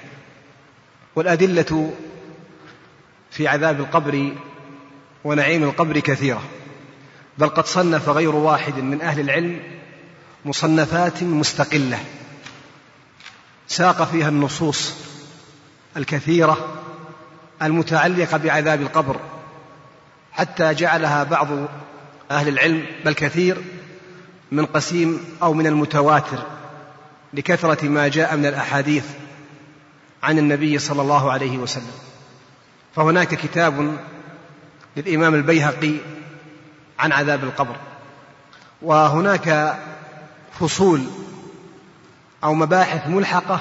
والأدلة 1.16 1.94
في 3.32 3.48
عذاب 3.48 3.80
القبر 3.80 4.36
ونعيم 5.24 5.64
القبر 5.64 6.00
كثيرة 6.00 6.44
بل 7.38 7.50
قد 7.50 7.66
صنف 7.66 8.10
غير 8.10 8.36
واحد 8.36 8.74
من 8.78 9.02
أهل 9.02 9.20
العلم 9.20 9.60
مصنفات 10.46 11.24
مستقلة 11.24 12.00
ساق 13.68 14.04
فيها 14.04 14.30
النصوص 14.30 14.94
الكثيرة 15.98 16.58
المتعلقة 17.62 18.38
بعذاب 18.38 18.82
القبر 18.82 19.20
حتى 20.32 20.74
جعلها 20.74 21.24
بعض 21.24 21.48
أهل 22.32 22.48
العلم 22.48 22.86
بل 23.06 23.14
كثير 23.14 23.58
من 24.52 24.66
قسيم 24.66 25.20
أو 25.44 25.54
من 25.54 25.68
المتواتر 25.68 26.38
لكثرة 27.34 27.86
ما 27.86 28.08
جاء 28.08 28.36
من 28.36 28.46
الأحاديث 28.46 29.06
عن 30.24 30.40
النبي 30.40 30.80
صلى 30.80 31.02
الله 31.02 31.32
عليه 31.32 31.58
وسلم. 31.58 31.92
فهناك 32.96 33.28
كتاب 33.28 33.98
للإمام 34.98 35.36
البيهقي 35.36 35.94
عن 37.00 37.12
عذاب 37.12 37.44
القبر 37.44 37.76
وهناك 38.82 39.78
فصول 40.60 41.04
أو 42.44 42.54
مباحث 42.54 43.08
ملحقة 43.08 43.60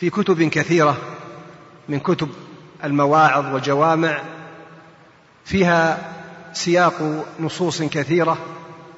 في 0.00 0.10
كتب 0.10 0.42
كثيرة 0.42 0.96
من 1.88 2.00
كتب 2.00 2.28
المواعظ 2.84 3.54
والجوامع 3.54 4.22
فيها 5.44 5.98
سياق 6.52 7.24
نصوص 7.40 7.82
كثيرة 7.82 8.38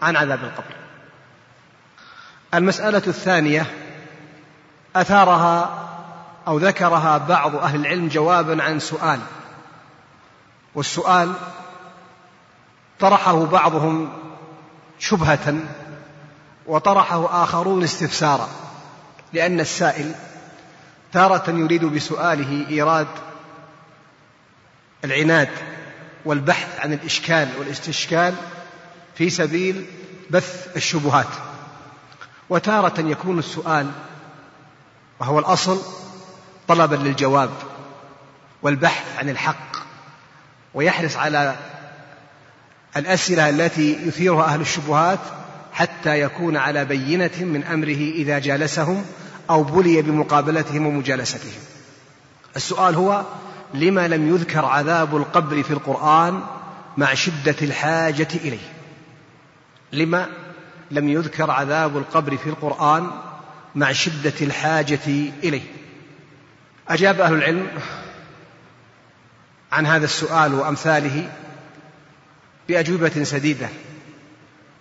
عن 0.03 0.17
عذاب 0.17 0.45
القبر. 0.45 0.77
المسألة 2.55 3.03
الثانية 3.07 3.67
أثارها 4.97 5.87
أو 6.49 6.59
ذكرها 6.59 7.19
بعض 7.19 7.57
أهل 7.57 7.81
العلم 7.81 8.09
جوابا 8.09 8.63
عن 8.63 8.79
سؤال. 8.79 9.21
والسؤال 10.75 11.33
طرحه 13.01 13.45
بعضهم 13.45 14.13
شبهة 14.99 15.55
وطرحه 16.67 17.43
آخرون 17.43 17.83
استفسارا 17.83 18.49
لأن 19.33 19.61
السائل 19.61 20.15
تارة 21.13 21.51
يريد 21.51 21.85
بسؤاله 21.85 22.69
إيراد 22.69 23.07
العناد 25.05 25.49
والبحث 26.25 26.81
عن 26.81 26.93
الإشكال 26.93 27.49
والاستشكال 27.59 28.35
في 29.15 29.31
سبيل 29.31 29.87
بث 30.31 30.77
الشبهات. 30.77 31.27
وتارة 32.51 33.01
يكون 33.01 33.39
السؤال 33.39 33.91
وهو 35.21 35.39
الأصل 35.39 35.83
طلبا 36.69 36.97
للجواب 36.97 37.51
والبحث 38.63 39.19
عن 39.19 39.29
الحق 39.29 39.77
ويحرص 40.75 41.17
على 41.17 41.57
الأسئلة 42.97 43.49
التي 43.49 43.93
يثيرها 44.07 44.45
أهل 44.45 44.61
الشبهات 44.61 45.19
حتى 45.73 46.21
يكون 46.21 46.57
على 46.57 46.85
بينة 46.85 47.31
من 47.41 47.65
أمره 47.65 48.11
إذا 48.15 48.39
جالسهم 48.39 49.05
أو 49.51 49.63
بلي 49.63 50.03
بمقابلتهم 50.03 50.87
ومجالستهم. 50.87 51.63
السؤال 52.57 52.95
هو 52.95 53.25
لما 53.75 54.09
لم 54.09 54.35
يذكر 54.35 54.65
عذاب 54.65 55.17
القبر 55.17 55.63
في 55.63 55.71
القرآن 55.71 56.43
مع 56.97 57.15
شدة 57.15 57.57
الحاجة 57.63 58.29
إليه؟ 58.35 58.73
لما 59.93 60.27
لم 60.91 61.09
يذكر 61.09 61.51
عذاب 61.51 61.97
القبر 61.97 62.37
في 62.37 62.47
القرآن 62.47 63.11
مع 63.75 63.93
شدة 63.93 64.35
الحاجة 64.41 65.01
إليه؟ 65.45 65.63
أجاب 66.89 67.21
أهل 67.21 67.35
العلم 67.35 67.67
عن 69.73 69.87
هذا 69.87 70.05
السؤال 70.05 70.55
وأمثاله 70.55 71.33
بأجوبة 72.69 73.25
سديدة 73.25 73.69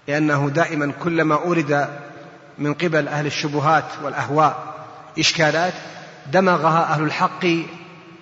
لأنه 0.08 0.50
دائما 0.50 0.92
كلما 1.04 1.36
أورد 1.36 1.90
من 2.60 2.74
قبل 2.74 3.08
أهل 3.08 3.26
الشبهات 3.26 3.86
والأهواء. 4.04 4.76
إشكالات 5.20 5.74
دمغها 6.32 6.84
أهل 6.94 7.04
الحق 7.04 7.46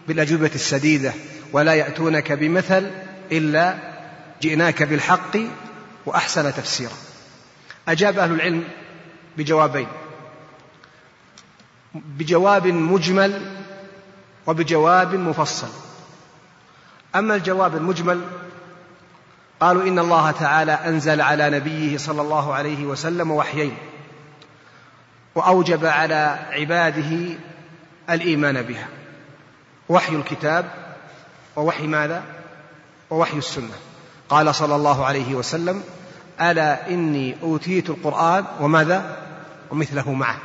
بالأجوبة 0.08 0.52
السديدة 0.56 1.14
ولا 1.54 1.74
يأتونك 1.74 2.32
بمثل 2.32 2.92
إلا 3.32 3.76
جئناك 4.42 4.84
بالحق 4.84 5.38
وأحسن 6.06 6.54
تفسيرا. 6.54 6.94
أجاب 7.88 8.20
أهل 8.20 8.32
العلم 8.32 8.64
بجوابين 9.38 9.88
بجواب 11.96 12.68
مجمل 12.68 13.42
وبجواب 14.48 15.16
مفصل. 15.16 15.68
أما 17.16 17.36
الجواب 17.36 17.76
المجمل 17.76 18.22
قالوا 19.60 19.84
إن 19.84 20.00
الله 20.00 20.32
تعالى 20.32 20.72
أنزل 20.72 21.22
على 21.22 21.50
نبيه 21.50 21.98
صلى 21.98 22.22
الله 22.22 22.54
عليه 22.54 22.86
وسلم 22.86 23.32
وحيين. 23.32 23.78
وأوجب 25.38 25.86
على 25.86 26.40
عباده 26.52 27.38
الإيمان 28.10 28.62
بها. 28.62 28.88
وحي 29.90 30.16
الكتاب 30.16 30.66
ووحي 31.56 31.88
ماذا؟ 31.88 32.24
ووحي 33.10 33.38
السنة. 33.38 33.74
قال 34.30 34.56
صلى 34.56 34.76
الله 34.76 35.06
عليه 35.06 35.36
وسلم 35.36 35.84
ألا 36.42 36.90
إني 36.90 37.36
أوتيت 37.44 37.90
القرآن 37.90 38.46
وماذا؟ 38.60 39.18
ومثله 39.72 40.14
معه. 40.14 40.38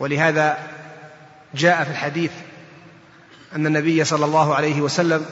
ولهذا 0.00 0.58
جاء 1.54 1.84
في 1.84 1.90
الحديث 1.90 2.32
أن 3.56 3.66
النبي 3.66 4.04
صلى 4.04 4.24
الله 4.24 4.54
عليه 4.54 4.80
وسلم 4.80 5.26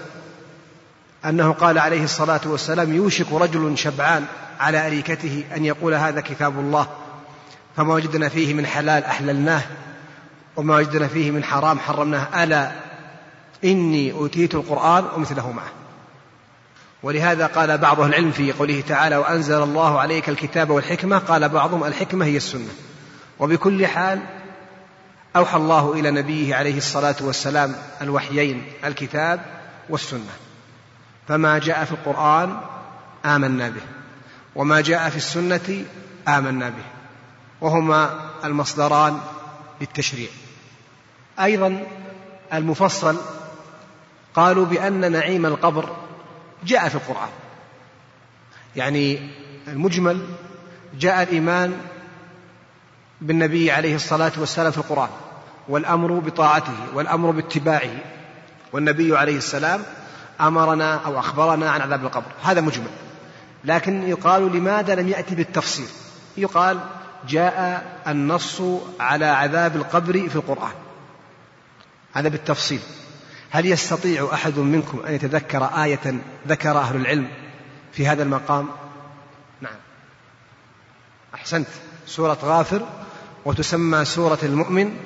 أنه 1.25 1.53
قال 1.53 1.79
عليه 1.79 2.05
الصلاة 2.05 2.41
والسلام 2.47 2.93
يوشك 2.93 3.33
رجل 3.33 3.79
شبعان 3.79 4.25
على 4.61 4.87
أريكته 4.87 5.45
أن 5.57 5.65
يقول 5.65 5.95
هذا 5.95 6.21
كتاب 6.21 6.59
الله. 6.59 6.89
فما 7.79 7.95
وجدنا 7.95 8.29
فيه 8.29 8.55
من 8.55 8.67
حلال 8.67 9.05
أحللناه 9.05 9.63
وما 10.57 10.77
وجدنا 10.77 11.09
فيه 11.09 11.31
من 11.31 11.45
حرام 11.45 11.79
حرمناه. 11.79 12.45
ألا 12.45 12.73
إني 13.65 14.13
أوتيت 14.13 14.55
القرآن 14.55 15.05
ومثله 15.17 15.53
معه. 15.53 15.71
ولهذا 17.03 17.47
قال 17.47 17.79
بعض 17.79 18.01
العلم 18.01 18.31
في 18.31 18.53
قوله 18.53 18.83
تعالى 18.89 19.17
وأنزل 19.17 19.63
الله 19.63 20.01
عليك 20.01 20.29
الكتاب 20.29 20.71
والحكمة. 20.71 21.19
قال 21.19 21.49
بعضهم 21.49 21.85
الحكمة 21.85 22.25
هي 22.25 22.37
السنة. 22.37 22.69
وبكل 23.39 23.87
حال 23.87 24.21
أوحى 25.37 25.57
الله 25.57 25.93
إلى 25.93 26.11
نبيه 26.11 26.55
عليه 26.55 26.77
الصلاة 26.77 27.17
والسلام 27.21 27.75
الوحيين 28.03 28.63
الكتاب 28.85 29.41
والسنة. 29.89 30.33
فما 31.29 31.59
جاء 31.59 31.85
في 31.85 31.93
القرآن 31.93 32.61
آمنا 33.25 33.69
به 33.69 33.83
وما 34.55 34.81
جاء 34.81 35.09
في 35.09 35.17
السنة 35.17 35.85
آمنا 36.29 36.69
به. 36.69 36.98
وهما 37.61 38.31
المصدران 38.45 39.21
للتشريع. 39.81 40.29
أيضا 41.41 41.87
المفصل 42.53 43.17
قالوا 44.35 44.67
بأن 44.67 45.13
نعيم 45.13 45.47
القبر 45.47 45.97
جاء 46.65 46.89
في 46.89 46.95
القرآن. 46.95 47.29
يعني 48.77 49.31
المجمل 49.69 50.27
جاء 50.99 51.23
الإيمان 51.23 51.77
بالنبي 53.21 53.71
عليه 53.71 53.95
الصلاة 53.95 54.33
والسلام 54.37 54.73
في 54.73 54.79
القرآن 54.79 55.09
والأمر 55.69 56.13
بطاعته 56.13 56.77
والأمر 56.95 57.31
باتباعه. 57.31 57.99
والنبي 58.73 59.17
عليه 59.17 59.37
السلام 59.37 59.83
أمرنا 60.41 60.95
أو 60.95 61.19
أخبرنا 61.19 61.71
عن 61.71 61.81
عذاب 61.81 62.05
القبر. 62.05 62.33
هذا 62.43 62.61
مجمل. 62.61 62.91
لكن 63.65 64.09
يقال 64.09 64.57
لماذا 64.57 64.95
لم 64.95 65.09
يأتي 65.09 65.35
بالتفصيل؟ 65.35 65.89
يقال 66.37 66.81
جاء 67.29 67.85
النص 68.07 68.63
على 69.01 69.25
عذاب 69.25 69.77
القبر 69.77 70.29
في 70.29 70.37
القرآن. 70.37 70.73
هذا 72.13 72.29
بالتفصيل. 72.29 72.81
هل 73.51 73.67
يستطيع 73.67 74.29
أحد 74.33 74.59
منكم 74.59 75.01
أن 75.07 75.15
يتذكر 75.15 75.65
آية 75.65 76.15
ذكر 76.49 76.79
أهل 76.79 76.97
العلم 76.97 77.29
في 77.93 78.07
هذا 78.07 78.23
المقام؟ 78.23 78.69
نعم. 79.61 79.77
أحسنت. 81.35 81.69
سورة 82.07 82.39
غافر 82.43 82.87
وتسمى 83.45 84.05
سورة 84.05 84.39
المؤمن 84.43 84.97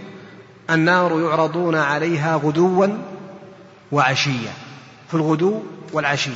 النار 0.70 1.20
يعرضون 1.20 1.74
عليها 1.74 2.36
غدوا 2.36 2.88
وعشيا. 3.92 4.52
في 5.08 5.14
الغدو 5.14 5.62
والعشي. 5.92 6.30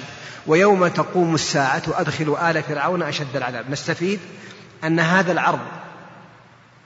ويوم 0.47 0.89
تقوم 0.89 1.35
الساعة 1.35 1.83
أدخلوا 1.89 2.51
آل 2.51 2.63
فرعون 2.63 3.03
أشد 3.03 3.37
العذاب. 3.37 3.71
نستفيد 3.71 4.21
أن 4.85 5.01
هذا 5.01 5.33
العرض 5.33 5.61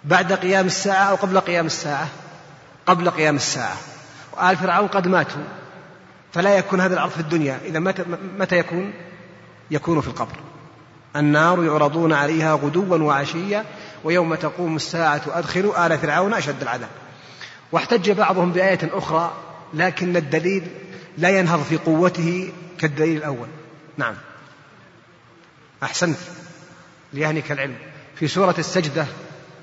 بعد 0.05 0.32
قيام 0.32 0.66
الساعة 0.66 1.05
أو 1.05 1.14
قبل 1.14 1.40
قيام 1.40 1.66
الساعة؟ 1.66 2.09
قبل 2.86 3.11
قيام 3.11 3.36
الساعة. 3.36 3.76
وآل 4.32 4.57
فرعون 4.57 4.88
قد 4.88 5.09
ماتوا 5.09 5.42
فلا 6.32 6.59
يكون 6.59 6.80
هذا 6.80 6.94
العرض 6.94 7.11
في 7.11 7.20
الدنيا. 7.20 7.61
إذا 7.64 7.78
متى, 7.78 8.05
متى 8.38 8.59
يكون؟ 8.59 8.92
يكون 9.70 10.01
في 10.01 10.09
القبر. 10.09 10.36
النار 11.16 11.64
يعرضون 11.64 12.12
عليها 12.12 12.55
غدوا 12.55 12.96
وعشيا 12.96 13.64
ويوم 14.05 14.34
تقوم 14.34 14.76
الساعة 14.76 15.22
أدخلوا 15.26 15.86
آل 15.86 15.98
فرعون 15.98 16.34
أشد 16.34 16.62
العذاب. 16.62 16.88
واحتج 17.72 18.11
بعضهم 18.11 18.53
بآية 18.53 18.78
أخرى 18.92 19.34
لكن 19.74 20.16
الدليل 20.16 20.68
لا 21.18 21.28
ينهض 21.28 21.62
في 21.62 21.76
قوته 21.76 22.53
كالدليل 22.78 23.16
الأول. 23.16 23.48
نعم. 23.96 24.14
أحسنت. 25.82 26.18
ليهنك 27.12 27.53
العلم. 27.53 27.76
في 28.16 28.28
سورة 28.28 28.55
السجدة 28.59 29.07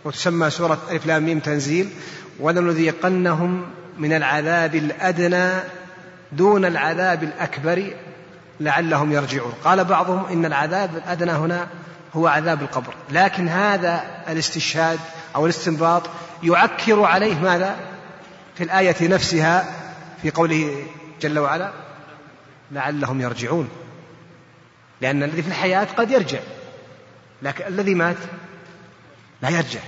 وتسمى 0.07 0.49
سورة 0.49 0.81
ألف 0.91 1.05
لام 1.05 1.25
ميم 1.25 1.39
تنزيل 1.39 1.89
ولنذيقنهم 2.39 3.65
من 3.97 4.13
العذاب 4.13 4.75
الأدنى 4.75 5.49
دون 6.31 6.65
العذاب 6.65 7.23
الأكبر 7.23 7.93
لعلهم 8.59 9.11
يرجعون. 9.11 9.53
قال 9.63 9.83
بعضهم 9.83 10.25
إن 10.25 10.45
العذاب 10.45 10.97
الأدنى 10.97 11.31
هنا 11.31 11.67
هو 12.13 12.27
عذاب 12.27 12.61
القبر. 12.61 12.93
لكن 13.11 13.49
هذا 13.49 14.03
الاستشهاد 14.29 14.99
أو 15.35 15.45
الاستنباط 15.45 16.03
يعكر 16.43 17.03
عليه 17.03 17.35
ماذا؟ 17.35 17.75
في 18.55 18.63
الآية 18.63 19.07
نفسها 19.07 19.73
في 20.21 20.31
قوله 20.31 20.83
جل 21.21 21.39
وعلا 21.39 21.71
لعلهم 22.71 23.21
يرجعون. 23.21 23.69
لأن 25.01 25.23
الذي 25.23 25.41
في 25.41 25.47
الحياة 25.47 25.87
قد 25.97 26.11
يرجع 26.11 26.39
لكن 27.41 27.67
الذي 27.67 27.95
مات 27.95 28.17
لا 29.41 29.49
يرجع. 29.49 29.79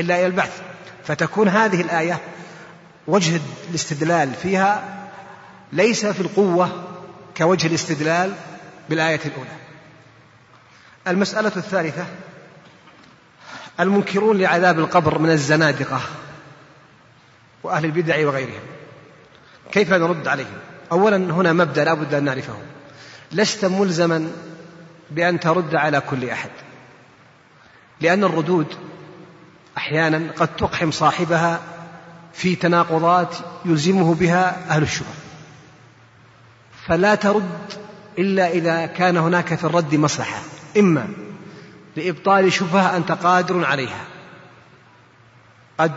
إلا 0.00 0.18
إلى 0.18 0.26
البعث. 0.26 0.62
فتكون 1.04 1.48
هذه 1.48 1.80
الآية 1.80 2.20
وجه 3.06 3.40
الاستدلال 3.70 4.34
فيها 4.34 4.98
ليس 5.72 6.06
في 6.06 6.20
القوة 6.20 6.84
كوجه 7.36 7.66
الاستدلال 7.66 8.34
بالآية 8.88 9.20
الأولى. 9.24 9.50
المسألة 11.08 11.52
الثالثة 11.56 12.06
المنكرون 13.80 14.38
لعذاب 14.38 14.78
القبر 14.78 15.18
من 15.18 15.30
الزنادقة 15.30 16.00
وأهل 17.62 17.84
البدع 17.84 18.26
وغيرهم. 18.26 18.62
كيف 19.72 19.92
نرد 19.92 20.28
عليهم؟ 20.28 20.58
أولا 20.92 21.16
هنا 21.16 21.52
مبدأ 21.52 21.84
لا 21.84 21.94
بد 21.94 22.14
أن 22.14 22.24
نعرفه. 22.24 22.54
لست 23.32 23.64
ملزما 23.64 24.32
بأن 25.10 25.40
ترد 25.40 25.74
على 25.74 26.00
كل 26.00 26.30
أحد 26.30 26.50
لأن 28.00 28.24
الردود 28.24 28.66
أحيانا 29.78 30.32
قد 30.38 30.56
تقحم 30.56 30.90
صاحبها 30.90 31.60
في 32.32 32.54
تناقضات 32.54 33.36
يلزمه 33.64 34.14
بها 34.14 34.70
أهل 34.70 34.82
الشبه 34.82 35.06
فلا 36.86 37.14
ترد 37.14 37.72
إلا 38.18 38.50
إذا 38.50 38.86
كان 38.86 39.16
هناك 39.16 39.54
في 39.54 39.64
الرد 39.64 39.94
مصلحة. 39.94 40.40
إما 40.78 41.08
لإبطال 41.96 42.52
شبهة 42.52 42.96
أنت 42.96 43.12
قادر 43.12 43.64
عليها. 43.64 44.04
قد 45.78 45.92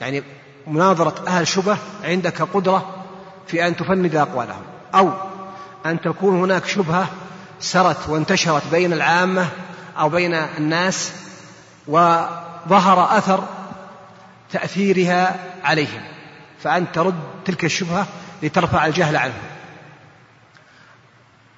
يعني 0.00 0.22
مناظرة 0.66 1.24
أهل 1.26 1.48
شبه 1.48 1.76
عندك 2.04 2.42
قدرة 2.42 3.04
في 3.46 3.66
أن 3.66 3.76
تفند 3.76 4.16
أقوالهم. 4.16 4.62
أو 4.94 5.12
أن 5.86 6.00
تكون 6.00 6.40
هناك 6.40 6.66
شبهة 6.66 7.08
سرت 7.60 8.08
وانتشرت 8.08 8.62
بين 8.70 8.92
العامة 8.92 9.48
أو 9.98 10.08
بين 10.08 10.34
الناس 10.34 11.12
وظهر 12.70 13.18
أثر 13.18 13.48
تأثيرها 14.52 15.36
عليهم. 15.64 16.02
فأنت 16.62 16.94
ترد 16.94 17.20
تلك 17.44 17.64
الشبهة 17.64 18.06
لترفع 18.42 18.86
الجهل 18.86 19.16
عنهم. 19.16 19.42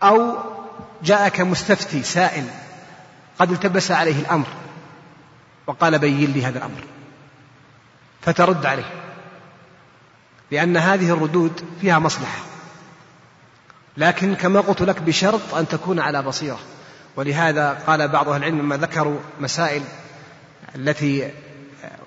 أو 0.03 0.37
جاءك 1.03 1.41
مستفتي 1.41 2.03
سائل 2.03 2.45
قد 3.39 3.51
التبس 3.51 3.91
عليه 3.91 4.21
الأمر 4.21 4.47
وقال 5.67 5.99
بين 5.99 6.33
لي 6.33 6.45
هذا 6.45 6.59
الأمر. 6.59 6.85
فترد 8.23 8.67
عليه. 8.67 8.91
لأن 10.51 10.77
هذه 10.77 11.11
الردود 11.11 11.65
فيها 11.81 11.99
مصلحة. 11.99 12.39
لكن 13.97 14.35
كما 14.35 14.61
قلت 14.61 14.83
لك 14.83 15.03
بشرط 15.03 15.55
أن 15.55 15.69
تكون 15.69 16.01
على 16.01 16.23
بصيرة. 16.23 16.59
ولهذا 17.17 17.83
قال 17.87 18.09
بعض 18.09 18.29
أهل 18.29 18.37
العلم 18.37 18.59
لما 18.59 18.77
ذكروا 18.77 19.19
مسائل 19.41 19.83
التي 20.77 21.31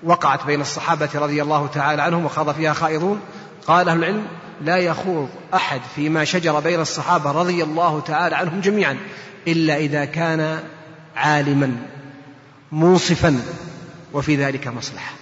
وقعت 0.04 0.46
بين 0.46 0.62
الصحابة 0.62 1.10
رضي 1.16 1.42
الله 1.42 1.68
تعالى 1.68 2.02
عنهم 2.02 2.26
وخاض 2.26 2.56
فيها 2.56 2.74
خائضون 2.74 3.20
قال 3.68 3.90
أهل 3.90 3.98
العلم 3.98 4.28
لا 4.62 4.78
يخوض 4.78 5.30
أحد 5.54 5.82
فيما 5.96 6.24
شجر 6.24 6.60
بين 6.60 6.80
الصحابة 6.80 7.32
رضي 7.32 7.64
الله 7.64 8.00
تعالى 8.00 8.36
عنهم 8.36 8.62
جميعا 8.62 8.98
إلا 9.48 9.78
إذا 9.78 10.06
كان 10.06 10.60
عالما 11.16 11.78
منصفا 12.72 13.42
وفي 14.14 14.36
ذلك 14.36 14.68
مصلحة. 14.68 15.14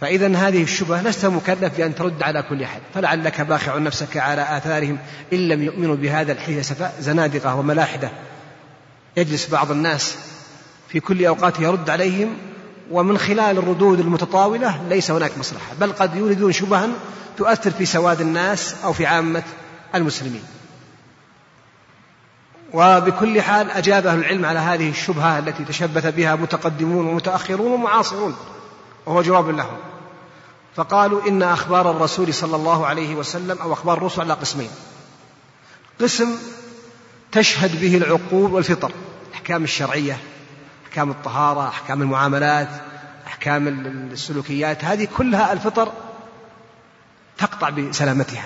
فإذا 0.00 0.36
هذه 0.36 0.62
الشبهة 0.62 1.02
لست 1.02 1.26
مكلف 1.26 1.76
بأن 1.76 1.94
ترد 1.94 2.22
على 2.22 2.42
كل 2.42 2.62
أحد 2.62 2.80
فلعلك 2.94 3.40
باخع 3.40 3.78
نفسك 3.78 4.16
على 4.16 4.56
آثارهم 4.56 4.98
إن 5.32 5.48
لم 5.48 5.62
يؤمنوا 5.62 5.96
بهذا 5.96 6.32
الحديث 6.32 6.82
زنادقة 7.00 7.54
وملاحدة. 7.54 8.10
يجلس 9.16 9.50
بعض 9.50 9.70
الناس 9.70 10.18
في 10.92 11.00
كل 11.00 11.26
أوقات 11.26 11.60
يرد 11.60 11.90
عليهم 11.90 12.36
ومن 12.90 13.18
خلال 13.18 13.58
الردود 13.58 14.00
المتطاولة 14.00 14.82
ليس 14.88 15.10
هناك 15.10 15.38
مصلحة 15.38 15.74
بل 15.80 15.92
قد 15.92 16.16
يوردون 16.16 16.52
شبها 16.52 16.88
تؤثر 17.36 17.70
في 17.70 17.86
سواد 17.86 18.20
الناس 18.20 18.74
أو 18.84 18.92
في 18.92 19.06
عامة 19.06 19.42
المسلمين. 19.94 20.42
وبكل 22.72 23.42
حال 23.42 23.70
أجاب 23.70 24.06
أهل 24.06 24.18
العلم 24.18 24.44
على 24.44 24.58
هذه 24.58 24.90
الشبهة 24.90 25.38
التي 25.38 25.64
تشبث 25.64 26.06
بها 26.06 26.34
متقدمون 26.36 27.06
ومتأخرون 27.06 27.72
ومعاصرون 27.72 28.36
وهو 29.06 29.22
جواب 29.22 29.50
لهم. 29.50 29.76
فقالوا 30.76 31.28
إن 31.28 31.42
أخبار 31.42 31.90
الرسول 31.90 32.34
صلى 32.34 32.56
الله 32.56 32.86
عليه 32.86 33.14
وسلم 33.14 33.58
أو 33.58 33.72
أخبار 33.72 33.98
الرسل 33.98 34.20
على 34.20 34.34
قسمين. 34.34 34.70
قسم 36.00 36.36
تشهد 37.32 37.80
به 37.80 37.96
العقول 37.96 38.52
والفطر 38.52 38.92
الأحكام 39.30 39.64
الشرعية 39.64 40.18
أحكام 40.92 41.10
الطهارة 41.10 41.68
أحكام 41.68 42.02
المعاملات 42.02 42.68
أحكام 43.26 43.68
السلوكيات 43.68 44.84
هذه 44.84 45.08
كلها 45.16 45.52
الفطر 45.52 45.92
تقطع 47.38 47.70
بسلامتها. 47.70 48.44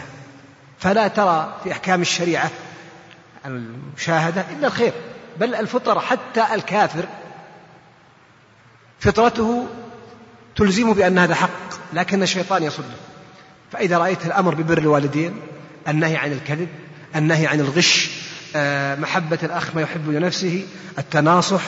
فلا 0.78 1.08
ترى 1.08 1.54
في 1.64 1.72
أحكام 1.72 2.00
الشريعة 2.00 2.50
المشاهدة 3.46 4.44
إلا 4.50 4.66
الخير 4.66 4.92
بل 5.40 5.54
الفطر 5.54 6.00
حتى 6.00 6.54
الكافر 6.54 7.06
فطرته 9.00 9.66
تلزمه 10.56 10.94
بأن 10.94 11.18
هذا 11.18 11.34
حق 11.34 11.74
لكن 11.92 12.22
الشيطان 12.22 12.62
يصده. 12.62 12.96
فإذا 13.72 13.98
رأيت 13.98 14.26
الأمر 14.26 14.54
ببر 14.54 14.78
الوالدين 14.78 15.40
النهي 15.88 16.16
عن 16.16 16.32
الكذب 16.32 16.68
النهي 17.16 17.46
عن 17.46 17.60
الغش 17.60 18.10
آه، 18.56 18.94
محبة 18.94 19.38
الأخ 19.42 19.74
ما 19.74 19.82
يحب 19.82 20.10
لنفسه 20.10 20.66
التناصح 20.98 21.62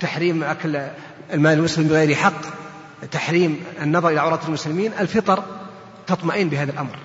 تحريم 0.00 0.42
أكل 0.42 0.76
المال 1.32 1.58
المسلم 1.58 1.88
بغير 1.88 2.14
حق 2.14 2.40
تحريم 3.10 3.64
النظر 3.82 4.08
إلى 4.08 4.20
عورات 4.20 4.44
المسلمين 4.48 4.92
الفطر 5.00 5.44
تطمئن 6.06 6.48
بهذا 6.48 6.72
الأمر. 6.72 6.98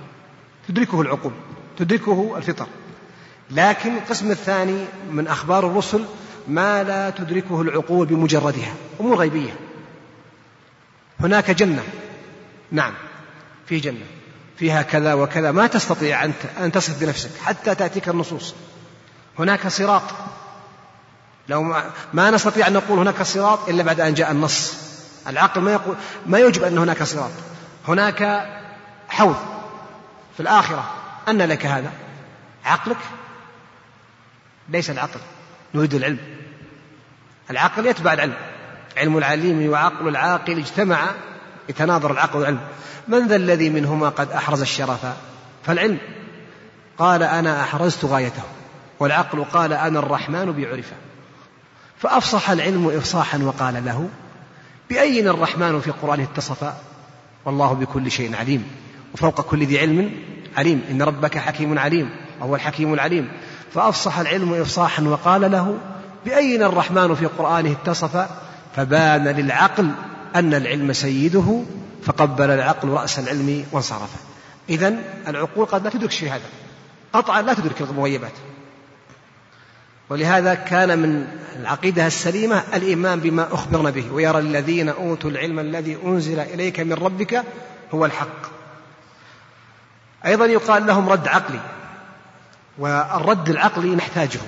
تدركه 0.67 1.01
العقول 1.01 1.31
تدركه 1.77 2.37
الفطر. 2.37 2.67
لكن 3.51 3.95
القسم 3.95 4.31
الثاني 4.31 4.85
من 5.11 5.27
أخبار 5.27 5.67
الرسل 5.67 6.05
ما 6.47 6.83
لا 6.83 7.09
تدركه 7.09 7.61
العقول 7.61 8.07
بمجردها 8.07 8.73
أمور 8.99 9.15
غيبية. 9.15 9.55
هناك 11.19 11.51
جنة. 11.51 11.83
نعم 12.71 12.93
في 13.65 13.79
جنة. 13.79 14.05
فيها 14.57 14.81
كذا 14.81 15.13
وكذا. 15.13 15.51
ما 15.51 15.67
تستطيع 15.67 16.25
أن 16.59 16.71
تصف 16.71 17.03
بنفسك 17.03 17.31
حتى 17.41 17.75
تأتيك 17.75 18.09
النصوص. 18.09 18.53
هناك 19.39 19.67
صراط. 19.67 20.03
لو 21.49 21.63
ما, 21.63 21.83
ما 22.13 22.31
نستطيع 22.31 22.67
أن 22.67 22.73
نقول 22.73 22.99
هناك 22.99 23.21
صراط 23.21 23.69
إلا 23.69 23.83
بعد 23.83 23.99
أن 23.99 24.13
جاء 24.13 24.31
النص. 24.31 24.73
العقل 25.27 25.61
ما 25.61 25.71
يقول 25.71 25.95
ما 26.25 26.37
يوجب 26.37 26.63
أن 26.63 26.77
هناك 26.77 27.03
صراط. 27.03 27.31
هناك 27.87 28.47
حوض 29.09 29.35
في 30.33 30.39
الآخرة. 30.39 30.91
أن 31.27 31.41
لك 31.41 31.65
هذا. 31.65 31.91
عقلك 32.65 32.97
ليس 34.69 34.89
العقل. 34.89 35.19
نريد 35.75 35.93
العلم. 35.93 36.19
العقل 37.51 37.85
يتبع 37.85 38.13
العلم. 38.13 38.35
علم 38.97 39.17
العليم 39.17 39.69
وعقل 39.69 40.07
العاقل 40.07 40.57
اجتمع 40.57 40.99
يتناظر 41.69 42.11
العقل 42.11 42.39
والعلم. 42.39 42.59
من 43.07 43.27
ذا 43.27 43.35
الذي 43.35 43.69
منهما 43.69 44.09
قد 44.09 44.31
أحرز 44.31 44.61
الشرف؟ 44.61 45.05
فالعلم. 45.65 45.97
قال 46.97 47.23
أنا 47.23 47.61
أحرزت 47.61 48.05
غايته. 48.05 48.43
والعقل 48.99 49.43
قال 49.43 49.73
أنا 49.73 49.99
الرحمن 49.99 50.51
بعرفه. 50.51 50.95
فأفصح 51.99 52.49
العلم 52.49 52.89
إفصاحا 52.89 53.37
وقال 53.37 53.85
له 53.85 54.09
بأين 54.89 55.27
الرحمن 55.27 55.81
في 55.81 55.87
القرآن 55.87 56.19
اتصف؟ 56.19 56.73
والله 57.45 57.73
بكل 57.73 58.11
شيء 58.11 58.35
عليم 58.35 58.67
وفوق 59.13 59.41
كل 59.41 59.65
ذي 59.65 59.79
علم 59.79 60.11
عليم 60.57 60.81
إن 60.91 61.01
ربك 61.01 61.37
حكيم 61.37 61.79
عليم 61.79 62.09
وهو 62.39 62.55
الحكيم 62.55 62.93
العليم. 62.93 63.31
فأفصح 63.73 64.19
العلم 64.19 64.53
إفصاحا 64.53 65.03
وقال 65.03 65.51
له 65.51 65.77
بأين 66.25 66.63
الرحمن 66.63 67.15
في 67.15 67.25
قرآنه 67.25 67.71
اتصف؟ 67.71 68.27
فبان 68.75 69.23
للعقل 69.23 69.91
أن 70.35 70.53
العلم 70.53 70.93
سيده 70.93 71.61
فقبل 72.03 72.49
العقل 72.49 72.89
رأس 72.89 73.19
العلم 73.19 73.65
وانصرف. 73.71 74.09
إذا 74.69 74.95
العقول 75.27 75.65
قد 75.65 75.83
لا 75.83 75.89
تدرك 75.89 76.11
شيء 76.11 76.29
هذا 76.29 76.45
قطعا 77.13 77.41
لا 77.41 77.53
تدرك 77.53 77.81
المغيبات. 77.81 78.33
ولهذا 80.09 80.53
كان 80.53 80.99
من 80.99 81.27
العقيدة 81.59 82.07
السليمة 82.07 82.63
الإيمان 82.73 83.19
بما 83.19 83.53
أخبرنا 83.53 83.89
به 83.89 84.11
ويرى 84.11 84.39
الذين 84.39 84.89
أوتوا 84.89 85.29
العلم 85.29 85.59
الذي 85.59 85.97
أنزل 86.05 86.39
إليك 86.39 86.79
من 86.79 86.93
ربك 86.93 87.43
هو 87.93 88.05
الحق. 88.05 88.57
أيضا 90.25 90.45
يقال 90.45 90.87
لهم 90.87 91.09
رد 91.09 91.27
عقلي 91.27 91.59
والرد 92.77 93.49
العقلي 93.49 93.95
نحتاجه 93.95 94.39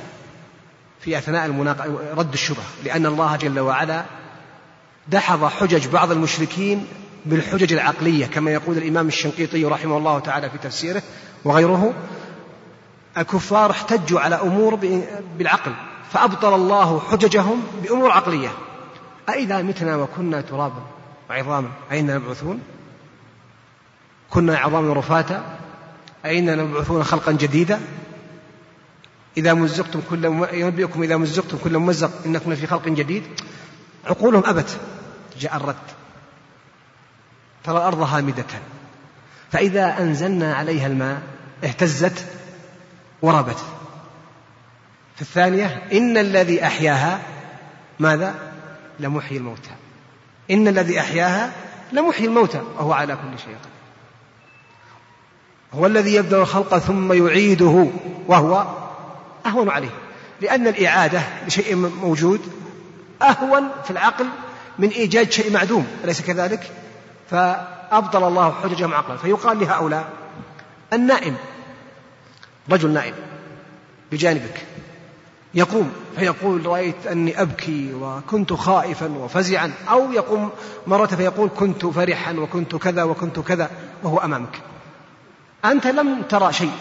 في 1.02 1.18
أثناء 1.18 1.46
المناق... 1.46 1.86
رد 2.18 2.34
الشبه 2.34 2.64
لأن 2.84 3.06
الله 3.06 3.36
جل 3.36 3.60
وعلا 3.60 4.06
دحض 5.08 5.46
حجج 5.46 5.88
بعض 5.88 6.12
المشركين 6.12 6.88
بالحجج 7.26 7.74
العقلية 7.74 8.26
كما 8.26 8.52
يقول 8.52 8.78
الإمام 8.78 9.08
الشنقيطي 9.08 9.66
رحمه 9.66 9.98
الله 9.98 10.20
تعالى 10.20 10.50
في 10.50 10.58
تفسيره 10.58 11.04
وغيره. 11.46 11.94
الكفار 13.20 13.72
احتجوا 13.72 14.20
على 14.20 14.36
أمور 14.36 14.76
بالعقل 15.38 15.74
فأبطل 16.12 16.54
الله 16.54 17.00
حججهم 17.00 17.64
بأمور 17.84 18.12
عقلية. 18.12 18.50
أإذا 19.30 19.62
متنا 19.62 19.96
وكنا 19.96 20.42
ترابا 20.42 20.84
وعظاما 21.30 21.70
أين 21.92 22.16
نبعثون 22.16 22.62
كنا 24.30 24.58
عظاما 24.58 24.94
رفاتا 24.94 25.58
أين 26.26 26.58
نبعثون 26.58 27.04
خلقا 27.04 27.32
جديدا؟ 27.32 27.82
إذا 29.38 29.54
مزقتم 29.54 30.02
كل 30.10 30.26
ينبئكم 30.54 31.04
إذا 31.04 31.18
مزقتم 31.18 31.58
كل 31.64 31.78
ممزق 31.78 32.12
إنكم 32.26 32.56
في 32.56 32.68
خلق 32.68 32.88
جديد. 32.88 33.24
عقولهم 34.06 34.44
أبت 34.46 34.78
جاء 35.40 35.56
الرد. 35.56 35.76
ترى 37.64 37.78
الأرض 37.78 38.02
هامدة. 38.02 38.46
فإذا 39.52 40.00
أنزلنا 40.00 40.56
عليها 40.56 40.88
الماء 40.88 41.22
اهتزت. 41.64 42.26
وربت 43.22 43.58
في 45.16 45.22
الثانية 45.22 45.88
إن 45.94 46.18
الذي 46.18 46.64
أحياها 46.64 47.20
ماذا؟ 48.00 48.36
لمحيي 49.00 49.38
الموتى. 49.38 49.70
إن 50.52 50.68
الذي 50.68 51.00
أحياها 51.00 51.52
لمحيي 51.92 52.26
الموتى 52.26 52.62
وهو 52.78 52.94
على 52.94 53.16
كل 53.16 53.40
شيء 53.40 53.56
قدير. 53.56 53.80
هو 55.74 55.86
الذي 55.86 56.16
يبدأ 56.16 56.42
الخلق 56.42 56.78
ثم 56.78 57.14
يعيده 57.14 57.88
وهو 58.28 58.66
أهون 59.46 59.70
عليه. 59.70 59.90
لأن 60.42 60.68
الإعادة 60.68 61.22
لشيء 61.48 61.76
موجود 61.76 62.42
أهون 63.22 63.70
في 63.84 63.92
العقل 63.92 64.26
من 64.80 64.90
إيجاد 64.90 65.32
شيء 65.32 65.54
معدوم 65.54 65.88
أليس 66.04 66.22
كذلك؟ 66.22 66.72
فأبطل 67.30 68.28
الله 68.28 68.54
حججهم 68.64 68.94
عقلا 68.94 69.18
فيقال 69.18 69.60
لهؤلاء 69.60 70.10
النائم 70.94 71.36
رجل 72.72 72.90
نائم 72.90 73.14
بجانبك 74.12 74.66
يقوم 75.54 75.92
فيقول 76.16 76.66
رأيت 76.66 77.08
أني 77.08 77.42
أبكي 77.42 77.94
وكنت 77.94 78.54
خائفا 78.54 79.08
وفزعا 79.08 79.72
أو 79.90 80.12
يقوم 80.12 80.50
مرة 80.88 81.06
فيقول 81.06 81.50
كنت 81.58 81.86
فرحا 81.86 82.34
وكنت 82.34 82.76
كذا 82.76 83.04
وكنت 83.04 83.40
كذا 83.40 83.70
وهو 84.04 84.18
أمامك. 84.18 84.62
أنت 85.66 85.88
لم 85.88 86.22
ترى 86.22 86.54
شيء 86.54 86.72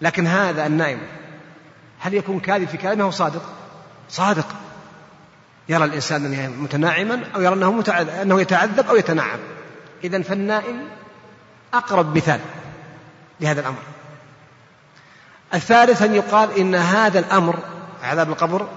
لكن 0.00 0.26
هذا 0.26 0.66
النائم 0.66 0.98
هل 1.98 2.14
يكون 2.14 2.40
كاذب 2.40 2.68
في 2.68 2.76
كلامه 2.76 3.04
أو 3.04 3.10
صادق؟ 3.10 3.42
صادق. 4.08 4.46
يرى 5.68 5.84
الإنسان 5.84 6.24
أنه 6.24 6.48
متناعما 6.48 7.24
أو 7.34 7.40
يرى 7.40 7.54
أنه, 7.54 7.72
متعذب 7.72 8.08
أنه 8.08 8.40
يتعذب 8.40 8.86
أو 8.86 8.96
يتنعم 8.96 9.38
إذا 10.04 10.22
فالنائم 10.22 10.88
أقرب 11.74 12.16
مثال 12.16 12.40
لهذا 13.40 13.60
الأمر. 13.60 13.93
الثالث 15.54 16.02
أن 16.02 16.14
يقال 16.14 16.58
إن 16.58 16.74
هذا 16.74 17.18
الأمر 17.18 17.58
عذاب 18.02 18.30
القبر 18.30 18.68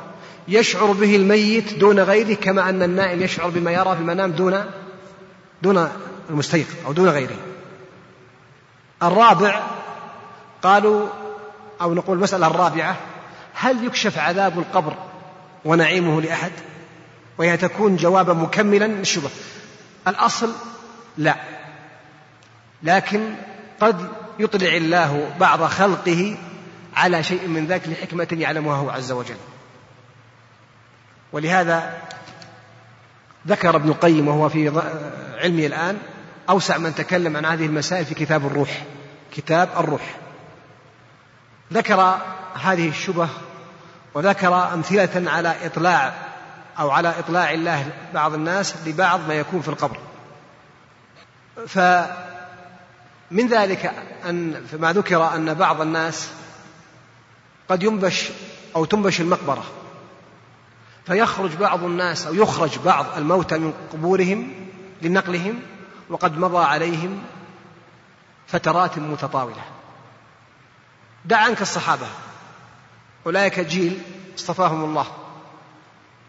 يشعر 0.47 0.91
به 0.91 1.15
الميت 1.15 1.73
دون 1.73 1.99
غيره 1.99 2.35
كما 2.35 2.69
أن 2.69 2.83
النائم 2.83 3.21
يشعر 3.21 3.49
بما 3.49 3.71
يرى 3.71 3.95
في 3.95 4.01
المنام 4.01 4.31
دون 4.31 4.65
دون 5.61 5.89
المستيقظ 6.29 6.75
أو 6.85 6.93
دون 6.93 7.09
غيره. 7.09 7.37
الرابع 9.03 9.63
قالوا 10.63 11.07
أو 11.81 11.93
نقول 11.93 12.17
المسألة 12.17 12.47
الرابعة 12.47 12.97
هل 13.53 13.85
يكشف 13.85 14.19
عذاب 14.19 14.59
القبر 14.59 14.93
ونعيمه 15.65 16.21
لأحد؟ 16.21 16.51
وهي 17.37 17.57
تكون 17.57 17.95
جوابا 17.95 18.33
مكملا 18.33 18.85
للشبه. 18.85 19.29
الأصل 20.07 20.51
لا. 21.17 21.35
لكن 22.83 23.35
قد 23.81 24.07
يطلع 24.39 24.75
الله 24.75 25.31
بعض 25.39 25.63
خلقه 25.63 26.37
على 26.97 27.23
شيء 27.23 27.47
من 27.47 27.67
ذلك 27.67 27.87
لحكمة 27.87 28.27
يعلمها 28.31 28.75
هو 28.75 28.89
عز 28.89 29.11
وجل. 29.11 29.37
ولهذا 31.31 32.01
ذكر 33.47 33.75
ابن 33.75 33.89
القيم 33.89 34.27
وهو 34.27 34.49
في 34.49 34.81
علمه 35.37 35.65
الآن 35.65 35.97
أوسع 36.49 36.77
من 36.77 36.95
تكلم 36.95 37.37
عن 37.37 37.45
هذه 37.45 37.65
المسائل 37.65 38.05
في 38.05 38.15
كتاب 38.15 38.45
الروح. 38.45 38.83
كتاب 39.35 39.69
الروح. 39.77 40.15
ذكر 41.73 42.19
هذه 42.61 42.89
الشبه 42.89 43.29
وذكر 44.13 44.73
أمثلة 44.73 45.31
على 45.31 45.55
إطلاع 45.65 46.13
أو 46.79 46.91
على 46.91 47.19
إطلاع 47.19 47.51
الله 47.51 47.91
بعض 48.13 48.33
الناس 48.33 48.87
لبعض 48.87 49.19
ما 49.27 49.33
يكون 49.33 49.61
في 49.61 49.67
القبر. 49.67 49.97
فمن 51.67 53.47
ذلك 53.47 53.93
أن 54.25 54.65
ما 54.79 54.93
ذكر 54.93 55.35
أن 55.35 55.53
بعض 55.53 55.81
الناس 55.81 56.31
قد 57.69 57.83
ينبش 57.83 58.29
أو 58.75 58.85
تنبش 58.85 59.21
المقبرة. 59.21 59.63
فيخرج 61.05 61.55
بعض 61.55 61.83
الناس 61.83 62.27
أو 62.27 62.33
يخرج 62.33 62.77
بعض 62.79 63.05
الموتى 63.17 63.57
من 63.57 63.73
قبورهم 63.93 64.69
لنقلهم 65.01 65.59
وقد 66.09 66.37
مضى 66.37 66.65
عليهم 66.65 67.23
فترات 68.47 68.97
متطاولة. 68.97 69.63
دع 71.25 71.37
عنك 71.37 71.61
الصحابة. 71.61 72.07
أولئك 73.25 73.59
جيل 73.59 74.01
اصطفاهم 74.37 74.83
الله 74.83 75.07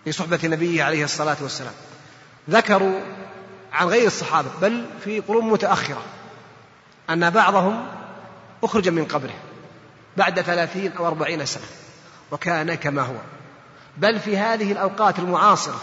في 0.05 0.13
صحبة 0.13 0.41
نبيه 0.45 0.85
عليه 0.85 1.05
الصلاة 1.05 1.37
والسلام. 1.41 1.75
ذكروا 2.51 3.01
عن 3.73 3.87
غير 3.87 4.07
الصحابة 4.07 4.49
بل 4.63 4.87
في 5.05 5.21
قرون 5.21 5.51
متأخرة 5.51 6.03
أن 7.11 7.31
بعضهم 7.31 7.87
أخرج 8.65 8.89
من 8.89 9.05
قبره. 9.05 9.35
بعد 10.19 10.41
ثلاثين 10.41 10.93
أو 10.93 11.07
أربعين 11.07 11.47
سنة 11.47 11.67
وكان 12.31 12.75
كما 12.75 13.03
هو. 13.03 13.17
بل 13.97 14.21
في 14.21 14.39
هذه 14.39 14.73
الأوقات 14.73 15.19
المعاصرة 15.19 15.81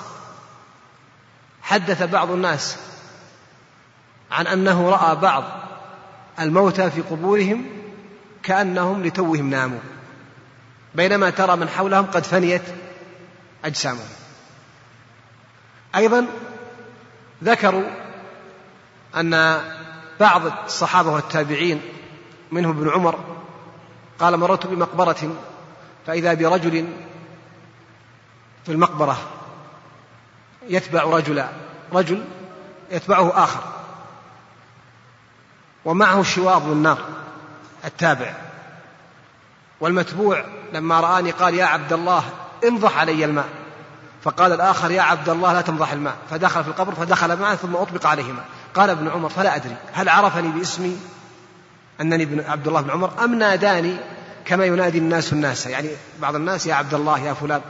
حدث 1.62 2.04
بعض 2.04 2.32
الناس 2.32 2.78
عن 4.32 4.48
أنه 4.48 4.90
رأى 4.90 5.16
بعض 5.16 5.44
الموتى 6.40 6.92
في 6.92 7.02
قبورهم 7.02 7.66
كأنهم 8.44 9.04
لتوهم 9.04 9.50
ناموا 9.50 9.80
بينما 10.96 11.30
ترى 11.30 11.56
من 11.56 11.70
حولهم 11.70 12.06
قد 12.06 12.24
فنيت 12.24 12.62
أجسامهم. 13.66 14.10
أيضا 15.96 16.26
ذكروا 17.44 17.84
أن 19.16 19.62
بعض 20.20 20.42
الصحابة 20.66 21.10
والتابعين 21.10 21.82
منهم 22.52 22.78
ابن 22.78 22.90
عمر 22.90 23.20
قال 24.20 24.38
مررت 24.38 24.68
بمقبرة 24.68 25.36
فإذا 26.08 26.34
برجل 26.34 26.88
في 28.66 28.72
المقبرة 28.72 29.18
يتبع 30.70 31.04
رجلا 31.04 31.50
رجل 31.94 32.24
يتبعه 32.92 33.44
آخر. 33.44 33.64
ومعه 35.86 36.24
شواظ 36.24 36.64
من 36.64 36.84
نار 36.84 37.00
التابع. 37.86 38.34
والمتبوع 39.80 40.46
لما 40.74 41.00
رآني 41.00 41.32
قال 41.32 41.54
يا 41.54 41.66
عبد 41.66 41.94
الله 41.94 42.24
انضح 42.64 42.98
علي 42.98 43.26
الماء. 43.26 43.50
فقال 44.24 44.52
الآخر 44.52 44.92
يا 44.92 45.02
عبد 45.02 45.30
الله 45.30 45.54
لا 45.54 45.62
تنضح 45.62 45.92
الماء. 45.92 46.16
فدخل 46.30 46.64
في 46.64 46.70
القبر 46.70 46.96
فدخل 46.96 47.40
معه 47.40 47.56
ثم 47.56 47.76
أطبق 47.76 48.08
عليه 48.08 48.32
ماء 48.32 48.46
قال 48.76 48.90
ابن 48.90 49.08
عمر 49.08 49.30
فلا 49.30 49.56
أدري 49.56 49.76
هل 49.94 50.10
عرفني 50.10 50.48
باسمي؟ 50.48 51.00
أنني 52.02 52.24
ابن 52.24 52.44
عبد 52.50 52.68
الله 52.68 52.82
بن 52.82 52.90
عمر 52.90 53.24
أم 53.24 53.36
ناداني 53.36 53.98
كما 54.46 54.66
ينادي 54.66 54.98
الناس 54.98 55.34
الناس. 55.34 55.66
يعني 55.66 55.90
بعض 56.20 56.36
الناس 56.36 56.68
يا 56.68 56.74
عبد 56.74 56.94
الله 56.94 57.20
يا 57.20 57.34
فلان 57.34 57.62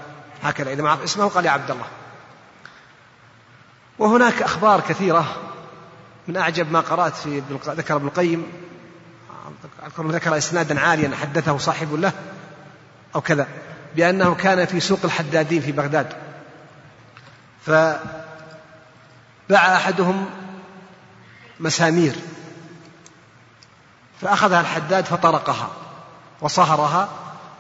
هكذا. 0.44 0.74
إذا 0.74 0.84
ما 0.84 0.90
عرف 0.90 1.04
اسمه 1.04 1.28
قال 1.28 1.46
يا 1.46 1.52
عبد 1.52 1.72
الله. 1.72 1.86
وهناك 4.00 4.42
أخبار 4.42 4.82
كثيرة 4.82 5.36
من 6.28 6.38
أعجب 6.38 6.72
ما 6.72 6.80
قرأت 6.80 7.16
في 7.16 7.42
ذكر 7.68 7.96
ابن 7.96 8.08
القيم. 8.08 8.46
أذكر 9.86 10.08
ذكر 10.08 10.38
إسنادا 10.38 10.80
عاليا 10.80 11.16
حدثه 11.16 11.58
صاحب 11.58 11.94
له 11.94 12.12
أو 13.16 13.22
كذا 13.22 13.48
بأنه 13.96 14.36
كان 14.36 14.66
في 14.66 14.80
سوق 14.80 15.00
الحدادين 15.04 15.62
في 15.62 15.72
بغداد. 15.72 16.14
فباع 17.66 18.00
أحدهم 19.52 20.26
مسامير. 21.60 22.16
فأخذها 24.22 24.62
الحداد 24.62 25.06
فطرقها 25.06 25.70
وصهرها 26.42 27.10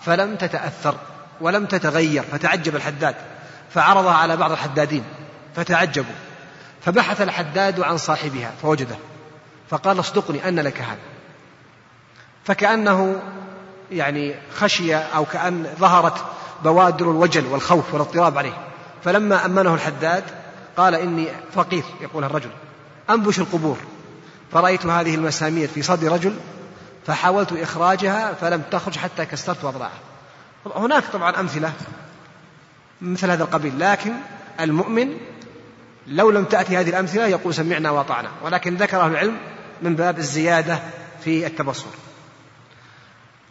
فلم 0.05 0.35
تتأثر 0.35 0.95
ولم 1.41 1.65
تتغير 1.65 2.23
فتعجب 2.31 2.75
الحداد 2.75 3.15
فعرضها 3.73 4.13
على 4.13 4.37
بعض 4.37 4.51
الحدادين 4.51 5.03
فتعجبوا 5.55 6.15
فبحث 6.85 7.21
الحداد 7.21 7.79
عن 7.79 7.97
صاحبها 7.97 8.51
فوجده 8.61 8.95
فقال 9.69 9.99
اصدقني 9.99 10.47
أن 10.47 10.59
لك 10.59 10.81
هذا. 10.81 10.99
فكأنه 12.45 13.21
يعني 13.91 14.35
خشي 14.55 14.95
أو 14.95 15.25
كأن 15.25 15.67
ظهرت 15.79 16.25
بوادر 16.63 17.11
الوجل 17.11 17.45
والخوف 17.45 17.93
والاضطراب 17.93 18.37
عليه. 18.37 18.57
فلما 19.03 19.45
أمنه 19.45 19.73
الحداد 19.73 20.23
قال 20.77 20.95
إني 20.95 21.27
فقير 21.53 21.83
يقول 22.01 22.23
الرجل 22.23 22.49
أنبش 23.09 23.39
القبور. 23.39 23.77
فرأيت 24.55 24.85
هذه 24.85 25.15
المسامير 25.15 25.67
في 25.67 25.81
صدر 25.81 26.11
رجل 26.11 26.35
فحاولت 27.07 27.53
إخراجها 27.53 28.33
فلم 28.33 28.61
تخرج 28.71 28.97
حتى 28.97 29.25
كسرت 29.25 29.65
أضلاعها 29.65 29.99
هناك 30.75 31.03
طبعا 31.13 31.39
أمثلة 31.39 31.73
مثل 33.01 33.31
هذا 33.31 33.43
القبيل 33.43 33.79
لكن 33.79 34.13
المؤمن 34.59 35.17
لو 36.07 36.31
لم 36.31 36.45
تأتي 36.45 36.77
هذه 36.77 36.89
الأمثلة 36.89 37.27
يقول 37.27 37.53
سمعنا 37.53 37.91
وأطعنا 37.91 38.29
ولكن 38.41 38.75
ذكره 38.75 39.07
العلم 39.07 39.37
من 39.81 39.95
باب 39.95 40.17
الزيادة 40.17 40.79
في 41.23 41.47
التبصر. 41.47 41.89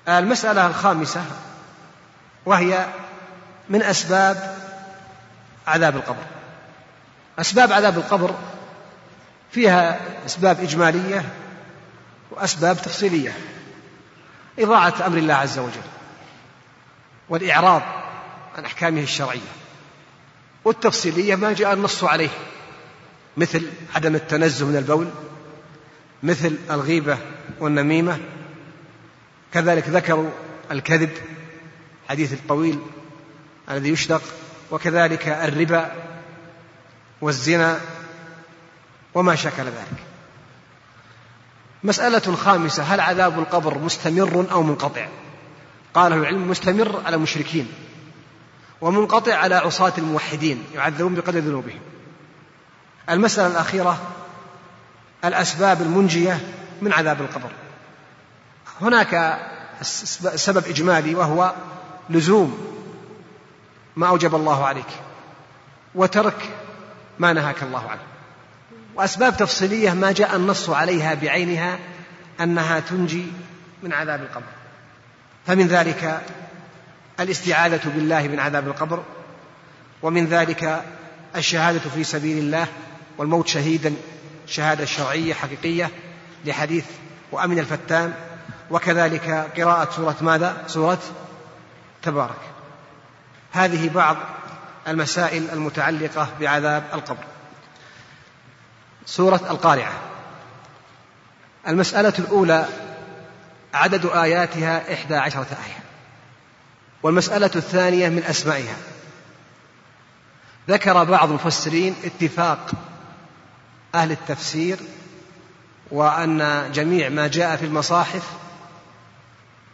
المسألة 0.09 0.67
الخامسة 0.67 1.25
وهي 2.47 2.87
من 3.69 3.83
أسباب 3.83 4.57
عذاب 5.67 5.97
القبر. 5.97 6.25
أسباب 7.39 7.73
عذاب 7.73 7.99
القبر 7.99 8.35
فيها 9.55 10.01
أسباب 10.27 10.61
إجمالية 10.61 11.25
وأسباب 12.31 12.77
تفصيلية. 12.77 13.33
إضاعة 14.59 15.07
أمر 15.07 15.19
الله 15.19 15.35
عز 15.35 15.59
وجل 15.59 15.83
والإعراض 17.29 17.83
عن 18.57 18.65
أحكامه 18.65 19.01
الشرعية 19.01 19.53
والتفصيلية 20.65 21.35
ما 21.35 21.53
جاء 21.53 21.73
النص 21.73 22.05
عليه 22.05 22.29
مثل 23.37 23.67
عدم 23.95 24.15
التنزه 24.15 24.67
من 24.67 24.77
البول 24.77 25.09
مثل 26.23 26.57
الغيبة 26.71 27.19
والنميمة. 27.61 28.19
كذلك 29.53 29.89
ذكروا 29.89 30.31
الكذب 30.71 31.11
حديث 32.09 32.33
الطويل 32.33 32.79
الذي 33.71 33.89
يشتق 33.89 34.23
وكذلك 34.71 35.29
الربا 35.29 35.93
والزنا 37.21 37.81
وما 39.15 39.35
شكل 39.35 39.65
ذلك. 39.65 40.05
مسألة 41.85 42.37
خامسة 42.37 42.83
هل 42.83 43.01
عذاب 43.01 43.39
القبر 43.39 43.79
مستمر 43.79 44.47
أو 44.53 44.63
منقطع؟ 44.63 45.09
قاله 45.95 46.17
العلم 46.17 46.51
مستمر 46.51 47.03
على 47.07 47.17
المشركين 47.17 47.73
ومنقطع 48.81 49.35
على 49.35 49.55
عصاة 49.55 49.93
الموحدين 49.99 50.65
يعذبون 50.75 51.15
بقدر 51.15 51.39
ذنوبهم. 51.39 51.81
المسألة 53.11 53.47
الأخيرة 53.47 53.99
الأسباب 55.25 55.83
المنجية 55.83 56.41
من 56.83 56.93
عذاب 56.93 57.21
القبر. 57.21 57.51
هناك 58.81 59.39
سبب 60.35 60.67
إجمالي 60.67 61.15
وهو 61.15 61.55
لزوم 62.11 62.77
ما 63.97 64.09
أوجب 64.09 64.35
الله 64.35 64.67
عليك 64.67 64.91
وترك 65.95 66.51
ما 67.19 67.33
نهاك 67.33 67.63
الله 67.63 67.91
عنه. 67.91 68.14
وأسباب 68.97 69.37
تفصيلية 69.37 69.91
ما 69.93 70.13
جاء 70.13 70.37
النص 70.37 70.71
عليها 70.71 71.15
بعينها 71.15 71.79
أنها 72.41 72.81
تنجي 72.81 73.27
من 73.83 73.93
عذاب 73.93 74.23
القبر. 74.23 74.53
فمن 75.47 75.67
ذلك 75.67 76.23
الاستعاذة 77.21 77.89
بالله 77.89 78.29
من 78.29 78.41
عذاب 78.41 78.69
القبر 78.69 79.03
ومن 80.03 80.27
ذلك 80.27 80.83
الشهادة 81.37 81.81
في 81.81 82.05
سبيل 82.05 82.39
الله 82.39 82.67
والموت 83.19 83.49
شهيدا 83.49 83.95
شهادة 84.47 84.85
شرعية 84.85 85.35
حقيقية 85.35 85.91
لحديث 86.45 86.85
وأمن 87.33 87.59
الفتان. 87.59 88.13
وكذلك 88.71 89.31
قراءة 89.57 89.91
سورة 89.91 90.17
ماذا؟ 90.21 90.65
سورة 90.67 90.99
تبارك. 92.03 92.41
هذه 93.53 93.89
بعض 93.89 94.17
المسائل 94.89 95.51
المتعلقة 95.53 96.29
بعذاب 96.41 96.85
القبر. 96.95 97.25
سورة 99.07 99.41
القارعة. 99.51 99.93
المسألة 101.69 102.13
الأولى 102.19 102.67
عدد 103.75 104.07
آياتها 104.07 104.95
إحدى 104.95 105.15
عشرة 105.15 105.47
آية. 105.67 105.85
والمسألة 107.03 107.51
الثانية 107.57 108.09
من 108.09 108.23
أسمائها. 108.23 108.77
ذكر 110.69 111.05
بعض 111.05 111.29
المفسرين 111.29 111.95
اتفاق 112.05 112.71
أهل 113.95 114.11
التفسير 114.11 114.79
وأن 115.91 116.71
جميع 116.73 117.09
ما 117.09 117.27
جاء 117.27 117.57
في 117.57 117.65
المصاحف 117.65 118.23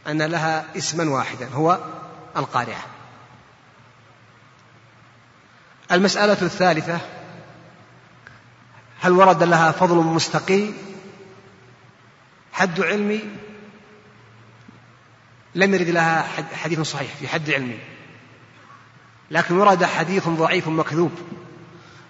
أن 0.06 0.22
لها 0.22 0.64
اسما 0.76 1.10
واحدا 1.10 1.48
هو 1.48 1.78
القارعة. 2.36 2.86
المسألة 5.92 6.42
الثالثة 6.42 7.00
هل 9.00 9.12
ورد 9.12 9.42
لها 9.42 9.72
فضل 9.72 9.96
مستقيم؟ 9.96 10.76
حد 12.52 12.80
علمي؟ 12.80 13.20
لم 15.54 15.74
يرد 15.74 15.88
لها 15.88 16.22
حديث 16.54 16.80
صحيح 16.80 17.14
في 17.14 17.28
حد 17.28 17.50
علمي. 17.50 17.78
لكن 19.30 19.56
ورد 19.56 19.84
حديث 19.84 20.28
ضعيف 20.28 20.68
مكذوب. 20.68 21.12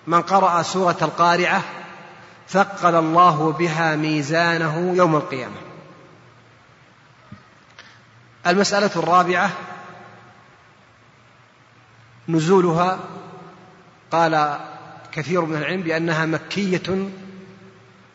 من 0.07 0.23
قرأ 0.23 0.63
سورة 0.63 0.97
القارعة 1.03 1.63
ثقل 2.49 2.95
الله 2.95 3.53
بها 3.53 3.97
ميزانه 3.97 4.93
يوم 4.97 5.17
القيامة. 5.17 5.61
المسألة 8.47 8.91
الرابعة 8.97 9.51
نزولها 12.29 12.99
قال 14.11 14.61
كثير 15.13 15.45
من 15.45 15.57
العلم 15.57 15.83
بأنها 15.83 16.27
مكية 16.27 17.09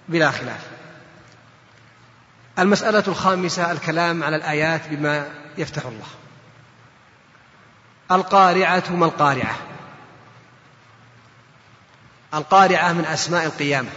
بلا 0.10 0.32
خلاف. 0.32 0.68
المسألة 2.60 3.04
الخامسة 3.08 3.72
الكلام 3.72 4.24
على 4.24 4.36
الآيات 4.36 4.88
بما 4.88 5.28
يفتح 5.58 5.86
الله. 5.86 6.08
القارعة 8.12 8.84
ما 8.90 9.06
القارعة؟ 9.06 9.56
القارعة 12.34 12.94
من 12.94 13.06
أسماء 13.06 13.46
القيامة. 13.46 13.90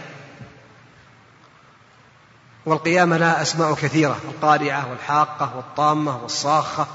والقيامة 2.65 3.17
لها 3.17 3.41
أسماء 3.41 3.73
كثيرة. 3.73 4.19
القارعة 4.25 4.89
والحاقة 4.89 5.55
والطامة 5.55 6.17
والصاخة. 6.17 6.87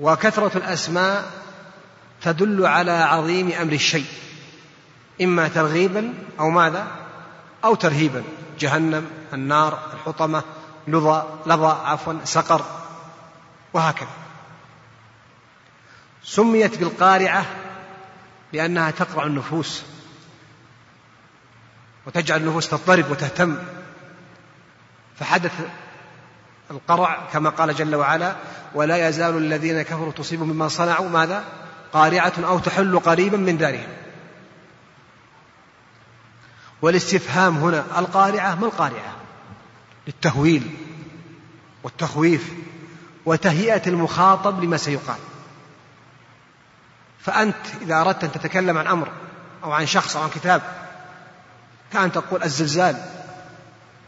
وكثرة 0.00 0.58
الأسماء 0.58 1.43
تدل 2.24 2.66
على 2.66 2.90
عظيم 2.90 3.52
أمر 3.52 3.72
الشيء. 3.72 4.06
إما 5.22 5.48
ترغيبا 5.48 6.14
أو 6.40 6.50
ماذا؟ 6.50 6.86
أو 7.64 7.74
ترهيبا. 7.74 8.22
جهنم 8.58 9.06
النار 9.32 9.78
الحطمة 9.94 10.42
لظى 10.88 11.24
لظى 11.46 11.76
عفوا 11.84 12.14
سقر 12.24 12.64
وهكذا. 13.72 14.08
سميت 16.22 16.78
بالقارعة 16.78 17.46
لأنها 18.52 18.90
تقرع 18.90 19.26
النفوس 19.26 19.82
وتجعل 22.06 22.40
النفوس 22.40 22.68
تضطرب 22.68 23.10
وتهتم. 23.10 23.56
فحدث 25.16 25.52
القرع 26.70 27.28
كما 27.32 27.50
قال 27.50 27.74
جل 27.74 27.94
وعلا 27.94 28.36
ولا 28.74 29.08
يزال 29.08 29.36
الذين 29.36 29.82
كفروا 29.82 30.12
تصيبهم 30.12 30.48
مما 30.48 30.68
صنعوا 30.68 31.08
ماذا؟ 31.08 31.44
قارعة 31.94 32.32
أو 32.38 32.58
تحل 32.58 32.98
قريبا 32.98 33.36
من 33.36 33.58
دارهم. 33.58 33.88
والاستفهام 36.82 37.56
هنا 37.56 37.84
القارعة 37.98 38.54
ما 38.54 38.66
القارعة؟ 38.66 39.16
للتهويل 40.06 40.76
والتخويف 41.82 42.52
وتهيئة 43.26 43.88
المخاطب 43.88 44.64
لما 44.64 44.76
سيقال. 44.76 45.18
فأنت 47.20 47.56
إذا 47.82 48.00
أردت 48.00 48.24
أن 48.24 48.32
تتكلم 48.32 48.78
عن 48.78 48.86
أمر 48.86 49.08
أو 49.64 49.72
عن 49.72 49.86
شخص 49.86 50.16
أو 50.16 50.22
عن 50.22 50.30
كتاب 50.30 50.62
كأن 51.92 52.12
تقول 52.12 52.42
الزلزال. 52.42 52.96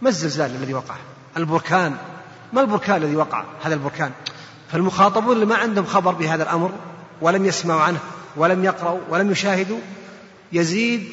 ما 0.02 0.08
الزلزال 0.08 0.50
الذي 0.50 0.74
وقع؟ 0.74 0.96
البركان. 1.36 1.96
ما 2.52 2.60
البركان 2.60 2.96
الذي 2.96 3.16
وقع؟ 3.16 3.44
هذا 3.62 3.74
البركان. 3.74 4.12
فالمخاطبون 4.72 5.32
اللي 5.32 5.46
ما 5.46 5.56
عندهم 5.56 5.86
خبر 5.86 6.12
بهذا 6.12 6.42
الأمر 6.42 6.72
ولم 7.20 7.46
يسمعوا 7.46 7.80
عنه 7.80 7.98
ولم 8.36 8.64
يقرأوا 8.64 9.00
ولم 9.08 9.30
يشاهدوا 9.30 9.80
يزيد 10.52 11.10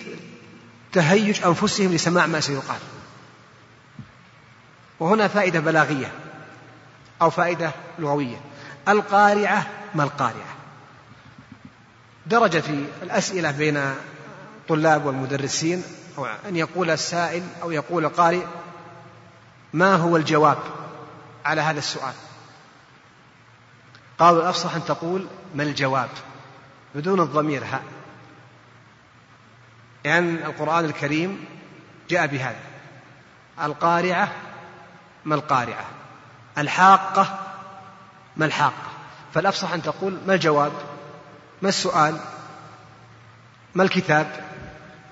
تهيج 0.93 1.43
أنفسهم 1.45 1.93
لسماع 1.93 2.26
ما 2.26 2.39
سيقال. 2.39 2.80
وهنا 4.99 5.28
فائدة 5.28 5.60
بلاغية 5.60 6.12
أو 7.22 7.30
فائدة 7.30 7.72
لغوية. 7.99 8.38
القارعة 8.88 9.68
ما 9.95 10.04
القارعة؟ 10.04 10.56
درج 12.26 12.60
في 12.60 12.86
الأسئلة 13.04 13.51
بين 13.51 13.78
الطلاب 13.78 15.06
والمدرسين 15.06 15.84
أو 16.18 16.26
أن 16.26 16.56
يقول 16.56 16.89
السائل 16.89 17.43
أو 17.62 17.72
يقول 17.72 18.06
القارئ 18.06 18.43
ما 19.74 19.95
هو 19.95 20.18
الجواب 20.18 20.58
على 21.45 21.62
هذا 21.62 21.80
السؤال؟ 21.80 22.14
قالوا 24.20 24.41
الأفصح 24.41 24.76
أن 24.76 24.86
تقول 24.86 25.28
ما 25.55 25.64
الجواب؟ 25.64 26.09
بدون 26.95 27.20
الضمير 27.20 27.64
ها. 27.64 27.82
لأن 30.05 30.36
يعني 30.36 30.45
القرآن 30.45 30.86
الكريم 30.86 31.45
جاء 32.09 32.28
بهذا. 32.28 32.59
القارعة 33.64 34.32
ما 35.26 35.36
القارعة؟ 35.36 35.86
الحاقة 36.57 37.39
ما 38.38 38.45
الحاقة؟ 38.45 38.91
فالأفصح 39.34 39.74
أن 39.74 39.82
تقول 39.82 40.20
ما 40.28 40.34
الجواب؟ 40.34 40.72
ما 41.61 41.70
السؤال؟ 41.70 42.20
ما 43.76 43.84
الكتاب؟ 43.84 44.45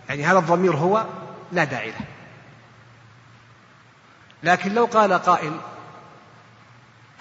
يعني 0.10 0.24
هذا 0.24 0.40
الضمير 0.40 0.76
هو 0.76 1.06
لا 1.52 1.64
داعي 1.64 1.92
له. 1.92 2.06
لكن 4.44 4.74
لو 4.74 4.86
قال 4.86 5.14
قائل 5.14 5.58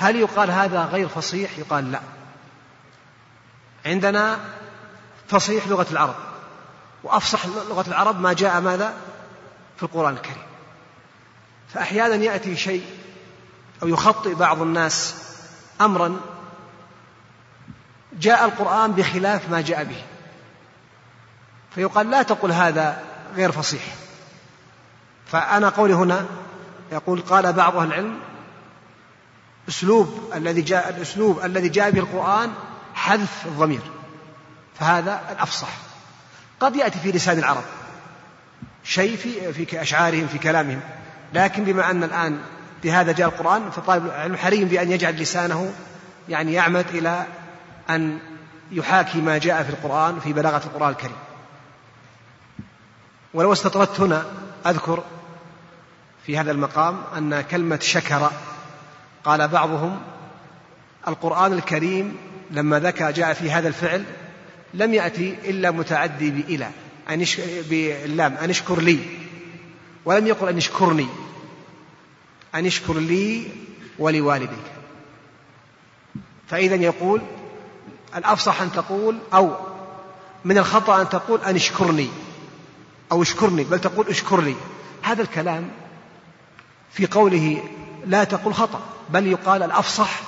هل 0.01 0.17
يقال 0.17 0.51
هذا 0.51 0.85
غير 0.85 1.09
فصيح؟ 1.09 1.59
يقال 1.59 1.93
لا. 1.93 2.01
عندنا 3.87 4.39
فصيح 5.29 5.69
لغة 5.69 5.87
العرب 5.91 6.15
وأفصح 7.03 7.47
لغة 7.47 7.85
العرب 7.89 8.21
ما 8.21 8.33
جاء 8.33 8.61
ماذا؟ 8.61 8.95
في 9.77 9.83
القرآن 9.83 10.15
الكريم. 10.15 10.43
فأحيانا 11.75 12.15
يأتي 12.15 12.57
شيء 12.57 12.85
أو 13.83 13.89
يخطئ 13.89 14.35
بعض 14.35 14.63
الناس 14.63 15.15
أمرا 15.81 16.21
جاء 18.13 18.45
القرآن 18.45 18.93
بخلاف 18.93 19.51
ما 19.51 19.61
جاء 19.61 19.85
به. 19.85 20.03
فيقال 21.75 22.11
لا 22.11 22.23
تقل 22.23 22.53
هذا 22.53 23.05
غير 23.35 23.53
فصيح. 23.53 23.83
فأنا 25.27 25.69
قولي 25.69 25.95
هنا 25.95 26.27
يقول 26.93 27.21
قال 27.21 27.53
بعض 27.53 27.77
أهل 27.77 27.89
العلم 27.89 28.30
أسلوب 29.71 30.31
الذي 30.35 30.63
جاء 30.63 30.89
الأسلوب 30.89 31.45
الذي 31.45 31.69
جاء 31.69 31.91
به 31.91 32.01
القرآن 32.01 32.53
حذف 32.95 33.47
الضمير. 33.47 33.81
فهذا 34.79 35.21
الأفصح. 35.31 35.69
قد 36.61 36.77
يأتي 36.77 36.99
في 36.99 37.13
لسان 37.13 37.39
العرب. 37.39 37.65
شيء 38.85 39.17
في 39.17 39.53
في 39.53 39.83
أشعارهم 39.83 40.27
في 40.27 40.39
كلامهم. 40.39 40.81
لكن 41.35 41.65
بما 41.65 41.91
أن 41.91 42.05
الآن 42.05 42.41
بهذا 42.83 43.13
جاء 43.13 43.29
القرآن 43.29 43.71
فطالب 43.71 44.07
العلم 44.07 44.37
حري 44.37 44.65
بأن 44.65 44.91
يجعل 44.91 45.17
لسانه 45.17 45.73
يعني 46.29 46.53
يعمد 46.53 46.87
إلى 46.89 47.27
أن 47.91 48.19
يحاكي 48.73 49.21
ما 49.21 49.39
جاء 49.39 49.63
في 49.63 49.71
القرآن 49.71 50.21
في 50.21 50.33
بلاغة 50.33 50.63
القرآن 50.67 50.91
الكريم. 50.91 51.17
ولو 53.35 53.53
استطردت 53.53 54.01
هنا 54.01 54.25
أذكر 54.67 55.05
في 56.27 56.39
هذا 56.39 56.51
المقام 56.51 57.03
أن 57.17 57.41
كلمة 57.41 57.79
شكر 57.83 58.31
قال 59.25 59.49
بعضهم 59.49 60.01
القرآن 61.09 61.53
الكريم 61.53 62.17
لما 62.51 62.79
ذكر 62.79 63.11
جاء 63.11 63.33
في 63.33 63.51
هذا 63.51 63.69
الفعل 63.69 64.05
لم 64.75 64.95
يأتي 64.95 65.37
إلا 65.45 65.71
متعدي 65.71 66.31
بإلى 66.31 66.71
أن 67.11 67.27
باللام 67.71 68.35
أن 68.35 68.51
اشكر 68.51 68.81
لي 68.81 68.99
ولم 70.05 70.27
يقل 70.27 70.49
أن 70.49 70.57
اشكرني 70.57 71.07
أن 72.55 72.67
اشكر 72.67 72.99
لي 72.99 73.47
ولوالديك. 73.99 74.59
فإذا 76.49 76.75
يقول 76.75 77.23
الأفصح 78.17 78.63
أن 78.63 78.73
تقول 78.73 79.19
أو 79.35 79.57
من 80.45 80.59
الخطأ 80.59 81.03
أن 81.03 81.09
تقول 81.09 81.41
أن 81.41 81.55
اشكرني 81.55 82.09
أو 83.13 83.23
اشكرني 83.23 83.65
بل 83.65 83.79
تقول 83.79 84.09
اشكر 84.09 84.41
لي. 84.41 84.55
هذا 85.03 85.23
الكلام 85.23 85.71
في 86.93 87.07
قوله 87.07 87.63
لا 88.07 88.25
تقول 88.25 88.55
خطأ 88.55 88.81
بل 89.11 89.27
يقال 89.27 89.63
الأفصح 89.63 90.21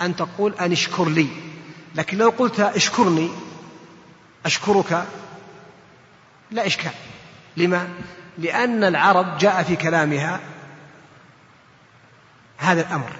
أن 0.00 0.16
تقول 0.16 0.54
أن 0.54 0.72
اشكر 0.72 1.08
لي. 1.08 1.28
لكن 1.94 2.18
لو 2.18 2.28
قلت 2.28 2.60
اشكرني 2.60 3.30
أشكرك 4.46 5.06
لا 6.50 6.66
إشكال. 6.66 6.92
لما؟ 7.56 7.88
لأن 8.38 8.84
العرب 8.84 9.38
جاء 9.38 9.62
في 9.62 9.76
كلامها 9.76 10.40
هذا 12.56 12.80
الأمر. 12.80 13.12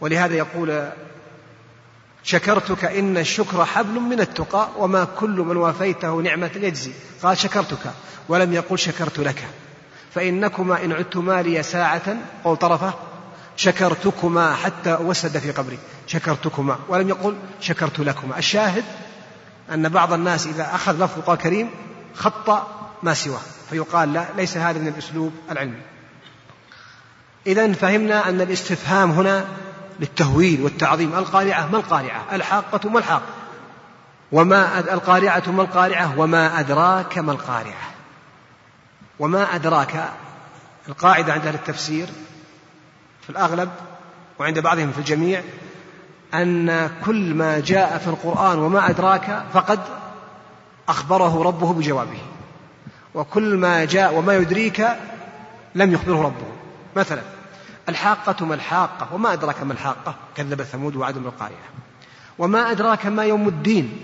ولهذا 0.00 0.34
يقول 0.34 0.88
شكرتك 2.22 2.84
إن 2.84 3.16
الشكر 3.16 3.64
حبل 3.64 4.00
من 4.00 4.20
التقى 4.20 4.68
وما 4.76 5.04
كل 5.04 5.30
من 5.30 5.56
وافيته 5.56 6.20
نعمة 6.20 6.50
يجزي. 6.54 6.92
قال 7.22 7.38
شكرتك. 7.38 7.92
ولم 8.28 8.52
يقل 8.52 8.78
شكرت 8.78 9.18
لك. 9.18 9.48
فإنكما 10.14 10.84
إن 10.84 10.92
عدتما 10.92 11.42
لي 11.42 11.62
ساعة 11.62 12.16
قول 12.44 12.56
طرفة 12.56 12.94
شكرتكما 13.56 14.54
حتى 14.54 14.94
وسد 14.94 15.38
في 15.38 15.50
قبري. 15.50 15.78
شكرتكما. 16.06 16.78
ولم 16.88 17.08
يقل 17.08 17.36
شكرت 17.60 18.00
لكما. 18.00 18.38
الشاهد 18.38 18.84
أن 19.74 19.88
بعض 19.88 20.12
الناس 20.12 20.46
إذا 20.46 20.74
أخذ 20.74 21.04
لفظ 21.04 21.18
القرآن 21.18 21.36
الكريم 21.36 21.70
خط 22.14 22.66
ما 23.02 23.14
سواه. 23.14 23.40
فيقال 23.70 24.12
لا 24.12 24.24
ليس 24.36 24.56
هذا 24.56 24.78
من 24.78 24.88
الأسلوب 24.88 25.32
العلمي. 25.50 25.82
إذا 27.46 27.72
فهمنا 27.72 28.28
أن 28.28 28.40
الاستفهام 28.40 29.10
هنا 29.10 29.44
للتهويل 30.00 30.62
والتعظيم. 30.62 31.14
القارعة 31.14 31.68
ما 31.72 31.78
القارعة؟ 31.78 32.24
الحاقة 32.32 32.88
ما 32.88 32.98
الحاقة؟ 32.98 33.26
وما 34.32 34.78
القارعة 34.78 35.50
ما 35.50 35.62
القارعة؟ 35.62 36.18
وما 36.18 36.60
أدراك 36.60 37.18
ما 37.18 37.32
القارعة؟ 37.32 37.89
وما 39.20 39.54
أدراك 39.54 40.08
القاعدة 40.88 41.32
عند 41.32 41.46
أهل 41.46 41.54
التفسير 41.54 42.08
في 43.22 43.30
الأغلب 43.30 43.70
وعند 44.38 44.58
بعضهم 44.58 44.92
في 44.92 44.98
الجميع 44.98 45.42
أن 46.34 46.90
كل 47.04 47.34
ما 47.34 47.60
جاء 47.60 47.98
في 47.98 48.06
القرآن 48.06 48.58
وما 48.58 48.90
أدراك 48.90 49.42
فقد 49.52 49.80
أخبره 50.88 51.42
ربه 51.42 51.72
بجوابه. 51.72 52.18
وكل 53.14 53.56
ما 53.56 53.84
جاء 53.84 54.14
وما 54.14 54.34
يدريك 54.34 54.88
لم 55.74 55.92
يخبره 55.92 56.22
ربه. 56.22 56.46
مثلا 56.96 57.22
الحاقة 57.88 58.46
ما 58.46 58.54
الحاقة 58.54 59.14
وما 59.14 59.32
أدراك 59.32 59.62
ما 59.62 59.72
الحاقة 59.72 60.14
كذب 60.36 60.62
ثمود 60.62 60.96
وعد 60.96 61.18
بالقارعة 61.18 61.68
وما 62.38 62.70
أدراك 62.70 63.06
ما 63.06 63.24
يوم 63.24 63.48
الدين 63.48 64.00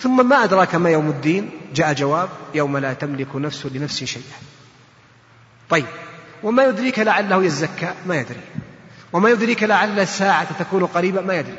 ثم 0.00 0.28
ما 0.28 0.44
أدراك 0.44 0.74
ما 0.74 0.90
يوم 0.90 1.08
الدين؟ 1.08 1.50
جاء 1.74 1.92
جواب 1.92 2.28
يوم 2.54 2.76
لا 2.76 2.92
تملك 2.92 3.36
نفس 3.36 3.66
لنفس 3.66 4.04
شيئا. 4.04 4.38
طيب 5.70 5.86
وما 6.42 6.64
يدريك 6.64 6.98
لعله 6.98 7.44
يزكى؟ 7.44 7.94
ما 8.06 8.16
يدري. 8.16 8.40
وما 9.12 9.30
يدريك 9.30 9.62
لعل 9.62 10.00
الساعة 10.00 10.58
تكون 10.58 10.86
قريبة؟ 10.86 11.20
ما 11.20 11.34
يدري. 11.34 11.58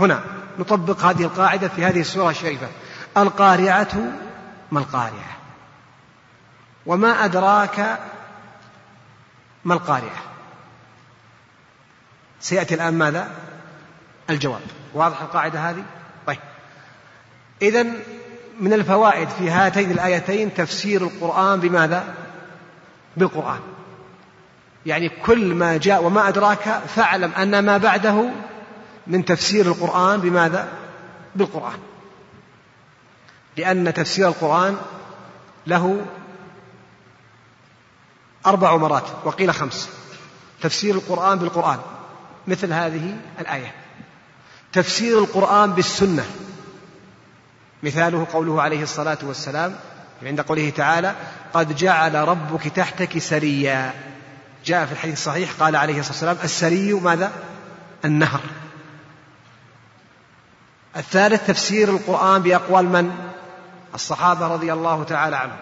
هنا 0.00 0.24
نطبق 0.58 1.04
هذه 1.04 1.22
القاعدة 1.22 1.68
في 1.68 1.84
هذه 1.84 2.00
السورة 2.00 2.30
الشريفة. 2.30 2.68
القارعة 3.16 4.12
ما 4.70 4.80
القارعة؟ 4.80 5.36
وما 6.86 7.24
أدراك 7.24 7.98
ما 9.64 9.74
القارعة؟ 9.74 10.22
سيأتي 12.40 12.74
الآن 12.74 12.94
ماذا؟ 12.94 13.30
الجواب. 14.30 14.60
واضح 14.94 15.22
القاعدة 15.22 15.70
هذه؟ 15.70 15.84
إذا 17.62 17.86
من 18.60 18.72
الفوائد 18.72 19.28
في 19.28 19.50
هاتين 19.50 19.90
الآيتين 19.90 20.54
تفسير 20.54 21.02
القرآن 21.02 21.60
بماذا؟ 21.60 22.14
بالقرآن. 23.16 23.60
يعني 24.86 25.08
كل 25.08 25.54
ما 25.54 25.76
جاء 25.76 26.04
وما 26.04 26.28
أدراك 26.28 26.80
فاعلم 26.94 27.32
أن 27.32 27.58
ما 27.58 27.78
بعده 27.78 28.30
من 29.06 29.24
تفسير 29.24 29.66
القرآن 29.66 30.20
بماذا؟ 30.20 30.68
بالقرآن. 31.34 31.78
لأن 33.56 33.94
تفسير 33.94 34.28
القرآن 34.28 34.76
له 35.66 36.06
أربع 38.46 38.76
مراتب 38.76 39.14
وقيل 39.24 39.54
خمس. 39.54 39.88
تفسير 40.62 40.94
القرآن 40.94 41.38
بالقرآن. 41.38 41.78
مثل 42.48 42.72
هذه 42.72 43.16
الآية. 43.40 43.74
تفسير 44.72 45.18
القرآن 45.18 45.72
بالسنة. 45.72 46.24
مثاله 47.82 48.26
قوله 48.32 48.62
عليه 48.62 48.82
الصلاة 48.82 49.18
والسلام 49.22 49.76
عند 50.22 50.40
قوله 50.40 50.70
تعالى 50.70 51.14
قد 51.52 51.76
جعل 51.76 52.14
ربك 52.14 52.68
تحتك 52.68 53.18
سريا. 53.18 53.94
جاء 54.64 54.86
في 54.86 54.92
الحديث 54.92 55.14
الصحيح 55.14 55.50
قال 55.60 55.76
عليه 55.76 56.00
الصلاة 56.00 56.12
والسلام 56.12 56.36
السري 56.44 56.92
ماذا؟ 56.92 57.32
النهر. 58.04 58.40
الثالث 60.96 61.46
تفسير 61.46 61.88
القرآن 61.88 62.42
بأقوال 62.42 62.84
من؟ 62.84 63.10
الصحابة 63.94 64.46
رضي 64.46 64.72
الله 64.72 65.04
تعالى 65.04 65.36
عنهم. 65.36 65.56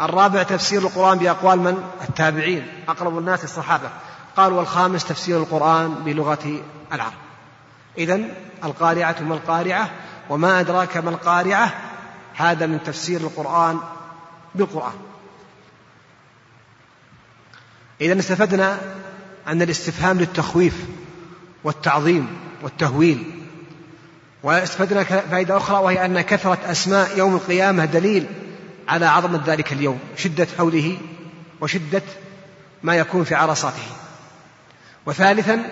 الرابع 0.00 0.42
تفسير 0.42 0.82
القرآن 0.82 1.18
بأقوال 1.18 1.58
من؟ 1.58 1.82
التابعين 2.08 2.66
أقرب 2.88 3.18
الناس 3.18 3.44
الصحابة. 3.44 3.90
قال 4.36 4.52
والخامس 4.52 5.04
تفسير 5.04 5.38
القرآن 5.38 5.94
بلغة 5.94 6.60
العرب. 6.92 7.12
إذا 7.98 8.20
القارعة 8.64 9.16
ما 9.20 9.34
القارعة؟ 9.34 9.90
وما 10.28 10.60
أدراك 10.60 10.96
ما 10.96 11.10
القارعة 11.10 11.74
هذا 12.34 12.66
من 12.66 12.82
تفسير 12.82 13.20
القرآن 13.20 13.78
بالقرآن. 14.54 14.92
إذا 18.00 18.18
استفدنا 18.18 18.78
أن 19.46 19.62
الاستفهام 19.62 20.18
للتخويف 20.18 20.74
والتعظيم 21.64 22.28
والتهويل. 22.62 23.44
واستفدنا 24.42 25.04
فائدة 25.04 25.56
أخرى 25.56 25.76
وهي 25.76 26.04
أن 26.04 26.20
كثرة 26.20 26.58
أسماء 26.64 27.18
يوم 27.18 27.34
القيامة 27.34 27.84
دليل 27.84 28.26
على 28.88 29.06
عظمة 29.06 29.42
ذلك 29.46 29.72
اليوم 29.72 29.98
شدة 30.16 30.46
حوله 30.58 30.98
وشدة 31.60 32.02
ما 32.82 32.96
يكون 32.96 33.24
في 33.24 33.34
عرصاته. 33.34 33.82
وثالثا 35.06 35.62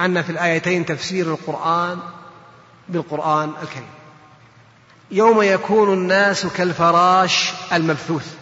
أن 0.00 0.22
في 0.22 0.30
الآيتين 0.30 0.86
تفسير 0.86 1.26
القرآن 1.26 1.98
بالقرآن 2.88 3.52
الكريم. 3.62 3.88
يوم 5.10 5.42
يكون 5.42 5.92
الناس 5.92 6.46
كالفراش 6.46 7.52
المبثوث. 7.72 8.34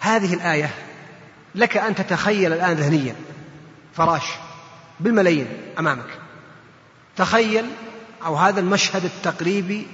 هذه 0.00 0.34
الآية 0.34 0.70
لك 1.54 1.76
أن 1.76 1.94
تتخيل 1.94 2.52
الآن 2.52 2.72
ذهنيا. 2.72 3.14
فراش 3.94 4.24
بالملايين 5.00 5.46
أمامك. 5.78 6.18
تخيل 7.16 7.70
أو 8.24 8.36
هذا 8.36 8.60
المشهد 8.60 9.04
التقريبي 9.04 9.86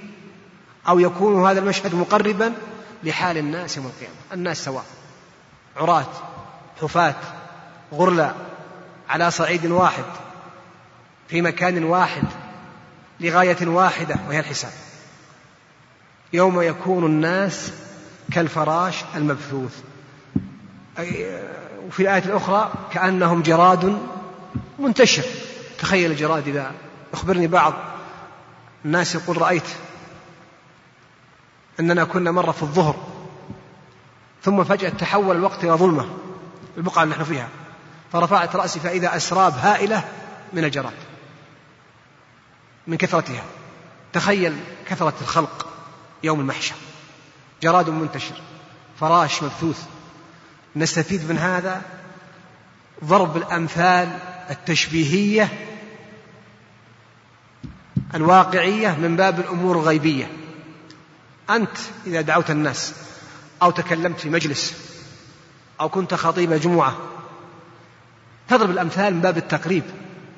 أو 0.87 0.99
يكون 0.99 1.45
هذا 1.45 1.59
المشهد 1.59 1.95
مقربا 1.95 2.53
لحال 3.03 3.37
الناس 3.37 3.77
يوم 3.77 3.85
القيامة. 3.85 4.15
الناس 4.33 4.65
سواء 4.65 4.85
عراة 5.77 6.05
حفاة 6.81 7.15
غرلا 7.93 8.33
على 9.09 9.31
صعيد 9.31 9.65
واحد 9.65 10.03
في 11.27 11.41
مكان 11.41 11.83
واحد 11.83 12.23
لغاية 13.21 13.67
واحدة 13.67 14.15
وهي 14.27 14.39
الحساب. 14.39 14.71
يوم 16.33 16.61
يكون 16.61 17.05
الناس 17.05 17.71
كالفراش 18.31 18.95
المبثوث. 19.15 19.77
وفي 21.87 21.99
الآية 21.99 22.25
الأخرى 22.25 22.73
كأنهم 22.93 23.41
جراد 23.41 23.97
منتشر. 24.79 25.23
تخيل 25.79 26.11
الجراد 26.11 26.47
إذا 26.47 26.71
أخبرني 27.13 27.47
بعض 27.47 27.73
الناس 28.85 29.15
يقول 29.15 29.41
رأيت 29.41 29.67
أننا 31.79 32.03
كنا 32.03 32.31
مرة 32.31 32.51
في 32.51 32.63
الظهر 32.63 32.95
ثم 34.43 34.63
فجأة 34.63 34.89
تحول 34.89 35.35
الوقت 35.35 35.63
إلى 35.63 35.71
ظلمة 35.71 36.05
البقعة 36.77 37.03
اللي 37.03 37.15
نحن 37.15 37.23
فيها. 37.23 37.47
فرفعت 38.13 38.55
رأسي 38.55 38.79
فإذا 38.79 39.15
أسراب 39.15 39.53
هائلة 39.53 40.03
من 40.53 40.63
الجراد. 40.63 41.10
من 42.87 42.97
كثرتها 42.97 43.43
تخيل 44.13 44.57
كثرة 44.87 45.13
الخلق 45.21 45.67
يوم 46.23 46.39
المحشر. 46.39 46.75
جراد 47.63 47.89
منتشر. 47.89 48.35
فراش 48.99 49.43
مبثوث. 49.43 49.83
نستفيد 50.75 51.29
من 51.29 51.37
هذا 51.37 51.81
ضرب 53.05 53.37
الأمثال 53.37 54.19
التشبيهية 54.49 55.49
الواقعية 58.15 58.95
من 58.95 59.15
باب 59.15 59.39
الأمور 59.39 59.75
الغيبية. 59.79 60.31
أنت 61.49 61.77
إذا 62.07 62.21
دعوت 62.21 62.51
الناس 62.51 62.93
أو 63.61 63.71
تكلمت 63.71 64.19
في 64.19 64.29
مجلس 64.29 64.73
أو 65.79 65.89
كنت 65.89 66.13
خطيب 66.13 66.53
جمعة 66.53 66.97
تضرب 68.49 68.69
الأمثال 68.69 69.13
من 69.13 69.21
باب 69.21 69.37
التقريب. 69.37 69.83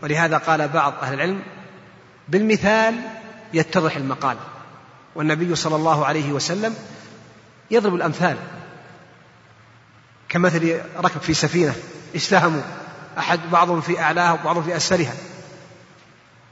ولهذا 0.03 0.37
قال 0.37 0.67
بعض 0.67 0.93
أهل 1.01 1.13
العلم 1.13 1.43
بالمثال 2.33 2.95
يتضح 3.53 3.95
المقال. 3.95 4.37
والنبي 5.15 5.55
صلى 5.55 5.75
الله 5.75 6.05
عليه 6.05 6.31
وسلم 6.31 6.75
يضرب 7.71 7.95
الأمثال. 7.95 8.37
كمثل 10.29 10.81
ركب 10.97 11.21
في 11.21 11.33
سفينة 11.33 11.75
استهموا. 12.15 12.61
أحد 13.17 13.39
بعضهم 13.51 13.81
في 13.81 13.99
أعلاها 13.99 14.31
وبعضهم 14.31 14.63
في 14.63 14.75
أسفلها. 14.75 15.13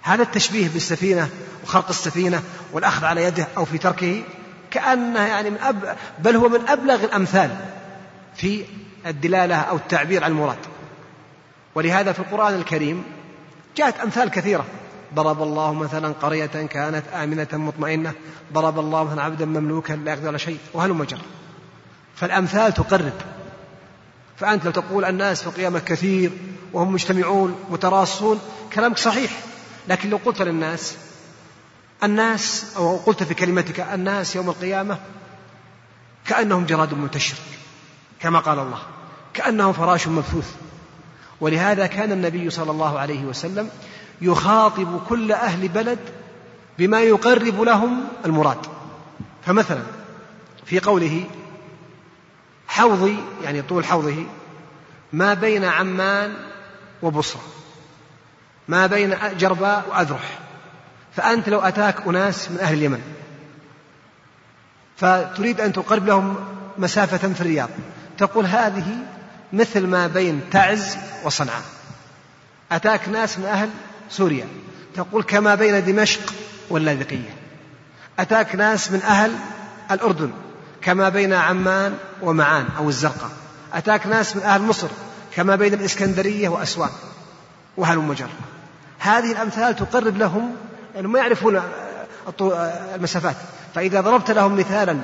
هذا 0.02 0.24
التشبيه 0.24 0.70
بالسفينة 0.70 1.30
وخرق 1.64 1.90
السفينة 1.90 2.44
والأخذ 2.72 3.06
على 3.06 3.24
يده 3.24 3.48
أو 3.58 3.66
في 3.66 3.78
تركه 3.78 4.24
كأنه 4.72 5.20
يعني 5.20 5.50
من 5.50 5.58
أب 5.58 5.98
بل 6.20 6.36
هو 6.36 6.50
من 6.50 6.68
أبلغ 6.68 7.04
الأمثال 7.04 7.56
في 8.36 8.66
الدلالة 9.06 9.56
أو 9.56 9.76
التعبير 9.76 10.24
عن 10.24 10.32
المراد. 10.32 10.58
ولهذا 11.76 12.12
في 12.12 12.20
القرآن 12.20 12.54
الكريم 12.54 13.04
جاءت 13.78 14.00
أمثال 14.00 14.30
كثيرة. 14.30 14.66
ضرب 15.16 15.44
الله 15.44 15.74
مثلا 15.74 16.14
قرية 16.14 16.46
كانت 16.46 17.08
آمنة 17.08 17.48
مطمئنة 17.54 18.14
ضرب 18.54 18.80
الله 18.80 19.04
مثلا 19.04 19.24
عبدا 19.24 19.46
مملوكا 19.46 19.94
لا 19.94 20.12
يقدر 20.12 20.28
على 20.28 20.40
شيء 20.40 20.58
وهل 20.74 20.94
مجر 20.94 21.20
فالأمثال 22.16 22.74
تقرب. 22.74 23.14
فأنت 24.38 24.66
لو 24.66 24.72
تقول 24.72 25.06
الناس 25.06 25.42
في 25.42 25.48
القيامة 25.48 25.80
كثير 25.80 26.32
وهم 26.74 26.94
مجتمعون 26.94 27.56
متراصون 27.70 28.40
كلامك 28.74 28.98
صحيح. 28.98 29.32
لكن 29.88 30.10
لو 30.10 30.20
قلت 30.26 30.42
للناس 30.42 30.98
الناس 32.04 32.74
أو 32.78 32.98
قلت 32.98 33.24
في 33.24 33.34
كلمتك 33.34 33.80
الناس 33.80 34.36
يوم 34.36 34.50
القيامة 34.50 34.98
كأنهم 36.26 36.66
جراد 36.66 36.94
منتشر 36.94 37.36
كما 38.20 38.40
قال 38.40 38.60
الله 38.60 38.80
كأنهم 39.34 39.74
فراش 39.74 40.08
مبثوث. 40.08 40.56
ولهذا 41.42 41.88
كان 41.88 42.12
النبي 42.12 42.50
صلى 42.50 42.72
الله 42.72 43.00
عليه 43.00 43.24
وسلم 43.24 43.70
يخاطب 44.22 45.02
كل 45.10 45.32
أهل 45.32 45.68
بلد 45.68 46.00
بما 46.80 47.02
يقرب 47.02 47.62
لهم 47.62 48.08
المراد. 48.26 48.66
فمثلا 49.46 49.84
في 50.66 50.80
قوله 50.80 51.26
حوضي 52.68 53.18
يعني 53.44 53.62
طول 53.62 53.86
حوضه 53.86 54.26
ما 55.14 55.34
بين 55.34 55.64
عمان 55.64 56.34
وبصرة 57.02 57.42
ما 58.68 58.88
بين 58.88 59.16
جرباء 59.38 59.86
وأذرح 59.90 60.40
فأنت 61.16 61.50
لو 61.50 61.60
أتاك 61.60 62.08
أناس 62.08 62.52
من 62.52 62.60
أهل 62.60 62.74
اليمن 62.74 63.02
فتريد 64.98 65.62
أن 65.62 65.74
تقرب 65.74 66.06
لهم 66.08 66.36
مسافة 66.78 67.34
في 67.34 67.42
الرياض 67.42 67.70
تقول 68.18 68.46
هذه 68.46 68.98
مثل 69.54 69.88
ما 69.88 70.08
بين 70.08 70.42
تعز 70.52 70.98
وصنعاء. 71.24 71.64
أتاك 72.72 73.10
ناس 73.10 73.40
من 73.40 73.46
أهل 73.46 73.70
سوريا. 74.12 74.48
تقول 74.96 75.24
كما 75.24 75.56
بين 75.56 75.86
دمشق 75.86 76.34
واللاذقية. 76.70 77.36
أتاك 78.20 78.56
ناس 78.56 78.92
من 78.92 79.02
أهل 79.02 79.32
الأردن 79.92 80.32
كما 80.82 81.10
بين 81.10 81.34
عمان 81.34 81.98
ومعان 82.22 82.66
أو 82.78 82.90
الزرقاء. 82.90 83.32
أتاك 83.74 84.08
ناس 84.08 84.36
من 84.36 84.42
أهل 84.42 84.62
مصر 84.62 84.88
كما 85.36 85.56
بين 85.56 85.74
الإسكندرية 85.74 86.50
وأسوان. 86.50 86.90
وهل 87.78 87.98
مجر 87.98 88.30
هذه 89.00 89.32
الأمثال 89.32 89.76
تقرب 89.76 90.18
لهم 90.18 90.56
يعني 90.96 91.08
ما 91.08 91.20
يعرفون 91.20 91.62
المسافات. 92.96 93.36
فإذا 93.76 94.02
ضربت 94.02 94.32
لهم 94.32 94.56
مثالا 94.56 94.98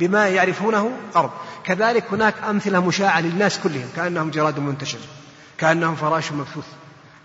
بما 0.00 0.28
يعرفونه 0.28 0.90
قرب. 1.14 1.30
كذلك 1.64 2.04
هناك 2.12 2.34
أمثلة 2.50 2.80
مشاعة 2.86 3.20
للناس 3.20 3.58
كلهم 3.58 3.88
كأنهم 3.96 4.30
جراد 4.30 4.58
منتشر 4.58 4.98
كأنهم 5.58 5.94
فراش 5.94 6.32
مبثوث. 6.32 6.64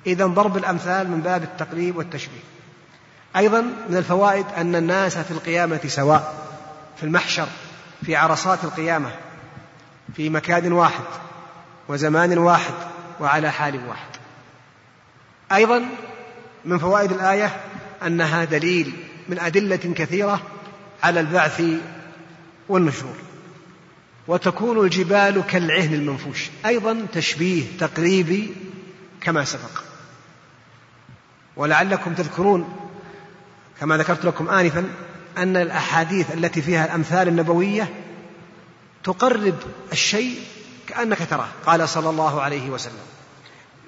إذا 0.05 0.25
ضرب 0.25 0.57
الأمثال 0.57 1.11
من 1.11 1.21
باب 1.21 1.43
التقريب 1.43 1.97
والتشبيه. 1.97 2.43
أيضا 3.35 3.61
من 3.61 3.97
الفوائد 3.97 4.45
أن 4.57 4.75
الناس 4.75 5.17
في 5.17 5.31
القيامة 5.31 5.79
سواء 5.87 6.33
في 6.97 7.03
المحشر 7.03 7.47
في 8.05 8.15
عرصات 8.15 8.63
القيامة 8.63 9.11
في 10.15 10.29
مكان 10.29 10.71
واحد 10.71 11.03
وزمان 11.87 12.37
واحد 12.37 12.73
وعلى 13.19 13.51
حال 13.51 13.87
واحد. 13.87 14.09
أيضا 15.51 15.85
من 16.65 16.77
فوائد 16.77 17.11
الآية 17.11 17.57
أنها 18.05 18.43
دليل 18.43 18.93
من 19.29 19.39
أدلة 19.39 19.93
كثيرة 19.95 20.41
على 21.03 21.19
البعث 21.19 21.63
والنشور. 22.69 23.15
وتكون 24.27 24.85
الجبال 24.85 25.43
كالعهن 25.47 25.93
المنفوش. 25.93 26.49
أيضا 26.65 27.05
تشبيه 27.13 27.63
تقريبي 27.79 28.55
كما 29.21 29.45
سبق. 29.45 29.86
ولعلكم 31.57 32.13
تذكرون 32.13 32.73
كما 33.79 33.97
ذكرت 33.97 34.25
لكم 34.25 34.49
آنفا 34.49 34.85
أن 35.37 35.57
الأحاديث 35.57 36.33
التي 36.33 36.61
فيها 36.61 36.85
الأمثال 36.85 37.27
النبوية 37.27 37.93
تقرب 39.03 39.55
الشيء 39.91 40.39
كأنك 40.87 41.17
تراه. 41.29 41.47
قال 41.65 41.89
صلى 41.89 42.09
الله 42.09 42.41
عليه 42.41 42.69
وسلم 42.69 43.05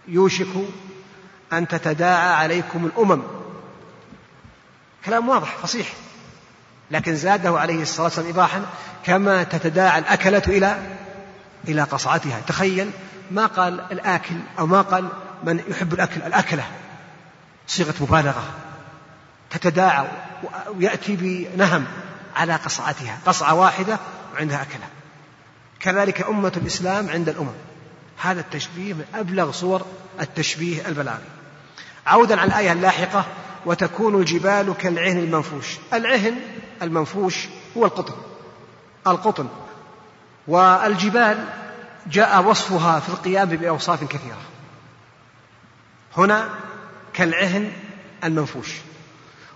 يوشك 0.08 0.48
أن 1.54 1.68
تتداعى 1.68 2.34
عليكم 2.34 2.86
الأمم. 2.86 3.22
كلام 5.06 5.30
واضح 5.30 5.58
فصيح. 5.58 5.94
لكن 6.92 7.16
زاده 7.16 7.60
عليه 7.60 7.82
الصلاة 7.82 8.04
والسلام 8.04 8.28
إيضاحا 8.28 8.66
كما 9.06 9.44
تتداعى 9.44 10.00
الأكلة 10.00 10.44
إلى 10.48 10.80
إلى 11.68 11.84
قصعتها. 11.84 12.42
تخيل 12.48 12.92
ما 13.32 13.46
قال 13.46 13.82
الآكل 13.92 14.36
أو 14.60 14.66
ما 14.66 14.82
قال 14.82 15.08
من 15.44 15.64
يحب 15.70 15.94
الأكل 15.94 16.22
الأكلة. 16.22 16.64
صيغة 17.70 17.94
مبالغة 18.02 18.44
تتداعى 19.50 20.08
ويأتي 20.76 21.16
بنهم 21.16 21.86
على 22.36 22.56
قصعتها 22.56 23.20
قصعة 23.26 23.54
واحدة 23.54 24.00
وعندها 24.34 24.62
أكلة 24.62 24.86
كذلك 25.80 26.22
أمة 26.22 26.54
الإسلام 26.58 27.10
عند 27.10 27.30
الأمم. 27.30 27.54
هذا 28.22 28.40
التشبيه 28.40 28.94
من 28.94 29.06
أبلغ 29.16 29.52
صور 29.52 29.86
التشبيه 30.22 30.88
البلاغي. 30.88 31.24
عودا 32.08 32.40
على 32.40 32.48
الآية 32.48 32.72
اللاحقة 32.72 33.26
وتكون 33.66 34.16
الجبال 34.16 34.74
كالعهن 34.80 35.18
المنفوش. 35.18 35.66
العهن 35.94 36.36
المنفوش 36.82 37.48
هو 37.78 37.86
القطن. 37.86 38.16
القطن. 39.08 39.48
والجبال 40.48 41.46
جاء 42.08 42.44
وصفها 42.44 43.00
في 43.00 43.10
القيام 43.10 43.50
بأوصاف 43.50 44.04
كثيرة. 44.04 44.42
هنا 46.18 46.50
كالعهن 47.20 47.72
المنفوش. 48.24 48.68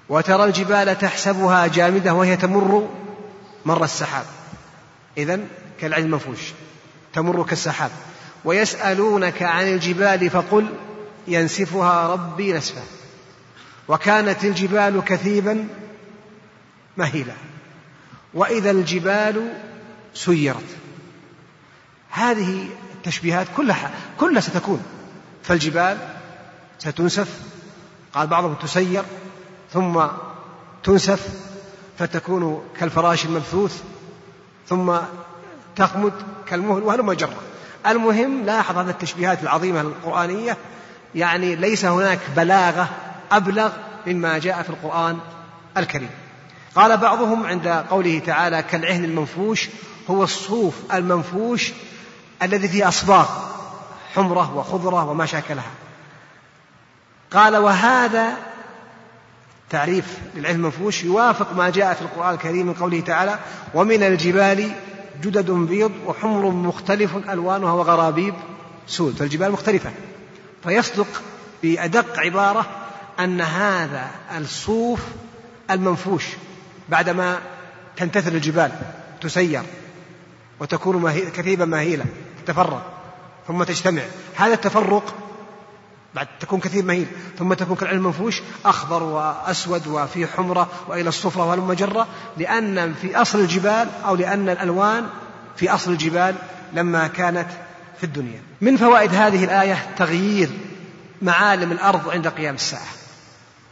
وترى 0.10 0.45
الجبال 0.45 0.98
تحسبها 0.98 1.68
جامدة 1.68 2.14
وهي 2.14 2.38
تمر 2.38 2.90
مر 3.65 3.84
السحاب. 3.84 4.26
إذا 5.18 5.40
كالعهن 5.81 6.03
المنفوش 6.03 6.40
تمر 7.14 7.44
كالسحاب. 7.44 7.91
ويسألونك 8.45 9.44
عن 9.44 9.68
الجبال 9.68 10.30
فقل 10.30 10.68
ينسفها 11.27 12.07
ربي 12.07 12.53
نسفا. 12.53 12.81
وكانت 13.88 14.44
الجبال 14.44 15.03
كثيبا 15.06 15.68
مهيلا. 16.98 17.34
وإذا 18.34 18.72
الجبال 18.72 19.53
سيرت. 20.14 20.69
هذه 22.10 22.68
التشبيهات 22.95 23.48
كلها 23.57 23.91
كلها 24.19 24.41
ستكون. 24.41 24.84
فالجبال 25.44 25.98
ستنسف 26.80 27.53
قال 28.14 28.27
بعضهم 28.27 28.53
تسير 28.53 29.03
ثم 29.73 30.02
تنسف 30.84 31.27
فتكون 31.99 32.64
كالفراش 32.80 33.26
المبثوث 33.26 33.81
ثم 34.69 34.94
تخمد 35.76 36.14
كالمهل 36.48 36.84
وهلم 36.84 37.14
جرة. 37.14 37.41
المهم 37.88 38.45
لاحظ 38.45 38.77
هذه 38.77 38.90
التشبيهات 38.90 39.44
العظيمة 39.44 39.81
القرآنية. 39.81 40.57
يعني 41.15 41.56
ليس 41.56 41.85
هناك 41.85 42.19
بلاغة 42.35 42.90
أبلغ 43.31 43.72
مما 44.07 44.38
جاء 44.38 44.61
في 44.64 44.69
القرآن 44.69 45.18
الكريم. 45.77 46.10
قال 46.76 46.98
بعضهم 46.98 47.45
عند 47.45 47.68
قوله 47.68 48.19
تعالى 48.19 48.64
كالعهن 48.64 49.06
المنفوش 49.06 49.69
هو 50.10 50.23
الصوف 50.23 50.73
المنفوش 50.94 51.72
الذي 52.44 52.68
فيه 52.68 52.88
أصباغ 52.88 53.26
حمرة 54.15 54.57
وخضرة 54.57 55.10
وما 55.10 55.26
شاكلها. 55.26 55.72
قال 57.34 57.58
وهذا 57.58 58.38
تعريف 59.70 60.06
للعلم 60.36 60.56
المنفوش 60.56 61.04
يوافق 61.04 61.54
ما 61.54 61.70
جاء 61.70 61.94
في 61.94 62.02
القرآن 62.02 62.34
الكريم 62.34 62.68
من 62.68 62.74
قوله 62.74 63.00
تعالى 63.00 63.40
ومن 63.74 64.04
الجبال 64.04 64.72
جدد 65.22 65.52
بيض 65.52 65.92
وحمر 66.06 66.50
مختلف 66.50 67.30
ألوانها 67.30 67.74
وغرابيب 67.74 68.34
سود 68.88 69.16
فالجبال 69.16 69.52
مختلفة. 69.52 69.92
فيصدق 70.64 71.08
بأدق 71.64 72.20
عبارة 72.20 72.66
أن 73.20 73.42
هذا 73.42 74.08
الصوف 74.38 75.00
المنفوش 75.72 76.26
بعدما 76.90 77.40
تنتثر 77.98 78.32
الجبال 78.32 78.72
تسير 79.22 79.62
وتكون 80.60 81.12
كثيبا 81.36 81.66
مهيلة 81.66 82.06
تتفرق 82.46 82.94
ثم 83.48 83.64
تجتمع. 83.64 84.02
هذا 84.36 84.54
التفرق 84.54 85.23
بعد 86.15 86.27
تكون 86.40 86.60
كثير 86.60 86.84
مهيل 86.84 87.07
ثم 87.40 87.53
تكون 87.53 87.76
كالعلم 87.76 87.98
المنفوش 87.98 88.41
أخضر 88.65 89.03
وأسود 89.03 89.88
وفي 89.88 90.27
حمرة 90.27 90.69
وإلى 90.88 91.10
الصفرة 91.10 91.45
والمجرة 91.45 91.85
جرة 91.85 92.07
لأن 92.38 92.94
في 92.94 93.15
أصل 93.15 93.40
الجبال 93.40 93.88
أو 94.06 94.15
لأن 94.15 94.49
الألوان 94.49 95.07
في 95.56 95.69
أصل 95.69 95.91
الجبال 95.91 96.35
لما 96.73 97.07
كانت 97.07 97.48
في 97.98 98.03
الدنيا. 98.03 98.41
من 98.61 98.77
فوائد 98.77 99.14
هذه 99.14 99.44
الآية 99.44 99.95
تغيير 99.98 100.49
معالم 101.22 101.72
الأرض 101.72 102.10
عند 102.10 102.27
قيام 102.27 102.56
الساعة. 102.56 102.88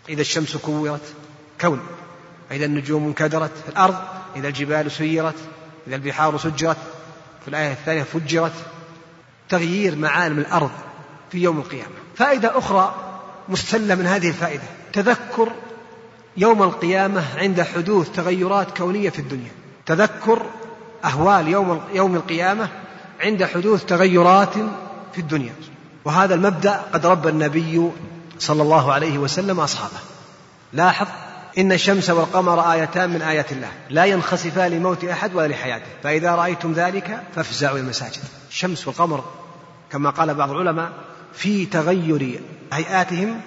إذا 0.10 0.22
الشمس 0.22 0.58
كورت 0.58 1.14
كون. 1.62 1.82
إذا 2.52 2.66
النجوم 2.66 3.08
انكدرت 3.08 3.52
الأرض 3.70 3.96
إذا 4.36 4.48
الجبال 4.48 4.92
سيرت 4.92 5.36
إذا 5.88 5.96
البحار 5.96 6.38
سجرت 6.38 6.78
في 7.42 7.48
الآية 7.48 7.72
الثانية 7.72 8.04
فجرت. 8.04 8.66
تغيير 9.50 9.96
معالم 9.96 10.40
الأرض 10.40 10.72
في 11.32 11.38
يوم 11.38 11.60
القيامة. 11.60 12.01
فائدة 12.22 12.58
أخرى 12.58 12.96
مستلة 13.50 13.96
من 13.96 14.06
هذه 14.08 14.28
الفائدة. 14.30 14.64
تذكر 14.94 15.52
يوم 16.38 16.64
القيامة 16.64 17.24
عند 17.38 17.62
حدوث 17.62 18.10
تغيرات 18.10 18.78
كونية 18.78 19.10
في 19.10 19.20
الدنيا. 19.20 19.52
تذكر 19.86 20.46
أهوال 21.06 21.48
يوم 21.48 21.82
يوم 21.94 22.16
القيامة 22.16 22.70
عند 23.22 23.44
حدوث 23.44 23.86
تغيرات 23.86 24.54
في 25.14 25.18
الدنيا. 25.18 25.54
وهذا 26.06 26.36
المبدأ 26.36 26.82
قد 26.94 27.06
ربى 27.06 27.30
النبي 27.30 27.90
صلى 28.40 28.62
الله 28.62 28.94
عليه 28.94 29.18
وسلم 29.18 29.60
أصحابه. 29.60 30.00
لاحظ 30.74 31.08
إن 31.58 31.72
الشمس 31.72 32.10
والقمر 32.10 32.72
آيتان 32.72 33.10
من 33.10 33.22
آيات 33.22 33.52
الله. 33.52 33.72
لا 33.90 34.06
ينخسفان 34.06 34.72
لموت 34.72 35.04
أحد 35.04 35.36
ولا 35.36 35.48
لحياته. 35.48 35.92
فإذا 36.04 36.36
رأيتم 36.36 36.74
ذلك 36.74 37.24
فافزعوا 37.36 37.78
المساجد 37.78 38.22
الشمس 38.50 38.88
والقمر 38.88 39.24
كما 39.92 40.10
قال 40.10 40.34
بعض 40.34 40.52
العلماء 40.52 40.92
في 41.34 41.66
تغير 41.66 42.42
هيئاتهم 42.74 43.42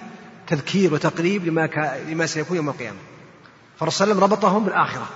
تذكير 0.47 0.93
وتقريب 0.93 1.45
لما, 1.45 1.65
ك... 1.67 2.01
لما 2.09 2.25
سيكون 2.25 2.57
يوم 2.57 2.69
القيامة. 2.69 2.97
فالرسول 3.79 4.07
صلى 4.07 4.21
ربطهم 4.21 4.63
بالآخرة. 4.63 5.07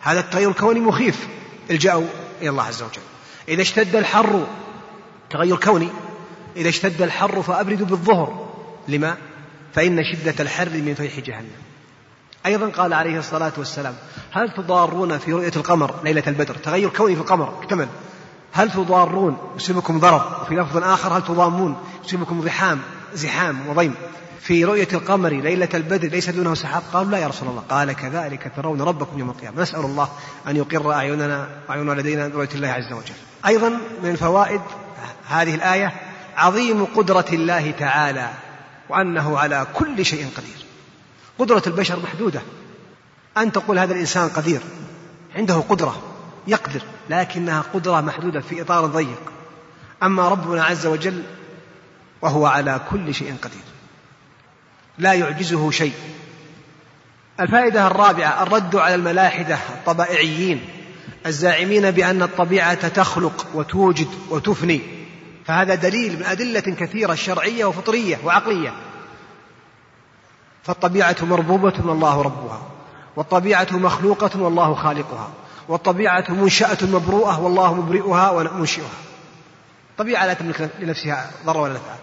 هذا 0.00 0.20
التغير 0.20 0.48
الكوني 0.50 0.80
مخيف. 0.80 1.28
الجأوا 1.70 2.06
إلى 2.42 2.48
الله 2.50 2.62
عز 2.62 2.82
وجل. 2.82 3.02
إذا 3.48 3.62
اشتد 3.62 3.96
الحر 3.96 4.46
تغير 5.30 5.56
كوني. 5.56 5.88
إذا 6.56 6.68
اشتد 6.68 7.02
الحر 7.02 7.42
فأبردوا 7.42 7.86
بالظهر. 7.86 8.52
لما؟ 8.88 9.16
فإن 9.74 10.04
شدة 10.12 10.34
الحر 10.40 10.70
من 10.70 10.94
فيح 10.94 11.20
جهنم. 11.20 11.62
أيضا 12.46 12.68
قال 12.68 12.92
عليه 12.92 13.18
الصلاة 13.18 13.52
والسلام 13.58 13.94
هل 14.32 14.50
تضارون 14.56 15.18
في 15.18 15.32
رؤية 15.32 15.52
القمر 15.56 15.94
ليلة 16.04 16.22
البدر؟ 16.26 16.54
تغير 16.54 16.88
كوني 16.88 17.14
في 17.14 17.20
القمر. 17.20 17.62
اكتمل. 17.62 17.88
هل 18.52 18.70
تضارون؟ 18.70 19.36
يصيبكم 19.56 20.00
ضرر. 20.00 20.42
وفي 20.42 20.54
لفظ 20.54 20.76
آخر 20.76 21.18
هل 21.18 21.24
تضامون؟ 21.24 21.76
يصيبكم 22.04 22.40
ضحام 22.40 22.80
زحام 23.14 23.68
وضيم. 23.68 23.94
في 24.40 24.64
رؤية 24.64 24.88
القمر 24.92 25.28
ليلة 25.28 25.68
البدر 25.74 26.08
ليس 26.08 26.30
دونه 26.30 26.54
سحاب؟ 26.54 26.82
قالوا 26.92 27.10
لا 27.10 27.18
يا 27.18 27.26
رسول 27.26 27.48
الله. 27.48 27.62
قال 27.70 27.92
كذلك 27.92 28.52
ترون 28.56 28.82
ربكم 28.82 29.18
يوم 29.18 29.30
القيامة. 29.30 29.62
نسأل 29.62 29.80
الله 29.80 30.08
أن 30.48 30.56
يقر 30.56 30.92
أعيننا 30.92 31.48
وأعين 31.68 31.88
والدينا 31.88 32.28
برؤية 32.28 32.48
الله 32.54 32.68
عز 32.68 32.92
وجل. 32.92 33.14
أيضا 33.46 33.78
من 34.02 34.16
فوائد 34.16 34.60
هذه 35.28 35.54
الآية 35.54 35.92
عظيم 36.36 36.84
قدرة 36.84 37.26
الله 37.32 37.70
تعالى 37.70 38.30
وأنه 38.88 39.38
على 39.38 39.66
كل 39.74 40.04
شيء 40.04 40.28
قدير. 40.36 40.66
قدرة 41.38 41.62
البشر 41.66 42.00
محدودة. 42.00 42.42
أن 43.36 43.52
تقول 43.52 43.78
هذا 43.78 43.94
الإنسان 43.94 44.28
قدير. 44.28 44.60
عنده 45.36 45.54
قدرة. 45.54 46.02
يقدر 46.46 46.82
لكنها 47.10 47.64
قدرة 47.74 48.00
محدودة 48.00 48.40
في 48.40 48.62
إطار 48.62 48.86
ضيق 48.86 49.32
أما 50.02 50.28
ربنا 50.28 50.64
عز 50.64 50.86
وجل 50.86 51.22
وهو 52.22 52.46
على 52.46 52.80
كل 52.90 53.14
شيء 53.14 53.36
قدير 53.42 53.62
لا 54.98 55.12
يعجزه 55.12 55.70
شيء. 55.70 55.94
الفائدة 57.40 57.86
الرابعة 57.86 58.42
الرد 58.42 58.76
على 58.76 58.94
الملاحدة 58.94 59.54
الطبائعيين 59.54 60.68
الزاعمين 61.26 61.90
بأن 61.90 62.22
الطبيعة 62.22 62.88
تخلق 62.88 63.46
وتوجد 63.54 64.08
وتفني. 64.30 64.80
فهذا 65.44 65.74
دليل 65.74 66.16
من 66.16 66.22
أدلة 66.22 66.60
كثيرة 66.60 67.14
شرعية 67.14 67.64
وفطرية 67.64 68.18
وعقلية. 68.24 68.74
فالطبيعة 70.62 71.16
مربوبة 71.22 71.74
والله 71.84 72.22
ربها 72.22 72.62
والطبيعة 73.16 73.68
مخلوقة 73.72 74.30
والله 74.42 74.74
خالقها. 74.74 75.30
والطبيعة 75.68 76.24
منشأة 76.28 76.78
مبروءة 76.82 77.40
والله 77.40 77.74
مبرئها 77.74 78.30
ومنشئها. 78.30 78.88
طبيعة 79.98 80.26
لا 80.26 80.34
تملك 80.34 80.70
لنفسها 80.78 81.30
ضر 81.46 81.56
ولا 81.56 81.72
نفع. 81.72 81.94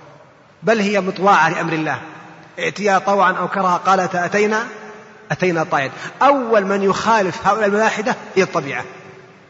بل 0.63 0.79
هي 0.79 1.01
مطواعة 1.01 1.49
لأمر 1.49 1.73
الله. 1.73 2.01
ائتيا 2.59 2.97
طوعا 2.97 3.31
أو 3.31 3.47
كرها. 3.47 3.77
قالت 3.77 4.15
أتينا 4.15 4.67
أتينا 5.31 5.63
طائعين 5.63 5.91
أول 6.21 6.65
من 6.65 6.83
يخالف 6.83 7.47
هؤلاء 7.47 7.65
الملاحدة 7.65 8.15
هي 8.35 8.43
الطبيعة. 8.43 8.85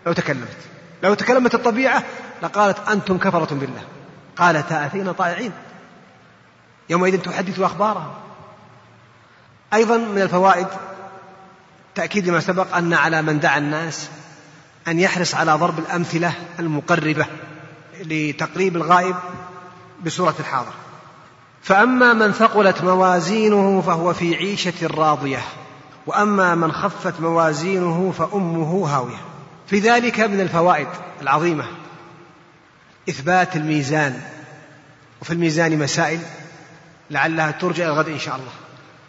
لو 0.05 0.13
تكلمت. 0.13 0.57
لو 1.03 1.13
تكلمت 1.13 1.55
الطبيعة 1.55 2.03
لقالت 2.43 2.89
أنتم 2.89 3.17
كفرة 3.17 3.55
بالله. 3.55 3.81
قالت 4.37 4.71
أتينا 4.71 5.11
طائعين. 5.11 5.51
يومئذ 6.89 7.21
تحدث 7.21 7.59
أخبارها 7.59 8.11
أيضا 9.73 9.97
من 9.97 10.21
الفوائد 10.21 10.67
تأكيد 11.95 12.27
لما 12.27 12.39
سبق 12.39 12.75
أن 12.75 12.93
على 12.93 13.21
من 13.21 13.39
دعا 13.39 13.57
الناس 13.57 14.09
أن 14.87 14.99
يحرص 14.99 15.35
على 15.35 15.53
ضرب 15.53 15.79
الأمثلة 15.79 16.33
المقربة 16.59 17.25
لتقريب 17.99 18.75
الغائب 18.75 19.15
بصورة 20.05 20.35
الحاضر. 20.39 20.73
فأما 21.61 22.13
من 22.13 22.31
ثقلت 22.31 22.81
موازينه 22.81 23.81
فهو 23.81 24.13
في 24.13 24.35
عيشة 24.35 24.87
راضية 24.87 25.41
وأما 26.07 26.55
من 26.55 26.71
خفت 26.71 27.19
موازينه 27.19 28.13
فأمه 28.17 28.87
هاوية. 28.87 29.21
في 29.67 29.79
ذلك 29.79 30.19
من 30.19 30.41
الفوائد 30.41 30.87
العظيمة 31.21 31.65
إثبات 33.09 33.55
الميزان 33.55 34.21
وفي 35.21 35.33
الميزان 35.33 35.79
مسائل 35.79 36.19
لعلها 37.11 37.51
ترجع 37.51 37.85
الغد 37.85 38.07
إن 38.07 38.19
شاء 38.19 38.35
الله. 38.35 38.51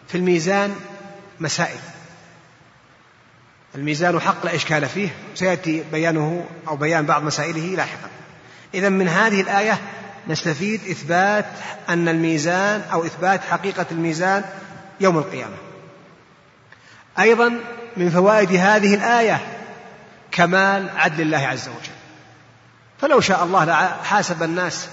في 0.09 0.15
الميزان 0.19 0.75
مسائل. 1.41 1.79
الميزان 3.75 4.21
حق 4.21 4.47
لا 4.47 4.55
إشكال 4.55 4.89
فيه. 4.89 5.09
سيأتي 5.35 5.85
بيانه 5.93 6.47
أو 6.69 6.77
بيان 6.77 7.07
بعض 7.07 7.23
مسائله 7.23 7.77
لاحقا. 7.77 8.09
إذا 8.75 8.89
من 8.89 9.09
هذه 9.09 9.41
الآية 9.41 9.79
نستفيد 10.29 10.81
إثبات 10.91 11.47
أن 11.89 12.09
الميزان 12.09 12.83
أو 12.93 13.05
إثبات 13.05 13.41
حقيقة 13.51 13.87
الميزان 13.91 14.45
يوم 15.01 15.19
القيامة. 15.19 15.57
أيضا 17.19 17.61
من 17.97 18.11
فوائد 18.11 18.55
هذه 18.55 18.95
الآية 18.95 19.41
كمال 20.31 20.91
عدل 20.97 21.21
الله 21.21 21.47
عز 21.47 21.69
وجل. 21.69 21.95
فلو 23.01 23.21
شاء 23.21 23.45
الله 23.45 23.65
لحاسب 23.65 24.43
الناس 24.43 24.89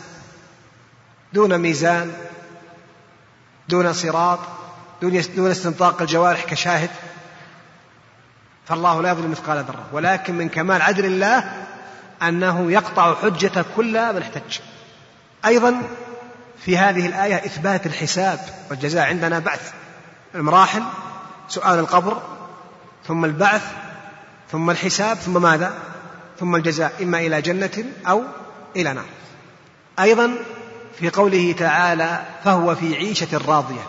دون 1.33 1.57
ميزان 1.57 2.13
دون 3.69 3.93
صراط 3.93 4.39
دون 5.01 5.51
استنطاق 5.51 6.01
الجوارح 6.01 6.43
كشاهد 6.43 6.89
فالله 8.67 9.01
لا 9.01 9.09
يظلم 9.09 9.31
مثقال 9.31 9.57
ذرة. 9.57 9.85
ولكن 9.93 10.35
من 10.35 10.49
كمال 10.49 10.81
عدل 10.81 11.05
الله 11.05 11.51
أنه 12.21 12.71
يقطع 12.71 13.15
حجة 13.15 13.65
كل 13.75 14.13
من 14.13 14.21
احتج. 14.21 14.59
أيضا 15.45 15.81
في 16.57 16.77
هذه 16.77 17.05
الآية 17.05 17.35
إثبات 17.35 17.85
الحساب 17.85 18.39
والجزاء 18.69 19.07
عندنا 19.07 19.39
بعث. 19.39 19.71
المراحل 20.35 20.83
سؤال 21.47 21.79
القبر 21.79 22.21
ثم 23.07 23.25
البعث 23.25 23.63
ثم 24.51 24.69
الحساب 24.69 25.17
ثم 25.17 25.41
ماذا؟ 25.41 25.73
ثم 26.39 26.55
الجزاء 26.55 26.93
إما 27.01 27.19
إلى 27.19 27.41
جنة 27.41 27.85
أو 28.07 28.23
إلى 28.75 28.93
نار. 28.93 29.05
أيضا 29.99 30.35
في 30.99 31.09
قوله 31.09 31.55
تعالى 31.57 32.21
فهو 32.43 32.75
في 32.75 32.95
عيشة 32.95 33.41
راضية. 33.47 33.81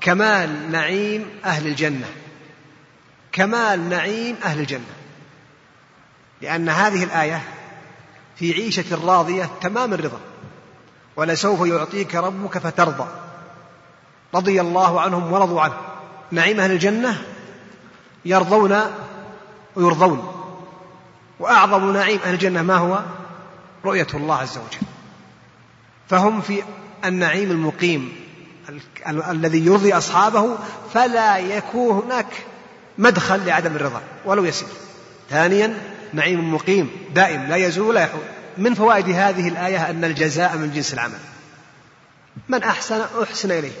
كمال 0.00 0.72
نعيم 0.72 1.30
أهل 1.44 1.66
الجنة. 1.66 2.06
كمال 3.38 3.88
نعيم 3.88 4.36
أهل 4.44 4.60
الجنة. 4.60 4.94
لأن 6.42 6.68
هذه 6.68 7.04
الآية 7.04 7.42
في 8.36 8.52
عيشة 8.52 9.06
راضية 9.06 9.50
تمام 9.60 9.94
الرضا. 9.94 10.20
ولسوف 11.16 11.66
يعطيك 11.66 12.14
ربك 12.14 12.58
فترضى. 12.58 13.06
رضي 14.34 14.60
الله 14.60 15.00
عنهم 15.00 15.32
ورضوا 15.32 15.60
عنه. 15.60 15.76
نعيم 16.30 16.60
أهل 16.60 16.70
الجنة 16.70 17.22
يرضون 18.24 18.80
ويرضون. 19.76 20.34
وأعظم 21.40 21.92
نعيم 21.92 22.20
أهل 22.24 22.34
الجنة 22.34 22.62
ما 22.62 22.76
هو؟ 22.76 23.00
رؤية 23.84 24.06
الله 24.14 24.36
عز 24.36 24.58
وجل. 24.58 24.86
فهم 26.08 26.40
في 26.40 26.62
النعيم 27.04 27.50
المقيم 27.50 28.12
الذي 29.08 29.66
يرضي 29.66 29.92
أصحابه 29.92 30.56
فلا 30.94 31.38
يكون 31.38 32.02
هناك 32.04 32.26
مدخل 32.98 33.46
لعدم 33.46 33.76
الرضا 33.76 34.02
ولو 34.24 34.44
يسير. 34.44 34.68
ثانيا 35.30 35.78
نعيم 36.12 36.54
مقيم 36.54 36.90
دائم 37.14 37.42
لا 37.42 37.56
يزول 37.56 37.86
ولا 37.86 38.00
يحول. 38.00 38.22
من 38.58 38.74
فوائد 38.74 39.08
هذه 39.08 39.48
الآية 39.48 39.90
أن 39.90 40.04
الجزاء 40.04 40.56
من 40.56 40.72
جنس 40.72 40.94
العمل. 40.94 41.18
من 42.48 42.62
أحسن 42.62 43.04
أحسن 43.22 43.50
إليه. 43.50 43.72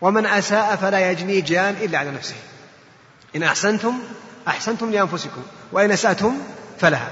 ومن 0.00 0.26
أساء 0.26 0.76
فلا 0.76 1.10
يجني 1.10 1.40
جان 1.40 1.74
إلا 1.74 1.98
على 1.98 2.10
نفسه. 2.10 2.34
إن 3.36 3.42
أحسنتم 3.42 3.98
أحسنتم 4.48 4.90
لأنفسكم. 4.90 5.42
وإن 5.72 5.90
أسأتم 5.90 6.38
فلها. 6.80 7.10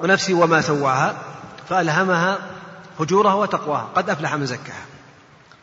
ونفسي 0.00 0.34
وما 0.34 0.60
سواها 0.60 1.16
فألهمها 1.68 2.38
فجورها 2.98 3.34
وتقواها. 3.34 3.88
قد 3.94 4.10
أفلح 4.10 4.34
من 4.34 4.46
زكاها. 4.46 4.84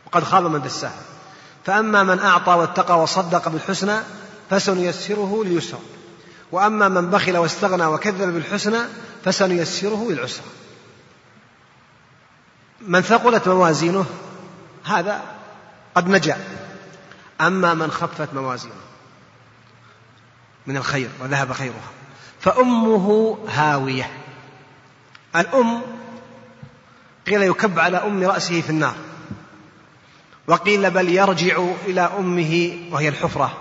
وقد 0.06 0.24
خاب 0.24 0.46
من 0.46 0.62
دساها. 0.62 1.11
فأما 1.64 2.02
من 2.02 2.18
أعطى 2.18 2.52
واتقى 2.52 3.00
وصدق 3.00 3.48
بالحسنى 3.48 3.98
فسنيسره 4.50 5.44
لليسرى. 5.44 5.80
وأما 6.52 6.88
من 6.88 7.10
بخل 7.10 7.36
واستغنى 7.36 7.86
وكذب 7.86 8.34
بالحسنى 8.34 8.78
فسنيسره 9.24 10.06
للعسرى. 10.10 10.46
من 12.80 13.00
ثقلت 13.00 13.48
موازينه 13.48 14.06
هذا 14.84 15.22
قد 15.94 16.08
نجا. 16.08 16.36
أما 17.40 17.74
من 17.74 17.90
خفت 17.90 18.34
موازينه 18.34 18.74
من 20.66 20.76
الخير 20.76 21.10
وذهب 21.22 21.52
خيرها. 21.52 21.90
فأمه 22.40 23.38
هاوية. 23.48 24.10
الأم 25.36 25.82
قيل 27.26 27.42
يكب 27.42 27.78
على 27.78 27.96
أم 27.96 28.24
رأسه 28.24 28.60
في 28.60 28.70
النار. 28.70 28.94
وقيل 30.46 30.90
بل 30.90 31.08
يرجع 31.08 31.64
إلى 31.86 32.00
أمه 32.18 32.78
وهي 32.90 33.08
الحفرة 33.08 33.52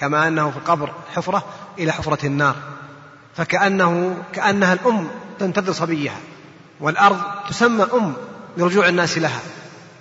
كما 0.00 0.28
أنه 0.28 0.50
في 0.50 0.56
القبر 0.56 0.92
حفرة 1.14 1.44
إلى 1.78 1.92
حفرة 1.92 2.26
النار 2.26 2.56
فكأنه 3.36 4.16
كأنها 4.32 4.72
الأم 4.72 5.08
تنتظر 5.38 5.72
صبيها 5.72 6.16
والأرض 6.80 7.20
تسمى 7.48 7.86
أم 7.94 8.14
لرجوع 8.56 8.88
الناس 8.88 9.18
لها 9.18 9.40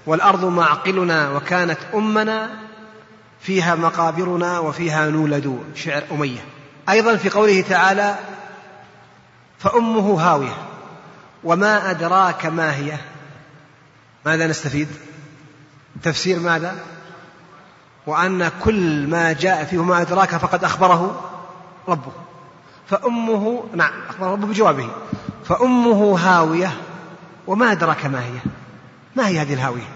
والأرض 0.05 0.45
معقلنا 0.45 1.29
وكانت 1.29 1.77
أمنا 1.93 2.49
فيها 3.41 3.75
مقابرنا 3.75 4.59
وفيها 4.59 5.09
نولد 5.09 5.59
شعر 5.75 6.03
أمية. 6.11 6.45
أيضا 6.89 7.15
في 7.15 7.29
قوله 7.29 7.61
تعالى 7.61 8.15
فأمه 9.59 10.21
هاوية 10.21 10.57
وما 11.43 11.91
أدراك 11.91 12.45
ما 12.45 12.75
هي؟ 12.75 12.97
ماذا 14.25 14.47
نستفيد؟ 14.47 14.87
تفسير 16.03 16.39
ماذا؟ 16.39 16.75
وأن 18.07 18.51
كل 18.63 19.07
ما 19.07 19.33
جاء 19.33 19.63
فيه 19.63 19.83
ما 19.83 20.01
أدراك 20.01 20.37
فقد 20.37 20.63
أخبره 20.63 21.29
ربه. 21.87 22.11
فأمه 22.87 23.63
نعم 23.75 23.91
أخبر 24.09 24.31
ربه 24.31 24.47
بجوابه. 24.47 24.89
فأمه 25.45 26.19
هاوية 26.19 26.73
وما 27.47 27.71
أدراك 27.71 28.05
ما 28.05 28.19
هي؟ 28.19 28.39
ما 29.15 29.27
هي 29.27 29.41
هذه 29.41 29.53
الهاوية؟ 29.53 29.87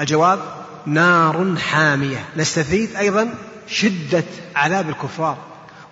الجواب 0.00 0.38
نار 0.86 1.56
حامية. 1.56 2.24
نستفيد 2.36 2.96
أيضا 2.96 3.34
شدة 3.66 4.24
عذاب 4.56 4.88
الكفار 4.88 5.36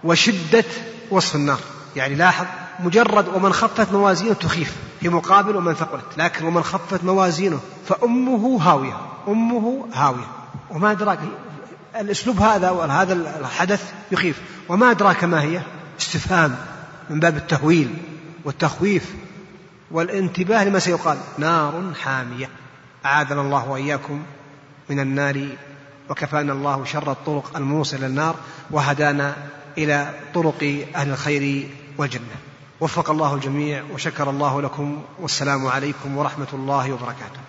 وشدة 0.05 0.65
وصف 1.11 1.35
النار. 1.35 1.61
يعني 1.97 2.15
لاحظ 2.15 2.47
مجرد 2.81 3.29
ومن 3.29 3.53
خفت 3.53 3.93
موازينه 3.93 4.35
تخيف 4.35 4.77
في 5.01 5.09
مقابل 5.09 5.57
ومن 5.57 5.75
ثقلت 5.75 6.05
لكن 6.17 6.45
ومن 6.45 6.63
خفت 6.63 7.05
موازينه 7.05 7.61
فأمه 7.89 8.59
هاوية 8.63 9.15
أمه 9.29 9.89
هاوية. 9.93 10.27
وما 10.71 10.91
أدراك 10.91 11.19
الأسلوب 12.01 12.41
هذا 12.41 12.71
وهذا 12.71 13.13
الحدث 13.13 13.93
يخيف. 14.13 14.41
وما 14.69 14.91
أدراك 14.91 15.25
ما 15.25 15.43
هي؟ 15.43 15.61
استفهام 16.01 16.57
من 17.11 17.21
باب 17.21 17.37
التهويل 17.37 17.95
والتخويف 18.45 19.15
والانتباه 19.91 20.65
لما 20.65 20.79
سيقال. 20.79 21.19
نار 21.39 21.93
حامية. 22.03 22.49
أعاذنا 23.07 23.41
الله 23.41 23.69
وإياكم 23.69 24.23
من 24.91 25.01
النار 25.01 25.49
وكفانا 26.11 26.53
الله 26.53 26.85
شر 26.85 27.13
الطرق 27.13 27.57
الموصلة 27.57 27.99
إلى 27.99 28.07
النار 28.07 28.35
وهدانا 28.71 29.37
إلى 29.79 30.15
طرق 30.35 30.87
أهل 30.95 31.11
الخير 31.11 31.69
والجنة. 31.99 32.37
وفق 32.81 33.11
الله 33.11 33.35
الجميع 33.35 33.83
وشكر 33.95 34.31
الله 34.31 34.63
لكم 34.63 35.03
والسلام 35.21 35.67
عليكم 35.67 36.17
ورحمة 36.17 36.53
الله 36.53 36.93
وبركاته. 36.93 37.41